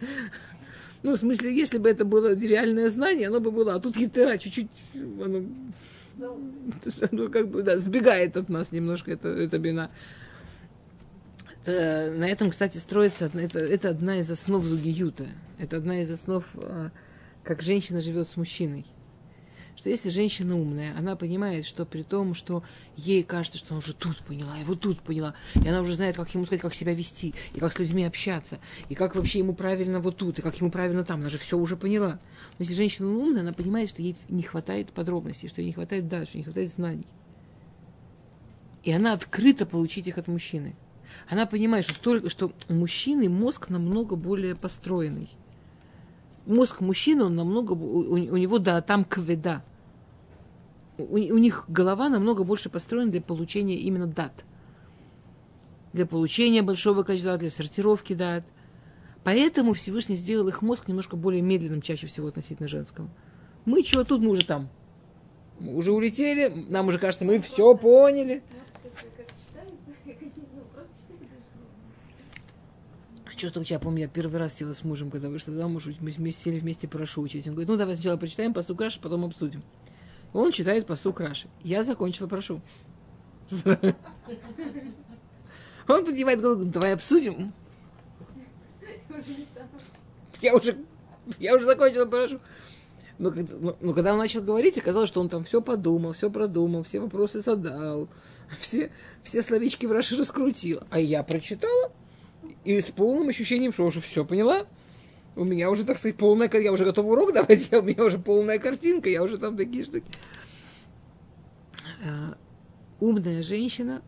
Ну, 1.04 1.12
в 1.14 1.18
смысле, 1.18 1.56
если 1.56 1.78
бы 1.78 1.90
это 1.90 2.06
было 2.06 2.36
реальное 2.36 2.90
знание, 2.90 3.28
оно 3.28 3.40
бы 3.40 3.52
было, 3.52 3.76
а 3.76 3.80
тут 3.80 3.96
гитера 3.96 4.36
чуть-чуть, 4.38 4.68
оно, 4.96 5.44
оно 6.22 7.28
как 7.28 7.50
бы, 7.50 7.64
да, 7.64 7.78
сбегает 7.78 8.38
от 8.38 8.50
нас 8.50 8.72
немножко, 8.72 9.12
это, 9.12 9.30
это 9.30 9.58
бина. 9.60 9.92
Это, 11.62 12.14
на 12.16 12.30
этом, 12.30 12.52
кстати, 12.52 12.78
строится, 12.78 13.30
это, 13.34 13.60
это 13.60 13.90
одна 13.90 14.20
из 14.20 14.32
основ 14.32 14.64
Зугиюта. 14.64 15.28
Это 15.58 15.78
одна 15.78 16.02
из 16.02 16.10
основ, 16.10 16.46
а, 16.56 16.92
как 17.44 17.62
женщина 17.62 18.00
живет 18.00 18.28
с 18.28 18.38
мужчиной 18.38 18.86
что 19.88 19.92
если 19.92 20.10
женщина 20.10 20.60
умная, 20.60 20.94
она 21.00 21.16
понимает, 21.16 21.64
что 21.64 21.86
при 21.86 22.04
том, 22.04 22.34
что 22.34 22.62
ей 22.98 23.24
кажется, 23.24 23.58
что 23.58 23.70
она 23.70 23.80
уже 23.80 23.94
тут 23.94 24.18
поняла, 24.18 24.54
вот 24.66 24.82
тут 24.82 25.00
поняла, 25.00 25.34
и 25.56 25.66
она 25.66 25.80
уже 25.80 25.96
знает, 25.96 26.18
как 26.18 26.30
ему 26.34 26.46
сказать, 26.46 26.62
как 26.62 26.74
себя 26.74 26.94
вести, 26.94 27.34
и 27.54 27.60
как 27.62 27.72
с 27.72 27.80
людьми 27.80 28.04
общаться, 28.04 28.60
и 28.90 28.96
как 28.96 29.16
вообще 29.16 29.40
ему 29.40 29.54
правильно 29.54 30.02
вот 30.02 30.18
тут, 30.18 30.40
и 30.40 30.42
как 30.42 30.58
ему 30.60 30.72
правильно 30.72 31.06
там, 31.06 31.22
она 31.22 31.30
же 31.30 31.38
все 31.38 31.58
уже 31.58 31.78
поняла. 31.78 32.20
Но 32.60 32.64
если 32.64 32.74
женщина 32.74 33.08
умная, 33.08 33.44
она 33.44 33.54
понимает, 33.54 33.88
что 33.88 34.02
ей 34.02 34.18
не 34.28 34.44
хватает 34.44 34.92
подробностей, 34.92 35.48
что 35.48 35.62
ей 35.62 35.68
не 35.68 35.74
хватает 35.74 36.10
дальше, 36.10 36.36
не 36.38 36.44
хватает 36.44 36.70
знаний. 36.70 37.08
И 38.84 38.92
она 38.92 39.14
открыта 39.14 39.66
получить 39.66 40.08
их 40.08 40.18
от 40.18 40.28
мужчины. 40.28 40.76
Она 41.30 41.46
понимает, 41.46 41.86
что, 41.86 41.94
столько, 41.94 42.30
что 42.30 42.52
у 42.68 42.74
мужчины 42.74 43.30
мозг 43.30 43.70
намного 43.70 44.18
более 44.18 44.54
построенный 44.54 45.30
мозг 46.48 46.82
мужчины, 46.82 47.26
он 47.26 47.36
намного, 47.36 47.74
у, 47.74 48.12
у 48.12 48.38
него, 48.38 48.58
да, 48.58 48.82
там 48.82 49.04
кведа. 49.04 49.64
У, 50.98 51.16
у 51.16 51.38
них 51.38 51.66
голова 51.68 52.10
намного 52.10 52.44
больше 52.44 52.70
построена 52.70 53.12
для 53.12 53.22
получения 53.22 53.78
именно 53.78 54.08
дат. 54.08 54.46
Для 55.94 56.06
получения 56.06 56.62
большого 56.62 57.04
количества, 57.04 57.38
для 57.38 57.50
сортировки 57.50 58.14
дат. 58.14 58.44
Поэтому 59.24 59.74
Всевышний 59.74 60.16
сделал 60.16 60.48
их 60.48 60.62
мозг 60.62 60.88
немножко 60.88 61.16
более 61.16 61.42
медленным, 61.42 61.82
чаще 61.82 62.08
всего 62.08 62.28
относительно 62.28 62.68
женского. 62.68 63.10
Мы 63.66 63.84
чего 63.84 64.04
тут, 64.04 64.22
мы 64.22 64.30
уже 64.30 64.46
там. 64.46 64.70
Мы 65.60 65.76
уже 65.76 65.92
улетели, 65.92 66.66
нам 66.70 66.88
уже 66.88 67.00
кажется, 67.00 67.26
мы 67.26 67.42
все 67.42 67.76
поняли. 67.76 68.44
Чувство, 73.36 73.64
я 73.68 73.78
помню, 73.78 74.02
я 74.02 74.08
первый 74.08 74.40
раз 74.40 74.56
села 74.56 74.74
с 74.74 74.84
мужем, 74.84 75.12
когда 75.12 75.30
вышла 75.30 75.54
замуж, 75.54 75.88
мы, 76.00 76.32
сели 76.32 76.60
вместе 76.60 76.88
Парашу 76.88 77.22
учить. 77.22 77.46
Он 77.46 77.54
говорит, 77.54 77.70
ну 77.70 77.78
давай 77.78 77.96
сначала 77.96 78.18
прочитаем 78.18 78.52
посук 78.52 78.82
Раши, 78.82 79.00
потом 79.00 79.26
обсудим. 79.26 79.62
Он 80.34 80.52
читает 80.52 80.86
посук 80.86 81.20
Раши. 81.20 81.48
Я 81.62 81.84
закончила 81.84 82.28
Парашу. 82.28 82.62
Он 85.88 86.06
поднимает 86.06 86.42
голову, 86.42 86.66
давай 86.66 86.94
обсудим. 86.94 87.54
Я 90.42 90.54
уже, 90.56 90.78
я 91.40 91.56
уже 91.56 91.66
закончила 91.66 92.06
Парашу. 92.06 92.40
Но, 93.20 93.32
но, 93.32 93.76
но 93.80 93.94
когда 93.94 94.14
он 94.14 94.20
начал 94.20 94.44
говорить, 94.44 94.78
оказалось, 94.78 95.10
что 95.10 95.22
он 95.22 95.30
там 95.30 95.44
все 95.44 95.60
подумал, 95.60 96.14
все 96.14 96.30
продумал, 96.30 96.84
все 96.84 97.00
вопросы 97.00 97.42
задал, 97.42 98.08
все, 98.60 98.92
все 99.24 99.42
словечки 99.42 99.88
в 99.88 99.92
Раши 99.92 100.16
раскрутил. 100.16 100.82
А 100.92 101.00
я 101.00 101.24
прочитала, 101.24 101.92
и 102.64 102.80
с 102.80 102.92
полным 102.92 103.30
ощущением, 103.30 103.74
что 103.74 103.86
уже 103.86 104.02
все 104.02 104.24
поняла. 104.24 104.68
У 105.38 105.44
меня 105.44 105.70
уже, 105.70 105.86
так 105.86 106.00
сказать, 106.00 106.18
полная, 106.18 106.50
я 106.52 106.72
уже 106.72 106.84
готова 106.84 107.12
урок 107.12 107.32
давать, 107.32 107.72
у 107.72 107.84
меня 107.84 108.04
уже 108.04 108.18
полная 108.18 108.58
картинка, 108.58 109.08
я 109.08 109.22
уже 109.22 109.38
там 109.38 109.56
такие 109.56 109.84
штуки. 109.84 110.12
А, 112.04 112.36
умная 113.00 113.44
женщина 113.44 114.02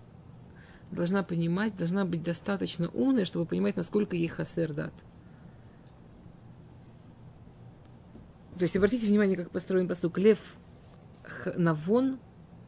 должна 0.91 1.21
понимать, 1.21 1.75
должна 1.77 2.03
быть 2.03 2.23
достаточно 2.23 2.89
умной, 2.89 3.25
чтобы 3.25 3.45
понимать, 3.45 3.77
насколько 3.77 4.15
ей 4.15 4.27
хасер 4.27 4.73
дат. 4.73 4.93
То 8.57 8.63
есть 8.63 8.75
обратите 8.75 9.05
внимание, 9.07 9.37
как 9.37 9.51
построен 9.51 9.87
поступ. 9.87 10.17
Лев 10.17 10.39
Навон, 11.55 12.19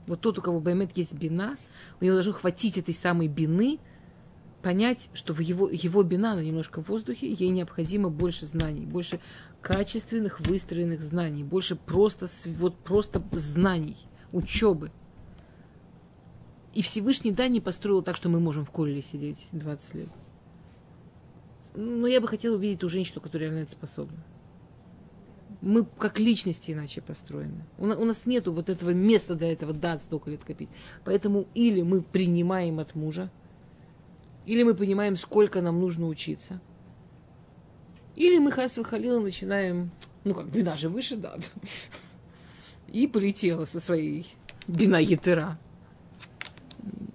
вот 0.05 0.21
тот, 0.21 0.37
у 0.37 0.41
кого 0.43 0.61
Баймет 0.61 0.95
есть 0.95 1.15
бина, 1.15 1.57
у 1.99 2.05
него 2.05 2.13
должно 2.13 2.33
хватить 2.33 2.77
этой 2.77 2.93
самой 2.93 3.27
бины– 3.27 3.79
понять, 4.61 5.09
что 5.13 5.33
его, 5.33 5.69
его 5.69 6.03
бина, 6.03 6.33
она 6.33 6.43
немножко 6.43 6.81
в 6.81 6.89
воздухе, 6.89 7.31
ей 7.31 7.49
необходимо 7.49 8.09
больше 8.09 8.45
знаний, 8.45 8.85
больше 8.85 9.19
качественных 9.61 10.39
выстроенных 10.39 11.01
знаний, 11.01 11.43
больше 11.43 11.75
просто, 11.75 12.27
вот 12.45 12.77
просто 12.77 13.21
знаний, 13.31 13.97
учебы. 14.31 14.91
И 16.73 16.81
Всевышний, 16.81 17.31
да, 17.31 17.47
не 17.47 17.59
построил 17.59 18.01
так, 18.01 18.15
что 18.15 18.29
мы 18.29 18.39
можем 18.39 18.63
в 18.63 18.71
колле 18.71 19.01
сидеть 19.01 19.47
20 19.51 19.95
лет. 19.95 20.09
Но 21.75 22.07
я 22.07 22.21
бы 22.21 22.27
хотела 22.27 22.55
увидеть 22.55 22.79
ту 22.79 22.89
женщину, 22.89 23.21
которая 23.21 23.49
реально 23.49 23.63
это 23.63 23.71
способна. 23.71 24.23
Мы 25.61 25.85
как 25.85 26.19
личности 26.19 26.71
иначе 26.71 27.01
построены. 27.01 27.65
У, 27.77 27.85
у 27.85 28.05
нас 28.05 28.25
нету 28.25 28.51
вот 28.51 28.69
этого 28.69 28.91
места 28.91 29.35
для 29.35 29.51
этого, 29.51 29.73
да, 29.73 29.99
столько 29.99 30.31
лет 30.31 30.43
копить. 30.43 30.69
Поэтому 31.03 31.45
или 31.53 31.81
мы 31.81 32.01
принимаем 32.01 32.79
от 32.79 32.95
мужа, 32.95 33.29
или 34.45 34.63
мы 34.63 34.73
понимаем, 34.73 35.15
сколько 35.15 35.61
нам 35.61 35.79
нужно 35.79 36.07
учиться. 36.07 36.59
Или 38.15 38.39
мы 38.39 38.51
хас 38.51 38.77
халила 38.83 39.19
начинаем, 39.19 39.91
ну 40.23 40.33
как, 40.33 40.47
бина 40.47 40.77
же 40.77 40.89
выше, 40.89 41.15
да. 41.15 41.35
И 42.87 43.07
полетела 43.07 43.65
со 43.65 43.79
своей 43.79 44.27
бина 44.67 44.97
етера. 44.97 45.59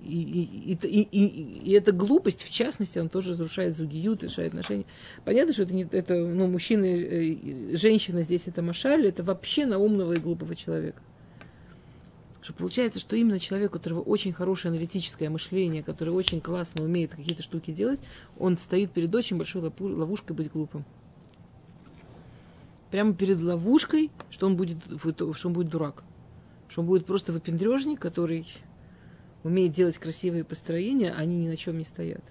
И, 0.03 0.23
и, 0.23 0.73
и, 0.73 1.03
и, 1.03 1.69
и 1.69 1.73
эта 1.73 1.91
глупость, 1.91 2.45
в 2.45 2.51
частности, 2.51 3.01
он 3.01 3.09
тоже 3.09 3.31
разрушает 3.31 3.75
зугиют, 3.75 4.23
решает 4.23 4.51
отношения. 4.51 4.85
Понятно, 5.25 5.53
что 5.53 5.65
это, 5.65 5.75
не, 5.75 5.83
это 5.83 6.15
ну, 6.15 6.47
мужчина, 6.47 6.85
э, 6.85 7.77
женщина 7.77 8.23
здесь 8.23 8.47
это 8.47 8.63
машаль, 8.63 9.09
это 9.09 9.25
вообще 9.25 9.67
на 9.67 9.79
умного 9.79 10.13
и 10.13 10.21
глупого 10.21 10.55
человека. 10.55 11.03
Что 12.47 12.53
получается, 12.53 13.01
что 13.01 13.17
именно 13.17 13.41
человек, 13.41 13.71
у 13.71 13.73
которого 13.73 14.03
очень 14.03 14.33
хорошее 14.33 14.71
аналитическое 14.71 15.29
мышление, 15.29 15.83
который 15.83 16.11
очень 16.11 16.41
классно 16.41 16.85
умеет 16.85 17.13
какие-то 17.13 17.43
штуки 17.43 17.73
делать, 17.73 17.99
он 18.39 18.57
стоит 18.57 18.93
перед 18.93 19.13
очень 19.13 19.37
большой 19.37 19.63
ловушкой 19.81 20.37
быть 20.37 20.53
глупым. 20.53 20.85
Прямо 22.93 23.15
перед 23.15 23.43
ловушкой, 23.43 24.13
что 24.31 24.47
он 24.47 24.57
будет, 24.57 24.79
что 25.13 25.49
он 25.49 25.55
будет 25.55 25.71
дурак. 25.71 26.05
Что 26.69 26.83
он 26.83 26.87
будет 26.87 27.05
просто 27.05 27.33
выпендрежник, 27.33 27.99
который 27.99 28.47
умеет 29.43 29.73
делать 29.73 29.99
красивые 29.99 30.45
построения, 30.45 31.11
а 31.11 31.23
они 31.23 31.39
ни 31.39 31.49
на 31.49 31.57
чем 31.57 31.77
не 31.77 31.85
стоят. 31.85 32.23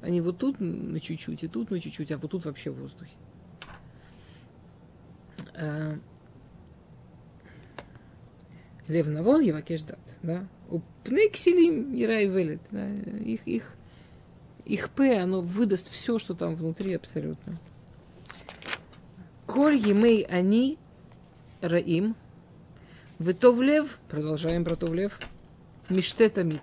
Они 0.00 0.20
вот 0.20 0.38
тут 0.38 0.60
на 0.60 1.00
чуть-чуть, 1.00 1.42
и 1.42 1.48
тут 1.48 1.72
на 1.72 1.80
чуть-чуть, 1.80 2.12
а 2.12 2.18
вот 2.18 2.30
тут 2.30 2.44
вообще 2.44 2.70
в 2.70 2.80
воздухе. 2.80 3.16
Лев 8.90 9.06
Навон, 9.06 9.40
Евакеш 9.40 9.82
Дат, 9.82 10.00
да. 10.22 10.46
У 10.68 10.80
Пнекселим 11.04 11.94
Ирай 11.94 12.26
Велет, 12.26 12.60
да. 12.72 12.88
Их, 12.90 13.46
их, 13.46 13.72
их 14.64 14.90
П, 14.90 15.20
оно 15.20 15.40
выдаст 15.40 15.90
все, 15.90 16.18
что 16.18 16.34
там 16.34 16.56
внутри 16.56 16.94
абсолютно. 16.94 17.58
Коль 19.46 19.76
емей 19.76 20.22
они 20.22 20.76
раим, 21.60 22.16
Вытовлев, 23.20 23.98
продолжаем 24.08 24.64
про 24.64 24.74
Товлев, 24.74 25.18
Миштетамид. 25.88 26.62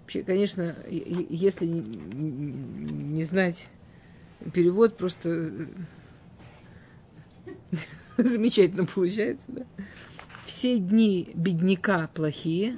Вообще, 0.00 0.22
конечно, 0.24 0.74
если 0.90 1.64
не 1.64 3.22
знать 3.24 3.68
перевод, 4.52 4.96
просто 4.98 5.52
замечательно 8.18 8.84
получается, 8.84 9.46
да? 9.48 9.62
Все 10.52 10.78
дни 10.78 11.30
бедняка 11.32 12.08
плохие, 12.12 12.76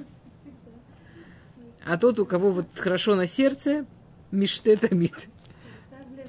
а 1.85 1.97
тот, 1.97 2.21
у 2.21 2.25
кого 2.25 2.51
вот 2.51 2.67
хорошо 2.73 3.15
на 3.15 3.27
сердце, 3.27 3.85
миштетамид. 4.31 5.27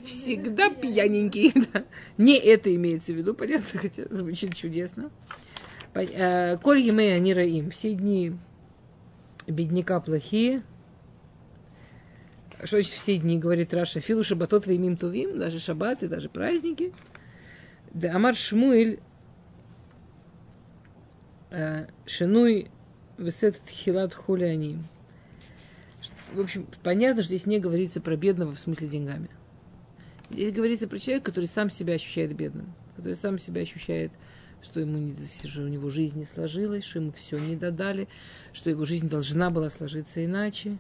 Всегда 0.05 0.71
пьяненький. 0.71 1.53
Да. 1.73 1.85
Не 2.19 2.37
это 2.37 2.75
имеется 2.75 3.13
в 3.13 3.17
виду, 3.17 3.33
понятно, 3.33 3.67
хотя 3.81 4.03
звучит 4.11 4.57
чудесно. 4.57 5.13
Э, 5.95 6.59
Коль 6.59 6.81
емей 6.81 7.15
они 7.15 7.33
раим. 7.33 7.71
Все 7.71 7.95
дни 7.95 8.37
бедняка 9.47 10.01
плохие. 10.01 10.65
Что 12.59 12.81
значит 12.81 12.91
все 12.91 13.19
дни, 13.19 13.39
говорит 13.39 13.73
Раша? 13.73 14.01
Филу 14.01 14.25
шабатот 14.25 14.67
веймим 14.67 14.97
тувим, 14.97 15.39
даже 15.39 15.61
шабаты, 15.61 16.09
даже 16.09 16.29
праздники. 16.29 16.93
Да 17.95 18.17
Амар 18.17 18.35
Шмуэль 18.35 18.99
э, 21.51 21.87
Шенуй 22.07 22.69
Весет 23.19 23.61
Тхилат 23.67 24.15
Хуляни. 24.15 24.79
В 26.33 26.41
общем, 26.41 26.67
понятно, 26.83 27.23
что 27.23 27.31
здесь 27.31 27.47
не 27.47 27.59
говорится 27.59 28.01
про 28.01 28.17
бедного 28.17 28.55
в 28.55 28.61
смысле 28.61 28.89
деньгами. 28.89 29.31
Здесь 30.31 30.53
говорится 30.53 30.89
про 30.89 30.99
человека, 30.99 31.27
который 31.27 31.47
сам 31.47 31.71
себя 31.71 31.95
ощущает 31.95 32.35
бедным, 32.35 32.75
который 32.97 33.17
сам 33.17 33.39
себя 33.39 33.63
ощущает 33.63 34.13
что 34.63 34.81
ему 34.81 34.99
не, 34.99 35.15
что 35.15 35.63
у 35.63 35.69
него 35.69 35.91
жизнь 35.91 36.19
не 36.19 36.25
сложилась, 36.25 36.85
что 36.85 36.99
ему 36.99 37.13
все 37.13 37.39
не 37.39 37.57
додали, 37.57 38.09
что 38.53 38.69
его 38.69 38.85
жизнь 38.85 39.09
должна 39.09 39.51
была 39.51 39.71
сложиться 39.71 40.25
иначе. 40.25 40.79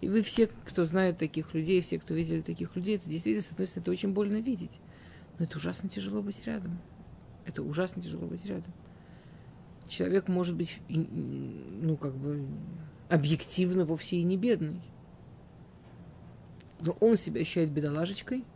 И 0.00 0.08
вы 0.08 0.22
все, 0.22 0.48
кто 0.48 0.84
знает 0.84 1.18
таких 1.18 1.54
людей, 1.54 1.80
все, 1.80 1.98
кто 1.98 2.14
видели 2.14 2.40
таких 2.40 2.74
людей, 2.76 2.96
это 2.96 3.08
действительно, 3.08 3.44
с 3.44 3.52
одной 3.52 3.66
стороны, 3.66 3.84
это 3.84 3.90
очень 3.90 4.12
больно 4.12 4.40
видеть. 4.40 4.80
Но 5.38 5.44
это 5.44 5.56
ужасно 5.58 5.88
тяжело 5.88 6.22
быть 6.22 6.44
рядом. 6.46 6.78
Это 7.46 7.62
ужасно 7.62 8.02
тяжело 8.02 8.26
быть 8.26 8.44
рядом. 8.46 8.72
Человек 9.88 10.28
может 10.28 10.54
быть, 10.54 10.80
ну, 10.88 11.96
как 11.96 12.14
бы, 12.14 12.46
объективно 13.08 13.84
вовсе 13.84 14.16
и 14.16 14.22
не 14.22 14.36
бедный. 14.36 14.82
Но 16.80 16.92
он 17.00 17.16
себя 17.16 17.40
ощущает 17.40 17.70
бедолажечкой– 17.70 18.44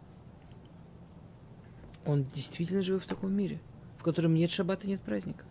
он 2.04 2.24
действительно 2.24 2.82
живет 2.82 3.02
в 3.02 3.06
таком 3.06 3.32
мире, 3.32 3.60
в 3.98 4.02
котором 4.02 4.34
нет 4.34 4.50
шаббата, 4.50 4.86
нет 4.86 5.00
праздника. 5.00 5.44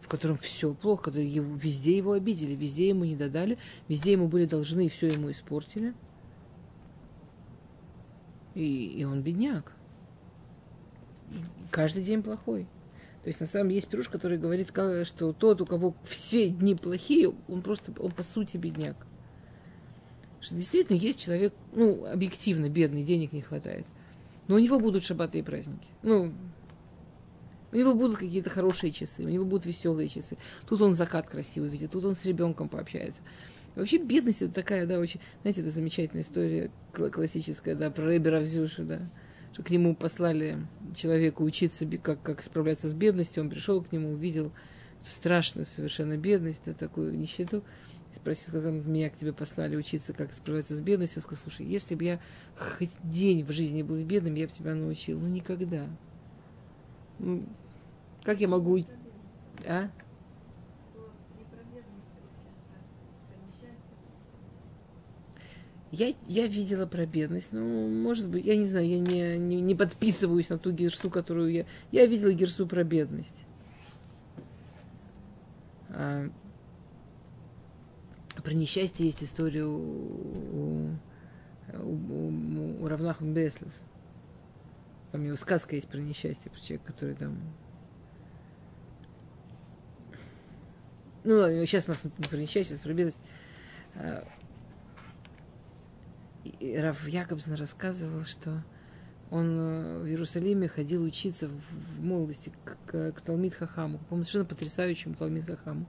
В 0.00 0.08
котором 0.08 0.38
все 0.38 0.74
плохо, 0.74 1.04
когда 1.04 1.20
его, 1.20 1.54
везде 1.54 1.96
его 1.96 2.12
обидели, 2.12 2.54
везде 2.54 2.88
ему 2.88 3.04
не 3.04 3.16
додали, 3.16 3.58
везде 3.88 4.12
ему 4.12 4.28
были 4.28 4.44
должны 4.44 4.86
и 4.86 4.88
все 4.88 5.08
ему 5.08 5.30
испортили. 5.30 5.94
И, 8.54 8.86
и 8.86 9.04
он 9.04 9.22
бедняк. 9.22 9.72
И 11.30 11.68
каждый 11.70 12.02
день 12.02 12.22
плохой. 12.22 12.66
То 13.22 13.28
есть 13.28 13.40
на 13.40 13.46
самом 13.46 13.68
деле 13.68 13.76
есть 13.76 13.88
пируш, 13.88 14.08
который 14.08 14.38
говорит, 14.38 14.68
что 15.04 15.32
тот, 15.32 15.60
у 15.60 15.66
кого 15.66 15.94
все 16.04 16.48
дни 16.48 16.74
плохие, 16.74 17.32
он 17.48 17.62
просто, 17.62 17.92
он 17.98 18.12
по 18.12 18.22
сути 18.22 18.56
бедняк. 18.56 18.96
Что 20.40 20.54
действительно 20.54 20.96
есть 20.96 21.20
человек, 21.20 21.52
ну, 21.74 22.06
объективно 22.06 22.70
бедный, 22.70 23.02
денег 23.02 23.32
не 23.32 23.42
хватает– 23.42 23.86
но 24.50 24.56
у 24.56 24.58
него 24.58 24.80
будут 24.80 25.04
шабаты 25.04 25.38
и 25.38 25.42
праздники. 25.42 25.86
Ну, 26.02 26.34
у 27.70 27.76
него 27.76 27.94
будут 27.94 28.16
какие-то 28.16 28.50
хорошие 28.50 28.90
часы, 28.90 29.22
у 29.22 29.28
него 29.28 29.44
будут 29.44 29.64
веселые 29.64 30.08
часы. 30.08 30.36
Тут 30.68 30.82
он 30.82 30.94
закат 30.94 31.28
красивый 31.28 31.68
видит, 31.68 31.92
тут 31.92 32.04
он 32.04 32.16
с 32.16 32.24
ребенком 32.24 32.68
пообщается. 32.68 33.22
Вообще 33.76 33.98
бедность 33.98 34.42
это 34.42 34.52
такая, 34.52 34.86
да, 34.86 34.98
очень, 34.98 35.20
знаете, 35.42 35.60
это 35.60 35.70
замечательная 35.70 36.24
история 36.24 36.72
классическая, 36.92 37.76
да, 37.76 37.92
про 37.92 38.10
Ребера 38.12 38.40
Взюша, 38.40 38.82
да, 38.82 39.00
к 39.64 39.70
нему 39.70 39.94
послали 39.94 40.58
человеку 40.94 41.44
учиться, 41.44 41.86
как, 42.02 42.22
как 42.22 42.42
справляться 42.42 42.88
с 42.88 42.94
бедностью, 42.94 43.42
он 43.42 43.50
пришел 43.50 43.82
к 43.82 43.92
нему, 43.92 44.12
увидел 44.12 44.52
эту 45.00 45.10
страшную 45.10 45.66
совершенно 45.66 46.16
бедность, 46.16 46.62
да, 46.66 46.74
такую 46.74 47.16
нищету, 47.16 47.62
спросил, 48.14 48.48
сказал, 48.48 48.72
меня 48.72 49.10
к 49.10 49.16
тебе 49.16 49.32
послали 49.32 49.76
учиться, 49.76 50.12
как 50.12 50.32
справляться 50.32 50.74
с 50.74 50.80
бедностью. 50.80 51.22
сказал, 51.22 51.42
слушай, 51.42 51.66
если 51.66 51.94
бы 51.94 52.04
я 52.04 52.20
хоть 52.56 52.90
день 53.02 53.44
в 53.44 53.50
жизни 53.52 53.82
был 53.82 54.02
бедным, 54.04 54.34
я 54.34 54.46
бы 54.46 54.52
тебя 54.52 54.74
научил. 54.74 55.18
Ну, 55.18 55.28
никогда. 55.28 55.86
Как 58.24 58.40
я 58.40 58.48
могу... 58.48 58.84
А? 59.66 59.90
Я, 65.90 66.14
я 66.28 66.46
видела 66.46 66.86
про 66.86 67.04
бедность, 67.04 67.52
ну, 67.52 67.88
может 67.88 68.28
быть, 68.28 68.44
я 68.44 68.56
не 68.56 68.66
знаю, 68.66 68.86
я 68.86 69.00
не, 69.00 69.38
не, 69.38 69.60
не 69.60 69.74
подписываюсь 69.74 70.48
на 70.48 70.56
ту 70.56 70.70
герсу, 70.70 71.10
которую 71.10 71.50
я... 71.50 71.66
Я 71.90 72.06
видела 72.06 72.32
герсу 72.32 72.68
про 72.68 72.84
бедность. 72.84 73.44
А, 75.88 76.30
про 78.44 78.54
несчастье 78.54 79.04
есть 79.04 79.24
история 79.24 79.64
у, 79.64 79.78
у, 79.78 80.96
у, 81.82 82.84
у 82.84 82.86
Равнаху 82.86 83.24
Бреслов. 83.24 83.72
Там 85.10 85.24
его 85.24 85.34
сказка 85.34 85.74
есть 85.74 85.88
про 85.88 85.98
несчастье, 85.98 86.52
про 86.52 86.60
человека, 86.60 86.92
который 86.92 87.16
там... 87.16 87.36
Ну 91.24 91.34
ладно, 91.34 91.66
сейчас 91.66 91.86
у 91.88 91.90
нас 91.90 92.04
не 92.04 92.28
про 92.28 92.36
несчастье, 92.36 92.78
а 92.80 92.82
про 92.82 92.94
бедность. 92.94 93.20
Рав 96.60 97.08
Якобсон 97.08 97.54
рассказывал, 97.54 98.24
что 98.24 98.62
он 99.30 99.58
э, 99.58 99.98
в 100.00 100.06
Иерусалиме 100.06 100.68
ходил 100.68 101.04
учиться 101.04 101.48
в, 101.48 102.02
молодости 102.02 102.52
к, 102.64 102.76
к, 102.86 103.12
к 103.12 103.20
Талмит 103.20 103.54
Хахаму, 103.54 103.98
к 103.98 104.08
совершенно 104.10 104.44
потрясающему 104.44 105.14
Талмит 105.14 105.46
Хахаму. 105.46 105.86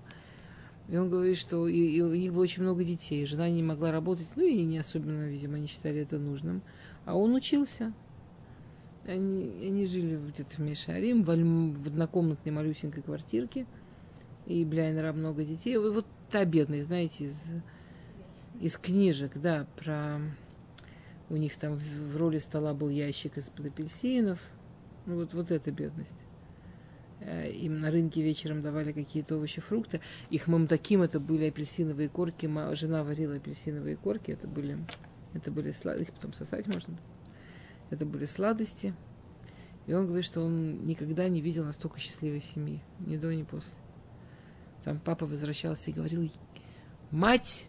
И 0.89 0.97
он 0.97 1.09
говорит, 1.09 1.37
что 1.37 1.67
и, 1.67 1.77
и 1.77 2.01
у 2.01 2.13
них 2.13 2.33
было 2.33 2.43
очень 2.43 2.63
много 2.63 2.83
детей. 2.83 3.25
Жена 3.25 3.49
не 3.49 3.63
могла 3.63 3.91
работать, 3.91 4.27
ну 4.35 4.43
и 4.43 4.61
не 4.63 4.77
особенно, 4.77 5.27
видимо, 5.27 5.57
не 5.57 5.67
считали 5.67 6.01
это 6.01 6.19
нужным. 6.19 6.61
А 7.05 7.15
он 7.15 7.33
учился. 7.33 7.93
Они, 9.05 9.67
они 9.67 9.87
жили 9.87 10.17
где-то 10.17 10.57
в 10.57 10.59
Мишарим, 10.59 11.23
в, 11.23 11.27
в 11.27 11.87
однокомнатной 11.87 12.51
малюсенькой 12.51 13.03
квартирке. 13.03 13.65
И 14.45 14.65
Бляйнера 14.65 15.13
много 15.13 15.43
детей. 15.45 15.77
Вот, 15.77 15.93
вот 15.93 16.05
та 16.29 16.45
бедность, 16.45 16.87
знаете, 16.87 17.25
из, 17.25 17.51
из 18.61 18.77
книжек, 18.77 19.31
да, 19.35 19.65
про... 19.75 20.21
У 21.29 21.35
них 21.35 21.57
там 21.57 21.77
в, 21.77 22.17
роли 22.17 22.39
стола 22.39 22.73
был 22.73 22.89
ящик 22.89 23.37
из-под 23.37 23.67
апельсинов. 23.67 24.39
Ну 25.05 25.15
вот, 25.15 25.33
вот 25.33 25.49
эта 25.49 25.71
бедность. 25.71 26.17
Э, 27.21 27.49
им 27.49 27.79
на 27.79 27.89
рынке 27.89 28.21
вечером 28.21 28.61
давали 28.61 28.91
какие-то 28.91 29.37
овощи, 29.37 29.61
фрукты. 29.61 30.01
Их 30.29 30.47
мамтаким 30.47 31.01
это 31.01 31.19
были 31.19 31.47
апельсиновые 31.47 32.09
корки. 32.09 32.49
Жена 32.75 33.03
варила 33.03 33.35
апельсиновые 33.35 33.95
корки. 33.95 34.31
Это 34.31 34.47
были, 34.47 34.77
это 35.33 35.51
были 35.51 35.71
сладости. 35.71 36.09
Их 36.09 36.13
потом 36.13 36.33
сосать 36.33 36.67
можно. 36.67 36.97
Это 37.89 38.05
были 38.05 38.25
сладости. 38.25 38.93
И 39.87 39.93
он 39.93 40.05
говорит, 40.05 40.25
что 40.25 40.41
он 40.41 40.83
никогда 40.83 41.27
не 41.29 41.41
видел 41.41 41.65
настолько 41.65 41.99
счастливой 41.99 42.41
семьи. 42.41 42.83
Ни 42.99 43.17
до, 43.17 43.33
ни 43.33 43.43
после. 43.43 43.73
Там 44.83 44.99
папа 44.99 45.25
возвращался 45.25 45.91
и 45.91 45.93
говорил, 45.93 46.29
мать, 47.09 47.67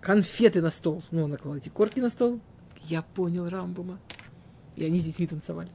конфеты 0.00 0.62
на 0.62 0.70
стол. 0.70 1.02
Ну, 1.10 1.24
он 1.24 1.30
наклал 1.30 1.56
эти 1.56 1.68
корки 1.68 2.00
на 2.00 2.10
стол. 2.10 2.40
Я 2.84 3.02
понял 3.02 3.48
Рамбума. 3.48 3.98
И 4.76 4.84
они 4.84 5.00
с 5.00 5.04
детьми 5.04 5.26
танцевали. 5.26 5.68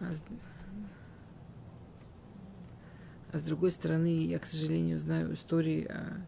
А 0.00 0.12
с, 0.12 0.22
а 3.32 3.38
с 3.38 3.42
другой 3.42 3.70
стороны, 3.70 4.24
я, 4.24 4.38
к 4.38 4.46
сожалению, 4.46 4.98
знаю 4.98 5.34
истории 5.34 5.84
о, 5.84 6.24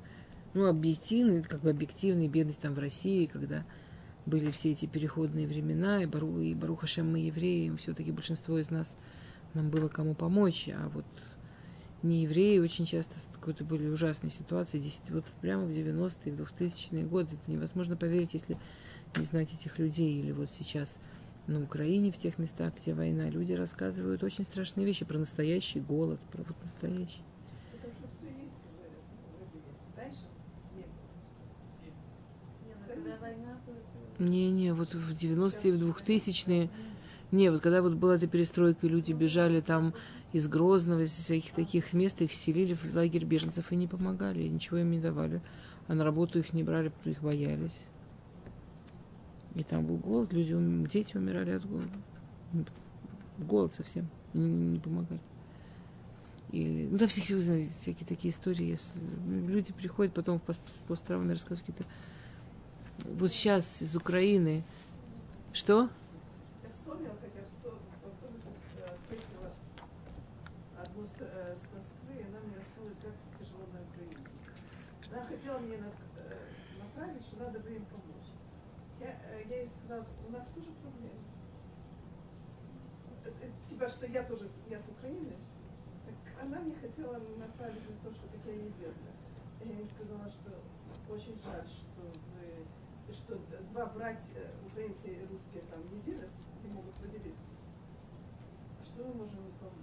ну, 0.53 0.67
объективной, 0.67 1.43
как 1.43 1.63
бы 1.63 1.71
объективной 1.71 2.29
бедности 2.29 2.63
там 2.63 2.75
в 2.75 2.79
России, 2.79 3.27
когда 3.27 3.65
были 4.27 4.51
все 4.51 4.73
эти 4.73 4.87
переходные 4.87 5.47
времена, 5.47 6.03
и, 6.03 6.07
Бару, 6.07 6.41
и 6.41 6.55
Баруха 6.55 6.87
Шем 6.87 7.11
мы 7.11 7.21
евреи, 7.21 7.75
все-таки 7.77 8.13
большинство 8.13 8.59
из 8.59 8.71
нас, 8.71 8.97
нам 9.55 9.71
было 9.71 9.89
кому 9.89 10.15
помочь, 10.15 10.69
а 10.69 10.89
вот 10.91 11.07
не 12.03 12.23
евреи 12.23 12.59
очень 12.59 12.87
часто 12.87 13.15
какой-то 13.33 13.65
были 13.65 13.89
ужасные 13.89 14.31
ситуации, 14.31 14.79
10, 14.79 15.11
вот 15.11 15.25
прямо 15.41 15.65
в 15.65 15.71
90-е, 15.71 16.33
в 16.33 16.41
2000-е 16.41 17.05
годы, 17.05 17.37
это 17.37 17.51
невозможно 17.51 17.97
поверить, 17.97 18.35
если 18.35 18.59
не 19.17 19.25
знать 19.25 19.53
этих 19.53 19.79
людей, 19.79 20.21
или 20.21 20.33
вот 20.33 20.51
сейчас 20.51 20.99
на 21.47 21.63
Украине, 21.63 22.13
в 22.13 22.19
тех 22.19 22.39
местах, 22.39 22.73
где 22.81 22.95
война, 22.95 23.29
люди 23.29 23.53
рассказывают 23.53 24.23
очень 24.23 24.45
страшные 24.45 24.87
вещи 24.87 25.05
про 25.05 25.19
настоящий 25.19 25.81
голод, 25.81 26.21
про 26.31 26.43
вот 26.43 26.57
настоящий. 26.63 27.23
Не-не, 34.19 34.73
вот 34.73 34.95
в 34.95 35.13
90-е, 35.13 35.73
в 35.73 35.99
2000-е. 35.99 36.71
Не, 37.33 37.51
вот 37.51 37.61
когда 37.61 37.83
вот 37.83 37.95
была 37.95 38.15
эта 38.15 38.27
перестройка, 38.27 38.87
и 38.87 38.91
люди 38.91 39.13
бежали 39.13 39.61
там 39.61 39.95
из 40.33 40.47
Грозного, 40.47 41.01
из 41.01 41.13
всяких 41.13 41.53
таких 41.53 41.93
мест, 41.93 42.23
их 42.23 42.33
селили 42.33 42.75
в 42.75 42.95
лагерь 42.95 43.25
беженцев 43.25 43.73
и 43.73 43.77
не 43.77 43.89
помогали, 43.89 44.47
ничего 44.47 44.79
им 44.79 44.91
не 44.91 45.01
давали. 45.01 45.41
А 45.89 45.95
на 45.95 46.05
работу 46.05 46.39
их 46.39 46.53
не 46.53 46.63
брали, 46.63 46.93
их 47.05 47.23
боялись. 47.23 47.79
И 49.55 49.63
там 49.65 49.85
был 49.87 49.97
голод, 49.97 50.33
люди, 50.33 50.55
дети 50.89 51.17
умирали 51.17 51.51
от 51.51 51.67
голода. 51.67 51.91
Голод 53.39 53.75
совсем, 53.75 54.09
не, 54.33 54.49
не 54.49 54.79
помогали. 54.79 55.21
Или, 56.53 56.87
ну, 56.87 56.99
там 56.99 57.09
всякие, 57.09 57.41
знаете, 57.41 57.71
всякие 57.71 58.07
такие 58.07 58.33
истории. 58.33 58.79
Люди 59.27 59.73
приходят 59.73 60.15
потом 60.15 60.39
в 60.39 60.43
пост, 60.43 60.61
рассказывают 60.87 61.61
какие-то 61.61 61.85
вот 63.05 63.33
сейчас 63.33 63.83
из 63.83 63.97
Украины. 63.97 64.65
Что? 65.53 65.89
Я 66.63 66.71
вспомнила, 66.71 67.15
как 67.21 67.31
я 67.35 67.43
в 67.43 68.07
автобусе 68.07 68.49
встретила 69.03 69.51
одну 70.79 71.07
с, 71.07 71.17
э, 71.21 71.57
с 71.57 71.65
Москвы, 71.75 72.21
и 72.21 72.23
она 72.23 72.39
мне 72.41 72.57
рассказала, 72.57 72.95
как 73.03 73.15
тяжело 73.39 73.65
на 73.73 73.81
Украине. 73.83 74.17
Она 75.11 75.27
хотела 75.43 75.59
мне 75.59 75.77
направить, 76.79 77.23
что 77.23 77.45
надо 77.45 77.59
бы 77.59 77.71
им 77.71 77.85
помочь. 77.87 78.31
Я, 79.01 79.09
э, 79.09 79.43
я 79.49 79.57
ей 79.59 79.69
сказала, 79.69 80.07
у 80.29 80.31
нас 80.31 80.49
тоже 80.49 80.71
проблемы. 80.83 81.19
Э, 83.25 83.51
типа, 83.69 83.89
что 83.89 84.07
я 84.07 84.23
тоже, 84.23 84.49
я 84.69 84.79
с 84.79 84.89
Украины. 84.89 85.35
Так 86.07 86.45
она 86.45 86.61
мне 86.61 86.75
хотела 86.75 87.19
направить 87.39 87.89
на 87.89 87.97
то, 88.09 88.15
что 88.15 88.29
так 88.29 88.41
я 88.47 88.55
не 88.55 88.71
бедная. 88.71 89.15
Я 89.65 89.79
ей 89.79 89.89
сказала, 89.89 90.29
что 90.31 90.51
очень 91.13 91.39
жаль, 91.45 91.67
что 91.67 92.03
вы 93.07 93.13
что 93.13 93.39
два 93.73 93.87
братья, 93.87 94.51
украинцы 94.67 95.09
и 95.09 95.21
русские, 95.27 95.63
там 95.71 95.81
не 95.93 96.01
делятся, 96.03 96.47
не 96.63 96.71
могут 96.73 96.95
поделиться. 96.95 97.51
А 98.81 98.85
что 98.85 99.05
мы 99.05 99.15
можем 99.15 99.39
им 99.39 99.53
помочь? 99.61 99.83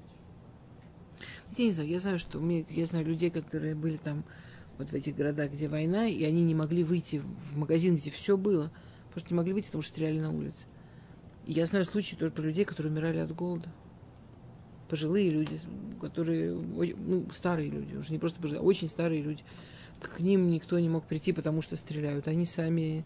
Я 1.57 1.65
не 1.65 1.71
знаю, 1.71 1.89
я 1.89 1.99
знаю, 1.99 2.19
что 2.19 2.39
мне, 2.39 2.65
я 2.69 2.85
знаю 2.85 3.05
людей, 3.05 3.29
которые 3.29 3.75
были 3.75 3.97
там 3.97 4.23
вот 4.79 4.89
в 4.89 4.93
этих 4.93 5.15
городах, 5.15 5.51
где 5.51 5.67
война, 5.67 6.07
и 6.07 6.23
они 6.23 6.41
не 6.41 6.55
могли 6.55 6.83
выйти 6.85 7.17
в 7.17 7.57
магазин, 7.57 7.97
где 7.97 8.09
все 8.09 8.37
было. 8.37 8.71
Просто 9.11 9.31
не 9.31 9.35
могли 9.35 9.51
выйти, 9.51 9.67
потому 9.67 9.81
что 9.81 9.91
стреляли 9.91 10.19
на 10.19 10.31
улице. 10.31 10.65
И 11.45 11.51
я 11.51 11.65
знаю 11.65 11.83
случаи 11.83 12.15
только 12.15 12.37
про 12.37 12.43
людей, 12.43 12.63
которые 12.63 12.93
умирали 12.93 13.17
от 13.17 13.35
голода. 13.35 13.69
Пожилые 14.87 15.29
люди, 15.29 15.59
которые, 15.99 16.55
ну, 16.55 17.27
старые 17.33 17.69
люди, 17.69 17.93
уже 17.95 18.13
не 18.13 18.19
просто 18.19 18.41
пожилые, 18.41 18.61
а 18.61 18.63
очень 18.63 18.87
старые 18.87 19.21
люди. 19.21 19.43
К 20.01 20.21
ним 20.21 20.49
никто 20.49 20.79
не 20.79 20.87
мог 20.87 21.05
прийти, 21.05 21.33
потому 21.33 21.61
что 21.61 21.75
стреляют. 21.75 22.29
Они 22.29 22.45
сами 22.45 23.03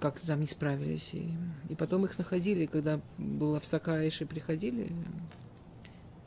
как-то 0.00 0.26
там 0.26 0.40
не 0.40 0.46
справились. 0.46 1.10
И, 1.12 1.30
и 1.68 1.76
потом 1.76 2.04
их 2.04 2.18
находили, 2.18 2.66
когда 2.66 3.00
была 3.18 3.60
в 3.60 3.66
Сакаэше, 3.66 4.26
приходили. 4.26 4.92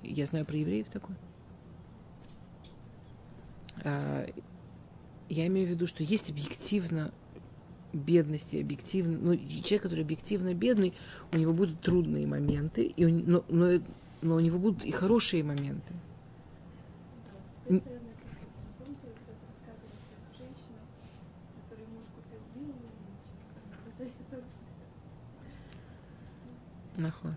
Я 0.02 0.26
знаю 0.28 0.46
про 0.46 0.56
евреев 0.56 0.90
такое. 0.90 1.18
А, 3.84 4.26
я 5.30 5.48
имею 5.48 5.68
в 5.68 5.72
виду, 5.72 5.88
что 5.88 6.04
есть 6.04 6.30
объективно 6.30 7.12
бедности, 7.94 8.58
объективно, 8.58 9.18
ну, 9.20 9.36
человек, 9.36 9.84
который 9.84 10.04
объективно 10.04 10.54
бедный, 10.54 10.94
у 11.32 11.38
него 11.38 11.54
будут 11.54 11.80
трудные 11.82 12.26
моменты, 12.26 12.86
и 12.86 13.06
у, 13.06 13.10
но, 13.10 13.44
но, 13.50 13.82
но 14.22 14.36
у 14.36 14.40
него 14.40 14.58
будут 14.58 14.84
и 14.84 14.92
хорошие 14.92 15.44
моменты. 15.44 15.94
Нахуй. 26.96 27.32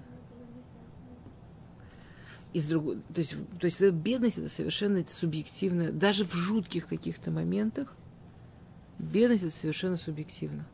Из 2.56 2.66
другой, 2.66 3.02
то 3.12 3.20
есть, 3.20 3.34
то 3.60 3.66
есть 3.66 3.82
бедность 3.90 4.38
это 4.38 4.48
совершенно 4.48 5.04
субъективно, 5.06 5.92
даже 5.92 6.24
в 6.24 6.32
жутких 6.32 6.86
каких-то 6.86 7.30
моментах 7.30 7.94
бедность 8.98 9.42
это 9.42 9.54
совершенно 9.54 9.98
субъективно. 9.98 10.64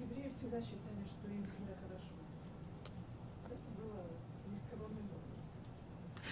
Евреи 0.00 0.30
всегда 0.30 0.62
считали, 0.62 1.04
что 1.04 1.28
им 1.28 1.44
всегда 1.44 1.74
хорошо. 1.84 2.16
Это 3.44 3.68
было 3.76 4.00
никого 4.48 4.88
не 4.88 5.02
было. 5.02 5.20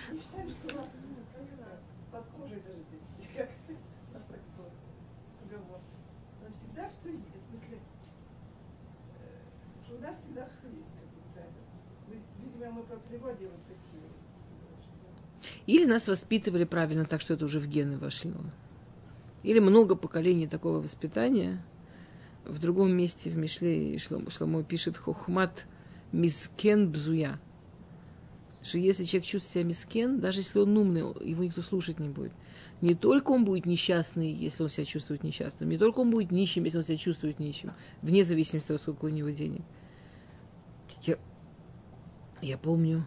Они 0.08 0.18
считали, 0.18 0.48
что 0.48 0.74
у 0.74 0.78
нас 0.78 0.88
ну, 1.04 1.20
под 2.10 2.24
кожей 2.30 2.62
даже 2.66 2.80
деньги. 2.90 3.36
Как 3.36 3.50
это? 3.50 3.78
У 4.10 4.14
нас 4.14 4.24
так 4.24 4.40
был 4.56 4.70
договор. 5.44 5.80
Но 6.42 6.50
всегда 6.50 6.88
все 6.88 7.10
есть. 7.12 7.28
В 7.28 7.40
смысле, 7.50 7.78
что 9.84 9.96
у 9.96 10.00
нас 10.00 10.16
всегда 10.16 10.48
все 10.48 10.68
есть. 10.74 10.92
Как 10.96 11.04
будто. 11.12 11.44
Видимо, 12.42 12.70
мы 12.72 12.82
по 12.82 12.96
природе 12.96 12.98
вот 12.98 12.98
такие. 12.98 13.09
Или 15.66 15.84
нас 15.84 16.08
воспитывали 16.08 16.64
правильно 16.64 17.04
так, 17.04 17.20
что 17.20 17.34
это 17.34 17.44
уже 17.44 17.60
в 17.60 17.66
гены 17.66 17.98
вошло. 17.98 18.32
Или 19.42 19.58
много 19.58 19.96
поколений 19.96 20.46
такого 20.46 20.80
воспитания. 20.80 21.64
В 22.44 22.58
другом 22.58 22.92
месте 22.92 23.30
в 23.30 23.36
Мишле 23.36 23.98
Шломо 23.98 24.62
пишет 24.62 24.96
Хохмат 24.96 25.66
Мискен 26.12 26.90
Бзуя. 26.90 27.38
Что 28.62 28.76
если 28.76 29.04
человек 29.04 29.26
чувствует 29.26 29.52
себя 29.52 29.64
мискен, 29.64 30.20
даже 30.20 30.40
если 30.40 30.58
он 30.58 30.76
умный, 30.76 31.00
его 31.00 31.44
никто 31.44 31.62
слушать 31.62 31.98
не 31.98 32.10
будет. 32.10 32.32
Не 32.82 32.94
только 32.94 33.30
он 33.30 33.46
будет 33.46 33.64
несчастный, 33.64 34.30
если 34.32 34.62
он 34.62 34.68
себя 34.68 34.84
чувствует 34.84 35.22
несчастным, 35.22 35.70
не 35.70 35.78
только 35.78 36.00
он 36.00 36.10
будет 36.10 36.30
нищим, 36.30 36.64
если 36.64 36.78
он 36.78 36.84
себя 36.84 36.98
чувствует 36.98 37.38
нищим, 37.38 37.72
вне 38.02 38.22
зависимости 38.22 38.66
от 38.66 38.68
того, 38.68 38.78
сколько 38.78 39.06
у 39.06 39.08
него 39.08 39.30
денег. 39.30 39.62
Я, 42.42 42.56
помню, 42.58 43.06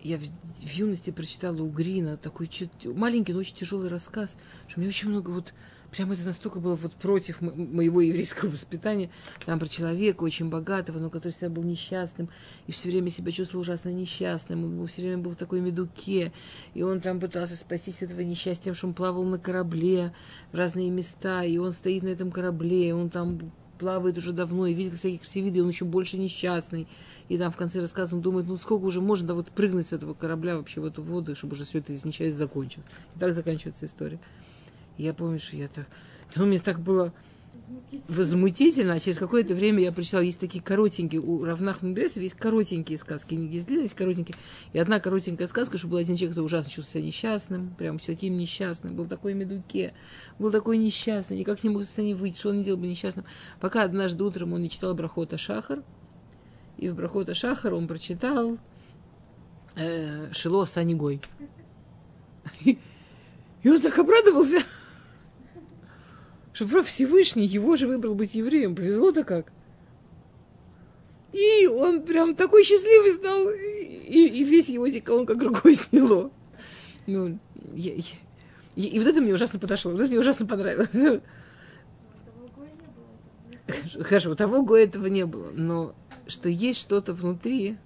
я 0.00 0.18
в, 0.18 0.22
в 0.22 0.72
юности 0.72 1.10
прочитала 1.10 1.62
у 1.62 1.68
Грина 1.68 2.16
такой 2.16 2.48
маленький, 2.84 3.32
но 3.32 3.40
очень 3.40 3.56
тяжелый 3.56 3.88
рассказ, 3.88 4.36
что 4.68 4.80
мне 4.80 4.88
очень 4.88 5.08
много 5.08 5.30
вот 5.30 5.52
прямо 5.94 6.14
это 6.14 6.24
настолько 6.24 6.58
было 6.58 6.74
вот 6.74 6.92
против 6.94 7.40
моего 7.40 8.00
еврейского 8.00 8.50
воспитания. 8.52 9.10
Там 9.46 9.58
про 9.58 9.68
человека 9.68 10.22
очень 10.24 10.48
богатого, 10.48 10.98
но 10.98 11.08
который 11.08 11.32
всегда 11.32 11.50
был 11.50 11.62
несчастным 11.62 12.28
и 12.66 12.72
все 12.72 12.90
время 12.90 13.10
себя 13.10 13.30
чувствовал 13.32 13.62
ужасно 13.62 13.90
несчастным. 13.90 14.80
Он 14.80 14.86
все 14.86 15.02
время 15.02 15.18
был 15.18 15.32
в 15.32 15.36
такой 15.36 15.60
медуке, 15.60 16.32
и 16.74 16.82
он 16.82 17.00
там 17.00 17.20
пытался 17.20 17.56
спастись 17.56 17.96
от 17.96 18.10
этого 18.10 18.20
несчастья 18.20 18.64
тем, 18.64 18.74
что 18.74 18.88
он 18.88 18.94
плавал 18.94 19.24
на 19.24 19.38
корабле 19.38 20.12
в 20.52 20.56
разные 20.56 20.90
места, 20.90 21.44
и 21.44 21.58
он 21.58 21.72
стоит 21.72 22.02
на 22.02 22.08
этом 22.08 22.30
корабле, 22.30 22.88
и 22.88 22.92
он 22.92 23.10
там 23.10 23.38
плавает 23.78 24.18
уже 24.18 24.32
давно 24.32 24.66
и 24.66 24.74
видит 24.74 24.94
всякие 24.94 25.18
красивые 25.18 25.50
виды, 25.50 25.62
он 25.62 25.68
еще 25.68 25.84
больше 25.84 26.18
несчастный. 26.18 26.86
И 27.28 27.36
там 27.36 27.50
в 27.50 27.56
конце 27.56 27.80
рассказа 27.80 28.16
он 28.16 28.22
думает, 28.22 28.46
ну 28.46 28.56
сколько 28.56 28.84
уже 28.84 29.00
можно 29.00 29.28
да 29.28 29.34
вот 29.34 29.50
прыгнуть 29.50 29.88
с 29.88 29.92
этого 29.92 30.14
корабля 30.14 30.56
вообще 30.56 30.80
в 30.80 30.84
эту 30.84 31.02
воду, 31.02 31.34
чтобы 31.34 31.54
уже 31.54 31.64
все 31.64 31.78
это 31.78 31.92
несчастье 31.92 32.30
закончилось. 32.30 32.86
И 33.16 33.18
так 33.18 33.34
заканчивается 33.34 33.86
история. 33.86 34.18
И 34.96 35.04
я 35.04 35.14
помню, 35.14 35.38
что 35.38 35.56
я 35.56 35.68
так... 35.68 35.86
Ну, 36.36 36.46
мне 36.46 36.58
так 36.58 36.80
было 36.80 37.12
возмутительно. 37.54 38.16
возмутительно. 38.16 38.92
А 38.94 38.98
через 38.98 39.18
какое-то 39.18 39.54
время 39.54 39.82
я 39.82 39.92
прочитала, 39.92 40.22
есть 40.22 40.40
такие 40.40 40.62
коротенькие, 40.62 41.20
у 41.20 41.44
Равнах 41.44 41.82
Мудресов 41.82 42.22
есть 42.22 42.34
коротенькие 42.34 42.98
сказки, 42.98 43.34
не 43.34 43.48
есть 43.48 43.94
коротенькие. 43.94 44.36
И 44.72 44.78
одна 44.78 45.00
коротенькая 45.00 45.46
сказка, 45.48 45.78
что 45.78 45.88
был 45.88 45.98
один 45.98 46.16
человек, 46.16 46.32
который 46.32 46.46
ужасно 46.46 46.70
чувствовал 46.70 47.02
себя 47.02 47.06
несчастным, 47.06 47.74
прям 47.76 47.98
таким 47.98 48.36
несчастным, 48.36 48.96
был 48.96 49.06
такой 49.06 49.34
медуке, 49.34 49.94
был 50.38 50.50
такой 50.50 50.78
несчастный, 50.78 51.38
никак 51.38 51.62
не 51.64 51.70
мог 51.70 51.82
из 51.82 51.86
состояния 51.86 52.14
выйти, 52.14 52.38
что 52.38 52.50
он 52.50 52.58
не 52.58 52.64
делал 52.64 52.78
бы 52.78 52.86
несчастным. 52.86 53.24
Пока 53.60 53.82
однажды 53.82 54.24
утром 54.24 54.52
он 54.52 54.62
не 54.62 54.70
читал 54.70 54.94
Брахота 54.94 55.38
Шахар, 55.38 55.82
и 56.76 56.88
в 56.88 56.94
Брахота 56.94 57.34
Шахар 57.34 57.74
он 57.74 57.86
прочитал 57.86 58.58
э, 59.76 60.32
Шило 60.32 60.64
Санигой. 60.64 61.20
И 63.64 63.70
он 63.70 63.80
так 63.80 63.98
обрадовался 63.98 64.58
что 66.54 66.68
про 66.68 66.82
Всевышний 66.82 67.44
его 67.44 67.76
же 67.76 67.86
выбрал 67.86 68.14
быть 68.14 68.34
евреем. 68.34 68.74
Повезло-то 68.76 69.24
как. 69.24 69.52
И 71.32 71.66
он 71.66 72.04
прям 72.04 72.36
такой 72.36 72.62
счастливый 72.62 73.12
стал, 73.12 73.50
и, 73.50 74.26
и 74.28 74.44
весь 74.44 74.68
его 74.68 74.86
дикон 74.86 75.26
как 75.26 75.42
рукой 75.42 75.74
сняло. 75.74 76.30
Ну, 77.06 77.38
я, 77.74 77.94
я, 77.94 78.02
и, 78.76 78.82
и 78.84 78.98
вот 79.00 79.08
это 79.08 79.20
мне 79.20 79.34
ужасно 79.34 79.58
подошло, 79.58 79.90
вот 79.90 80.00
это 80.00 80.10
мне 80.10 80.20
ужасно 80.20 80.46
понравилось. 80.46 81.22
Хорошо, 84.00 84.30
у 84.30 84.34
того 84.36 84.62
гоя 84.62 84.84
этого 84.84 85.06
не 85.06 85.26
было, 85.26 85.50
но 85.50 85.94
что 86.28 86.48
есть 86.48 86.80
что-то 86.80 87.14
внутри, 87.14 87.76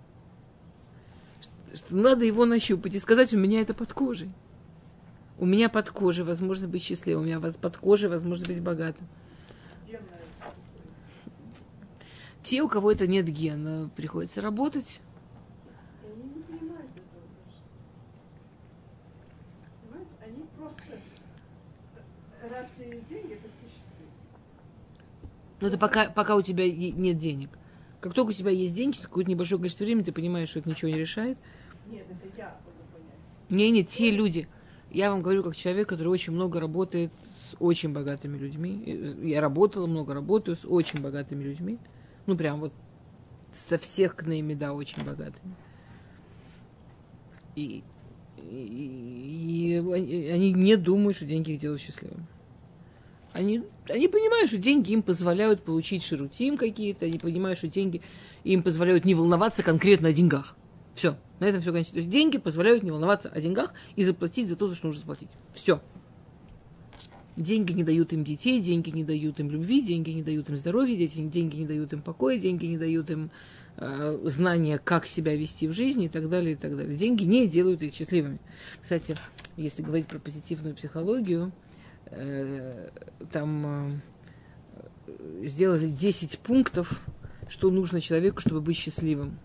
что 1.74 1.96
надо 1.96 2.26
его 2.26 2.44
нащупать 2.44 2.94
и 2.94 2.98
сказать, 2.98 3.32
у 3.32 3.38
меня 3.38 3.62
это 3.62 3.72
под 3.72 3.94
кожей. 3.94 4.30
У 5.38 5.46
меня 5.46 5.68
под 5.68 5.90
кожей 5.90 6.24
возможно 6.24 6.66
быть 6.66 6.82
счастливым, 6.82 7.22
у 7.22 7.26
меня 7.26 7.40
под 7.40 7.76
кожей 7.76 8.08
возможно 8.08 8.46
быть 8.46 8.60
богатым. 8.60 9.06
Те, 12.42 12.62
у 12.62 12.68
кого 12.68 12.90
это 12.90 13.06
нет 13.06 13.28
гена, 13.28 13.90
приходится 13.94 14.40
работать. 14.40 15.00
Они 16.02 16.22
не 16.22 16.42
понимают 16.42 16.90
этого 16.92 17.22
даже. 17.44 17.58
Понимаете? 19.82 20.10
Они 20.24 20.44
просто... 20.56 20.82
Раз 22.50 22.66
у 22.74 22.80
тебя 22.80 22.94
есть 22.94 23.08
деньги, 23.08 23.32
это. 23.34 23.48
Но 25.60 25.76
пока, 25.76 26.08
пока 26.10 26.36
у 26.36 26.42
тебя 26.42 26.72
нет 26.72 27.18
денег. 27.18 27.50
Как 28.00 28.14
только 28.14 28.30
у 28.30 28.32
тебя 28.32 28.50
есть 28.50 28.74
деньги, 28.74 28.94
через 28.94 29.08
какое-то 29.08 29.30
небольшое 29.30 29.58
количество 29.58 29.84
времени 29.84 30.04
ты 30.04 30.12
понимаешь, 30.12 30.48
что 30.48 30.60
это 30.60 30.70
ничего 30.70 30.90
не 30.90 30.98
решает. 30.98 31.36
Нет, 31.88 32.06
это 32.08 32.38
я 32.38 32.56
могу 32.64 32.86
понять. 32.92 33.50
Не, 33.50 33.70
не, 33.70 33.84
те 33.84 34.10
люди. 34.10 34.48
Я 34.90 35.10
вам 35.10 35.20
говорю, 35.22 35.42
как 35.42 35.54
человек, 35.54 35.88
который 35.88 36.08
очень 36.08 36.32
много 36.32 36.60
работает 36.60 37.12
с 37.22 37.54
очень 37.60 37.92
богатыми 37.92 38.38
людьми. 38.38 38.82
И 38.86 39.28
Я 39.28 39.40
работала, 39.40 39.86
много 39.86 40.14
работаю 40.14 40.56
с 40.56 40.64
очень 40.64 41.00
богатыми 41.00 41.42
людьми. 41.44 41.78
Ну, 42.26 42.36
прям 42.36 42.60
вот 42.60 42.72
со 43.52 43.76
всех 43.78 44.14
кнейми, 44.14 44.54
да, 44.54 44.72
очень 44.72 45.04
богатыми. 45.04 45.54
И, 47.54 47.82
и- 48.38 49.76
и 49.76 50.28
они 50.30 50.52
не 50.52 50.76
думают, 50.76 51.16
что 51.16 51.26
деньги 51.26 51.52
их 51.52 51.60
делают 51.60 51.80
счастливым. 51.82 52.26
Они, 53.32 53.62
они 53.88 54.08
понимают, 54.08 54.48
что 54.48 54.58
деньги 54.58 54.92
им 54.92 55.02
позволяют 55.02 55.62
получить 55.62 56.02
ширутим 56.02 56.56
какие-то, 56.56 57.06
они 57.06 57.18
понимают, 57.18 57.58
что 57.58 57.68
деньги 57.68 58.00
им 58.44 58.62
позволяют 58.62 59.04
не 59.04 59.14
волноваться 59.14 59.62
конкретно 59.62 60.08
о 60.08 60.12
деньгах. 60.12 60.56
Все, 60.98 61.16
на 61.38 61.44
этом 61.44 61.60
все 61.60 61.70
кончится. 61.70 61.92
То 61.92 61.98
есть 61.98 62.10
деньги 62.10 62.38
позволяют 62.38 62.82
не 62.82 62.90
волноваться 62.90 63.28
о 63.28 63.40
деньгах 63.40 63.72
и 63.94 64.02
заплатить 64.02 64.48
за 64.48 64.56
то, 64.56 64.66
за 64.66 64.74
что 64.74 64.88
нужно 64.88 65.02
заплатить. 65.02 65.28
Все. 65.54 65.80
Деньги 67.36 67.70
не 67.70 67.84
дают 67.84 68.12
им 68.12 68.24
детей, 68.24 68.60
деньги 68.60 68.90
не 68.90 69.04
дают 69.04 69.38
им 69.38 69.48
любви, 69.48 69.80
деньги 69.80 70.10
не 70.10 70.22
дают 70.22 70.48
им 70.48 70.56
здоровья, 70.56 70.96
деньги 70.96 71.56
не 71.56 71.66
дают 71.66 71.92
им 71.92 72.02
покоя, 72.02 72.36
деньги 72.36 72.66
не 72.66 72.78
дают 72.78 73.10
им 73.10 73.30
э, 73.76 74.18
знания, 74.24 74.80
как 74.82 75.06
себя 75.06 75.36
вести 75.36 75.68
в 75.68 75.72
жизни 75.72 76.06
и 76.06 76.08
так 76.08 76.28
далее, 76.28 76.54
и 76.54 76.56
так 76.56 76.76
далее. 76.76 76.96
Деньги 76.96 77.22
не 77.22 77.46
делают 77.46 77.80
их 77.80 77.94
счастливыми. 77.94 78.40
Кстати, 78.80 79.14
если 79.56 79.84
говорить 79.84 80.08
про 80.08 80.18
позитивную 80.18 80.74
психологию, 80.74 81.52
э, 82.06 82.88
там 83.30 84.00
э, 85.06 85.46
сделали 85.46 85.86
10 85.86 86.40
пунктов, 86.40 87.00
что 87.48 87.70
нужно 87.70 88.00
человеку, 88.00 88.40
чтобы 88.40 88.60
быть 88.60 88.76
счастливым. 88.76 89.38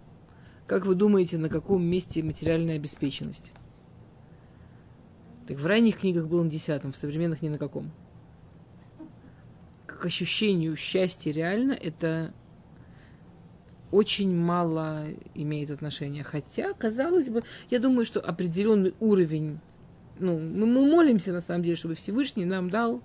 Как 0.74 0.88
вы 0.88 0.96
думаете, 0.96 1.38
на 1.38 1.50
каком 1.50 1.86
месте 1.86 2.24
материальная 2.24 2.78
обеспеченность? 2.78 3.52
Так 5.48 5.60
в 5.60 5.66
ранних 5.68 5.98
книгах 5.98 6.26
было 6.28 6.42
на 6.42 6.50
десятом, 6.50 6.92
в 6.92 6.98
современных 6.98 7.44
ни 7.44 7.50
на 7.50 7.60
каком. 7.60 7.92
К 9.86 10.04
ощущению 10.04 10.76
счастья 10.76 11.32
реально 11.32 11.74
это 11.74 12.34
очень 13.92 14.36
мало 14.36 15.04
имеет 15.36 15.70
отношения. 15.70 16.24
Хотя, 16.24 16.74
казалось 16.74 17.30
бы, 17.30 17.44
я 17.70 17.78
думаю, 17.78 18.04
что 18.04 18.20
определенный 18.20 18.96
уровень, 19.00 19.60
ну, 20.18 20.40
мы, 20.40 20.66
мы 20.66 20.90
молимся 20.90 21.34
на 21.34 21.42
самом 21.42 21.62
деле, 21.62 21.76
чтобы 21.76 21.94
Всевышний 21.94 22.46
нам 22.46 22.72
дал, 22.72 23.04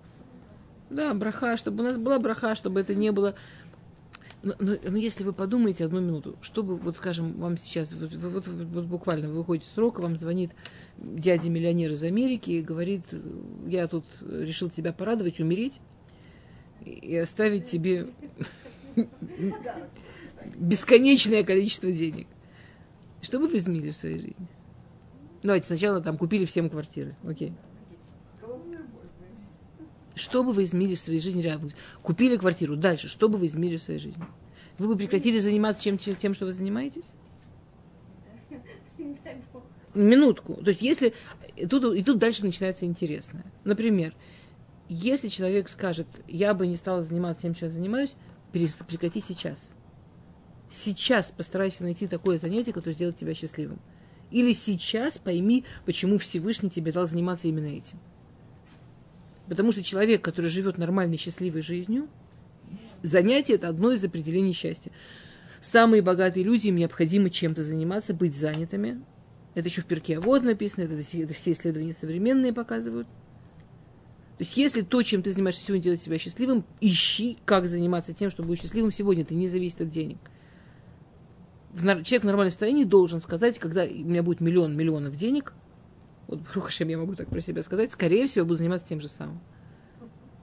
да, 0.88 1.12
браха, 1.12 1.58
чтобы 1.58 1.84
у 1.84 1.86
нас 1.86 1.98
была 1.98 2.18
браха, 2.18 2.54
чтобы 2.54 2.80
это 2.80 2.94
не 2.94 3.12
было 3.12 3.34
но, 4.42 4.54
но- 4.58 4.76
но 4.88 4.96
если 4.96 5.24
вы 5.24 5.32
подумаете 5.32 5.84
одну 5.84 6.00
минуту, 6.00 6.36
чтобы, 6.42 6.76
вот 6.76 6.96
скажем, 6.96 7.32
вам 7.40 7.56
сейчас, 7.56 7.92
вот, 7.92 8.12
вот- 8.14 8.46
вот- 8.46 8.48
вот 8.48 8.84
буквально 8.84 9.28
вы 9.28 9.38
выходите 9.38 9.68
вам 9.76 10.16
звонит 10.16 10.52
дядя-миллионер 10.98 11.90
из 11.90 12.02
Америки 12.02 12.52
и 12.52 12.62
говорит, 12.62 13.02
я 13.66 13.88
тут 13.88 14.04
решил 14.22 14.70
тебя 14.70 14.92
порадовать, 14.92 15.40
умереть 15.40 15.80
и 16.84 17.16
оставить 17.16 17.64
тебе 17.66 18.08
бесконечное 20.56 21.42
количество 21.44 21.90
денег. 21.90 22.26
Что 23.20 23.40
бы 23.40 23.48
вы 23.48 23.56
изменили 23.56 23.90
в 23.90 23.96
своей 23.96 24.18
жизни? 24.18 24.46
Давайте 25.42 25.66
сначала 25.66 26.00
там 26.00 26.16
купили 26.18 26.44
всем 26.44 26.70
квартиры, 26.70 27.16
окей. 27.24 27.48
Блин. 27.50 27.67
Что 30.18 30.44
бы 30.44 30.52
вы 30.52 30.64
изменили 30.64 30.94
в 30.94 30.98
своей 30.98 31.20
жизни? 31.20 31.44
Купили 32.02 32.36
квартиру. 32.36 32.76
Дальше. 32.76 33.08
Что 33.08 33.28
бы 33.28 33.38
вы 33.38 33.46
изменили 33.46 33.76
в 33.76 33.82
своей 33.82 34.00
жизни? 34.00 34.24
Вы 34.78 34.88
бы 34.88 34.96
прекратили 34.96 35.38
заниматься 35.38 35.82
чем, 35.82 35.98
тем, 35.98 36.34
что 36.34 36.44
вы 36.46 36.52
занимаетесь? 36.52 37.06
Минутку. 39.94 40.54
То 40.54 40.68
есть, 40.68 40.82
если... 40.82 41.14
И 41.56 41.66
тут, 41.66 41.96
и 41.96 42.02
тут 42.02 42.18
дальше 42.18 42.44
начинается 42.44 42.84
интересное. 42.84 43.44
Например, 43.64 44.14
если 44.88 45.28
человек 45.28 45.68
скажет, 45.68 46.06
я 46.28 46.54
бы 46.54 46.66
не 46.66 46.76
стала 46.76 47.02
заниматься 47.02 47.42
тем, 47.42 47.54
чем 47.54 47.68
я 47.68 47.74
занимаюсь, 47.74 48.16
прекрати 48.52 49.20
сейчас. 49.20 49.70
Сейчас 50.70 51.30
постарайся 51.30 51.82
найти 51.82 52.06
такое 52.06 52.38
занятие, 52.38 52.72
которое 52.72 52.92
сделает 52.92 53.16
тебя 53.16 53.34
счастливым. 53.34 53.80
Или 54.30 54.52
сейчас 54.52 55.18
пойми, 55.18 55.64
почему 55.86 56.18
Всевышний 56.18 56.70
тебе 56.70 56.92
дал 56.92 57.06
заниматься 57.06 57.48
именно 57.48 57.66
этим. 57.66 57.98
Потому 59.48 59.72
что 59.72 59.82
человек, 59.82 60.22
который 60.22 60.50
живет 60.50 60.78
нормальной, 60.78 61.16
счастливой 61.16 61.62
жизнью, 61.62 62.08
занятие– 63.02 63.54
это 63.54 63.68
одно 63.68 63.92
из 63.92 64.04
определений 64.04 64.52
счастья. 64.52 64.92
Самые 65.60 66.02
богатые 66.02 66.44
люди, 66.44 66.68
им 66.68 66.76
необходимо 66.76 67.30
чем-то 67.30 67.62
заниматься, 67.62 68.14
быть 68.14 68.34
занятыми. 68.34 69.02
Это 69.54 69.68
еще 69.68 69.80
в 69.80 69.86
перке 69.86 70.20
вот 70.20 70.44
написано, 70.44 70.84
это, 70.84 70.94
это 70.94 71.34
все 71.34 71.52
исследования 71.52 71.94
современные 71.94 72.52
показывают. 72.52 73.08
То 74.36 74.44
есть, 74.44 74.56
если 74.56 74.82
то, 74.82 75.02
чем 75.02 75.22
ты 75.22 75.32
занимаешься 75.32 75.64
сегодня, 75.64 75.82
делает 75.82 76.00
тебя 76.00 76.16
счастливым, 76.16 76.64
ищи, 76.80 77.38
как 77.44 77.68
заниматься 77.68 78.12
тем, 78.12 78.30
чтобы 78.30 78.50
быть 78.50 78.60
счастливым 78.62 78.92
сегодня. 78.92 79.24
Это 79.24 79.34
не 79.34 79.48
зависит 79.48 79.80
от 79.80 79.88
денег. 79.88 80.18
В 81.72 81.82
Человек 81.82 82.22
в 82.22 82.26
нормальном 82.26 82.50
состоянии 82.52 82.84
должен 82.84 83.20
сказать, 83.20 83.58
когда 83.58 83.82
у 83.82 83.88
меня 83.88 84.22
будет 84.22 84.40
миллион 84.40 84.76
миллионов 84.76 85.16
денег, 85.16 85.54
вот 86.28 86.40
Рухашем 86.54 86.88
я 86.88 86.98
могу 86.98 87.14
так 87.14 87.28
про 87.28 87.40
себя 87.40 87.62
сказать, 87.62 87.90
скорее 87.90 88.26
всего, 88.26 88.44
буду 88.44 88.58
заниматься 88.58 88.86
тем 88.86 89.00
же 89.00 89.08
самым. 89.08 89.40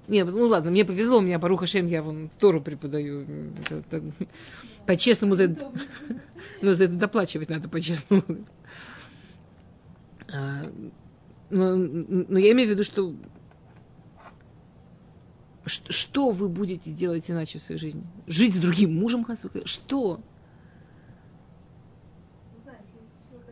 Не, 0.08 0.24
ну 0.24 0.48
ладно, 0.48 0.70
мне 0.70 0.84
повезло, 0.86 1.20
у 1.20 1.22
меня 1.22 1.40
по 1.40 1.48
Рухашем 1.48 1.88
я 1.88 2.04
вон 2.04 2.30
Тору 2.40 2.62
преподаю. 2.62 3.26
По-честному 4.86 5.36
за 5.36 5.44
это, 5.46 5.72
ну, 6.62 6.74
за 6.74 6.84
это 6.86 6.94
доплачивать 6.96 7.50
надо 7.50 7.70
по-честному. 7.70 8.24
А, 10.32 10.64
Но, 11.50 11.76
но 11.76 12.38
я 12.38 12.52
имею 12.52 12.68
в 12.68 12.72
виду, 12.72 12.84
что 12.84 13.16
что 15.68 16.30
вы 16.30 16.48
будете 16.50 16.92
делать 16.92 17.30
иначе 17.30 17.58
в 17.58 17.62
своей 17.62 17.80
жизни? 17.80 18.04
Жить 18.28 18.56
с 18.56 18.58
другим 18.58 18.94
мужем? 18.96 19.26
Что? 19.66 19.66
Что-то, 19.66 20.20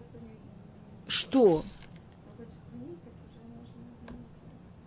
что 0.02 0.20
не 0.20 0.38
Что? 1.08 1.64
хочешь 2.38 2.54
сменить, 2.70 3.02
так 3.04 3.14
уже 3.26 3.40
можно 3.50 3.74
изменить. 3.74 4.24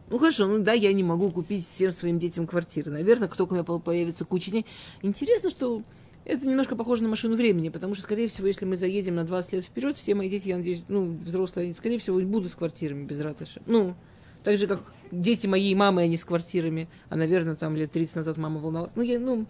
Ну 0.09 0.19
хорошо, 0.19 0.47
ну 0.47 0.63
да, 0.63 0.73
я 0.73 0.93
не 0.93 1.03
могу 1.03 1.31
купить 1.31 1.65
всем 1.67 1.91
своим 1.91 2.19
детям 2.19 2.47
квартиры. 2.47 2.91
Наверное, 2.91 3.27
как 3.29 3.37
только 3.37 3.53
у 3.53 3.55
меня 3.57 3.65
по- 3.65 3.81
появится 3.81 4.25
куча 4.25 4.51
денег. 4.53 4.67
Интересно, 5.03 5.51
что 5.51 5.83
это 6.25 6.47
немножко 6.47 6.77
похоже 6.77 7.03
на 7.03 7.09
машину 7.09 7.37
времени, 7.37 7.71
потому 7.71 7.95
что, 7.95 8.05
скорее 8.05 8.29
всего, 8.29 8.47
если 8.47 8.65
мы 8.67 8.77
заедем 8.77 9.17
на 9.17 9.25
20 9.25 9.53
лет 9.55 9.65
вперед, 9.65 9.97
все 9.97 10.15
мои 10.15 10.29
дети, 10.29 10.49
я 10.49 10.59
надеюсь, 10.59 10.85
ну, 10.89 11.17
взрослые, 11.25 11.75
скорее 11.75 11.99
всего, 11.99 12.21
будут 12.21 12.53
с 12.53 12.55
квартирами 12.55 13.05
без 13.05 13.21
ратыша. 13.21 13.61
Ну, 13.67 13.95
так 14.45 14.59
же, 14.59 14.69
как 14.69 14.81
дети 15.11 15.47
моей 15.49 15.75
мамы, 15.75 16.03
они 16.03 16.17
с 16.17 16.25
квартирами, 16.25 16.89
а, 17.09 17.17
наверное, 17.17 17.57
там 17.57 17.75
лет 17.77 17.91
30 17.91 18.17
назад 18.17 18.37
мама 18.37 18.61
волновалась. 18.61 18.93
Ну, 18.95 19.03
я, 19.03 19.19
ну, 19.19 19.45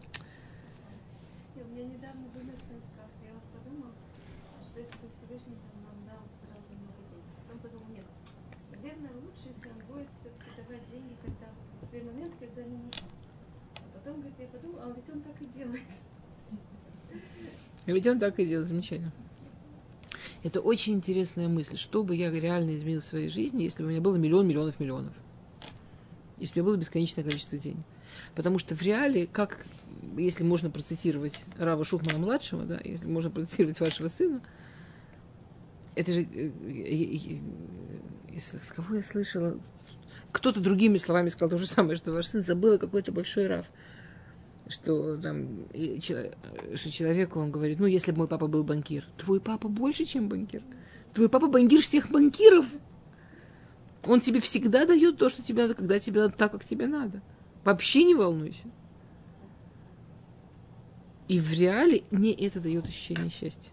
И 1.54 1.61
у 1.61 1.66
меня 1.74 1.84
недавно 1.84 2.28
был 2.32 2.40
сын 2.44 2.80
спрашивал, 2.92 3.24
я 3.24 3.32
вот 3.32 3.44
подумал, 3.57 3.92
что 4.64 4.80
если 4.80 4.96
бы 5.00 5.09
Всевышний 5.16 5.57
там 5.64 5.80
нам 5.84 5.96
дал 6.09 6.20
сразу 6.44 6.72
много 6.76 7.00
денег. 7.09 7.28
Потом 7.44 7.59
подумал, 7.61 7.88
нет, 7.92 8.04
наверное, 8.72 9.12
лучше, 9.20 9.48
если 9.48 9.68
он 9.72 9.80
будет 9.88 10.09
все-таки 10.20 10.48
давать 10.61 10.84
деньги, 10.92 11.16
когда 11.24 11.48
в 11.80 11.88
той 11.88 12.02
момент, 12.04 12.34
когда 12.36 12.61
они 12.68 12.76
нужны. 12.84 13.09
А 13.80 13.88
потом, 13.96 14.20
говорит, 14.20 14.36
я 14.40 14.48
подумал, 14.52 14.78
а 14.84 14.92
ведь 14.92 15.09
он 15.09 15.20
так 15.24 15.36
и 15.40 15.46
делает. 15.57 15.88
Ведь 17.95 18.07
он 18.07 18.18
так 18.18 18.39
и 18.39 18.47
делает, 18.47 18.68
замечательно. 18.68 19.12
Это 20.43 20.61
очень 20.61 20.95
интересная 20.95 21.49
мысль. 21.49 21.76
Что 21.76 22.03
бы 22.05 22.14
я 22.14 22.30
реально 22.30 22.76
изменил 22.76 23.01
в 23.01 23.05
своей 23.05 23.28
жизни, 23.28 23.62
если 23.62 23.82
бы 23.82 23.89
у 23.89 23.91
меня 23.91 24.01
было 24.01 24.16
миллион 24.16 24.47
миллионов 24.47 24.78
миллионов? 24.78 25.12
Если 26.39 26.55
бы 26.55 26.61
у 26.61 26.62
меня 26.62 26.72
было 26.74 26.76
бесконечное 26.80 27.24
количество 27.24 27.59
денег. 27.59 27.84
Потому 28.34 28.59
что 28.59 28.74
в 28.74 28.82
реале, 28.82 29.26
как 29.26 29.66
если 30.16 30.45
можно 30.45 30.70
процитировать 30.70 31.43
Рава 31.59 31.84
Шухмана-младшего, 31.84 32.64
да, 32.64 32.80
если 32.82 33.09
можно 33.09 33.30
процитировать 33.30 33.80
вашего 33.80 34.09
сына, 34.09 34.41
это 35.95 36.12
же... 36.12 36.22
э, 36.22 36.26
э, 36.26 36.51
э, 36.53 37.39
Если, 38.32 38.61
кого 38.74 38.97
я 38.97 39.03
слышала? 39.03 39.59
Кто-то 40.32 40.61
другими 40.61 40.99
словами 40.99 41.28
сказал 41.28 41.51
то 41.51 41.59
же 41.59 41.66
самое, 41.66 41.97
что 41.97 42.12
ваш 42.12 42.26
сын 42.26 42.43
забыл 42.43 42.78
какой-то 42.78 43.12
большой 43.12 43.47
Рав. 43.47 43.66
Что 44.68 45.16
там, 45.18 45.66
что 46.74 46.90
человеку 46.90 47.38
он 47.38 47.52
говорит, 47.52 47.78
ну, 47.78 47.86
если 47.86 48.10
бы 48.10 48.18
мой 48.18 48.28
папа 48.28 48.48
был 48.48 48.64
банкир. 48.64 49.04
Твой 49.16 49.40
папа 49.40 49.68
больше, 49.68 50.04
чем 50.04 50.28
банкир. 50.28 50.62
Твой 51.14 51.28
папа 51.28 51.46
банкир 51.46 51.82
всех 51.82 52.10
банкиров. 52.10 52.66
Он 54.04 54.20
тебе 54.20 54.40
всегда 54.40 54.84
дает 54.86 55.18
то, 55.18 55.28
что 55.28 55.42
тебе 55.42 55.62
надо, 55.62 55.74
когда 55.74 55.98
тебе 55.98 56.22
надо, 56.22 56.34
так, 56.36 56.52
как 56.52 56.64
тебе 56.64 56.86
надо. 56.86 57.22
Вообще 57.64 58.04
не 58.04 58.14
волнуйся. 58.14 58.64
И 61.28 61.40
в 61.40 61.52
реале 61.52 62.04
не 62.10 62.32
это 62.32 62.60
дает 62.60 62.86
ощущение 62.86 63.30
счастья. 63.30 63.72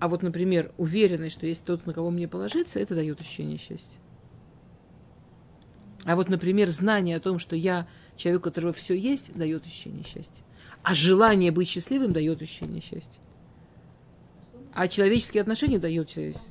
А 0.00 0.08
вот, 0.08 0.22
например, 0.22 0.72
уверенность, 0.76 1.36
что 1.36 1.46
есть 1.46 1.64
тот, 1.64 1.86
на 1.86 1.92
кого 1.92 2.10
мне 2.10 2.26
положиться, 2.28 2.80
это 2.80 2.94
дает 2.94 3.20
ощущение 3.20 3.58
счастья. 3.58 3.98
А 6.04 6.16
вот, 6.16 6.28
например, 6.28 6.68
знание 6.68 7.16
о 7.16 7.20
том, 7.20 7.38
что 7.38 7.56
я 7.56 7.86
человек, 8.16 8.42
у 8.42 8.44
которого 8.44 8.72
все 8.72 8.94
есть, 8.94 9.32
дает 9.34 9.66
ощущение 9.66 10.04
счастья. 10.04 10.42
А 10.82 10.94
желание 10.94 11.50
быть 11.50 11.68
счастливым 11.68 12.12
дает 12.12 12.40
ощущение 12.42 12.80
счастья. 12.80 13.20
А 14.74 14.88
человеческие 14.88 15.40
отношения 15.40 15.78
дает 15.78 16.08
счастье. 16.10 16.50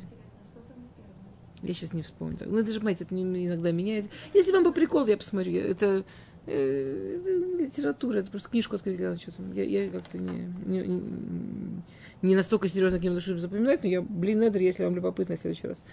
Я 1.62 1.74
сейчас 1.74 1.94
не 1.94 2.02
вспомню. 2.02 2.38
Ну, 2.46 2.58
это 2.58 2.72
же, 2.72 2.80
понимаете, 2.80 3.06
это 3.06 3.16
не- 3.16 3.48
иногда 3.48 3.72
меняется. 3.72 4.10
Если 4.34 4.52
вам 4.52 4.64
по 4.66 4.72
приколу, 4.72 5.08
я 5.08 5.16
посмотрю. 5.18 5.54
Это, 5.62 6.04
э, 6.46 7.20
это 7.22 7.64
литература, 7.64 8.18
это 8.20 8.30
просто 8.30 8.50
книжку 8.50 8.76
открыть, 8.76 8.98
глянуть, 8.98 9.22
что 9.22 9.32
там. 9.32 9.54
Я, 9.54 9.64
я 9.64 9.90
как-то 9.90 10.18
не, 10.18 10.54
не, 10.66 10.80
не- 10.86 11.84
не 12.22 12.36
настолько 12.36 12.68
серьезно 12.68 13.00
к 13.00 13.04
ним 13.04 13.20
чтобы 13.20 13.40
запоминать, 13.40 13.84
но 13.84 13.90
я, 13.90 14.02
блин, 14.02 14.42
это, 14.42 14.58
если 14.60 14.84
вам 14.84 14.96
любопытно, 14.96 15.36
в 15.38 15.40
следующий 15.40 15.68
раз. 15.68 15.84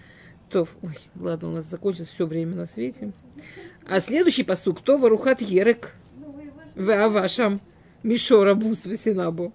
То, 0.51 0.66
ой, 0.82 0.98
ладно, 1.16 1.48
у 1.48 1.53
нас 1.53 1.66
закончилось 1.66 2.09
все 2.09 2.26
время 2.26 2.57
на 2.57 2.66
свете. 2.66 3.12
А 3.86 4.01
следующий 4.01 4.42
посук, 4.42 4.80
то 4.82 4.98
варухат 4.98 5.40
ерек, 5.40 5.94
в 6.74 6.90
авашам, 6.90 7.61
мишора 8.03 8.55
бус 8.55 8.84
васинабу. 8.86 9.53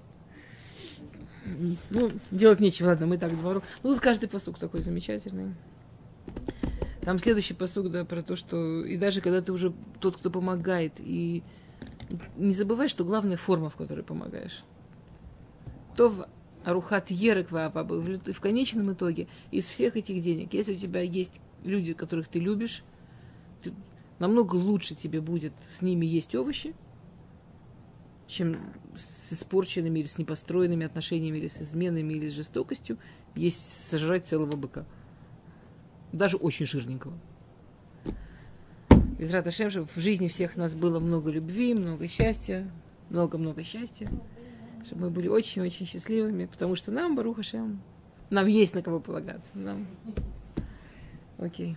Ну, 1.89 2.11
делать 2.31 2.59
нечего, 2.59 2.87
ладно, 2.87 3.07
мы 3.07 3.17
так 3.17 3.37
двору. 3.37 3.61
Ну, 3.83 3.93
тут 3.93 4.01
каждый 4.01 4.29
посук 4.29 4.57
такой 4.57 4.81
замечательный. 4.81 5.53
Там 7.01 7.19
следующий 7.19 7.53
посук, 7.53 7.91
да, 7.91 8.03
про 8.03 8.23
то, 8.23 8.35
что 8.35 8.83
и 8.83 8.97
даже 8.97 9.21
когда 9.21 9.41
ты 9.41 9.51
уже 9.51 9.73
тот, 9.99 10.17
кто 10.17 10.31
помогает, 10.31 10.93
и 10.99 11.43
не 12.35 12.53
забывай, 12.53 12.87
что 12.87 13.03
главная 13.03 13.37
форма, 13.37 13.69
в 13.69 13.75
которой 13.75 14.03
помогаешь. 14.03 14.63
То 15.95 16.09
в 16.09 16.27
Арухат 16.65 17.11
Ерек 17.11 17.51
Ваапаба, 17.51 17.93
в 17.93 18.41
конечном 18.41 18.91
итоге, 18.91 19.27
из 19.51 19.67
всех 19.67 19.95
этих 19.97 20.19
денег, 20.21 20.53
если 20.53 20.73
у 20.73 20.75
тебя 20.75 21.01
есть 21.01 21.39
люди, 21.63 21.93
которых 21.93 22.27
ты 22.27 22.39
любишь, 22.39 22.83
ты- 23.61 23.71
намного 24.17 24.55
лучше 24.55 24.95
тебе 24.95 25.21
будет 25.21 25.53
с 25.69 25.83
ними 25.83 26.07
есть 26.07 26.33
овощи, 26.33 26.73
чем 28.27 28.57
с 28.95 29.33
испорченными 29.33 29.99
или 29.99 30.07
с 30.07 30.17
непостроенными 30.17 30.87
отношениями, 30.87 31.37
или 31.37 31.47
с 31.47 31.61
изменами, 31.61 32.13
или 32.13 32.27
с 32.27 32.31
жестокостью, 32.31 32.97
есть 33.35 33.87
сожрать 33.87 34.25
целого 34.25 34.55
быка. 34.55 34.87
Даже 36.11 36.37
очень 36.37 36.65
жирненького. 36.65 37.13
Без 39.19 39.31
Раташем, 39.31 39.69
чтобы 39.69 39.87
в 39.87 39.97
жизни 39.97 40.27
всех 40.29 40.57
нас 40.57 40.73
было 40.73 40.99
много 40.99 41.29
любви, 41.29 41.75
много 41.75 42.07
счастья, 42.07 42.67
много-много 43.11 43.63
счастья, 43.63 44.09
чтобы 44.85 45.03
мы 45.03 45.09
были 45.09 45.27
очень-очень 45.27 45.85
счастливыми, 45.85 46.45
потому 46.45 46.75
что 46.75 46.91
нам, 46.91 47.15
Баруха 47.15 47.43
Шем, 47.43 47.81
нам 48.29 48.47
есть 48.47 48.75
на 48.75 48.81
кого 48.81 48.99
полагаться. 48.99 49.51
Нам... 49.55 49.87
Окей. 51.37 51.75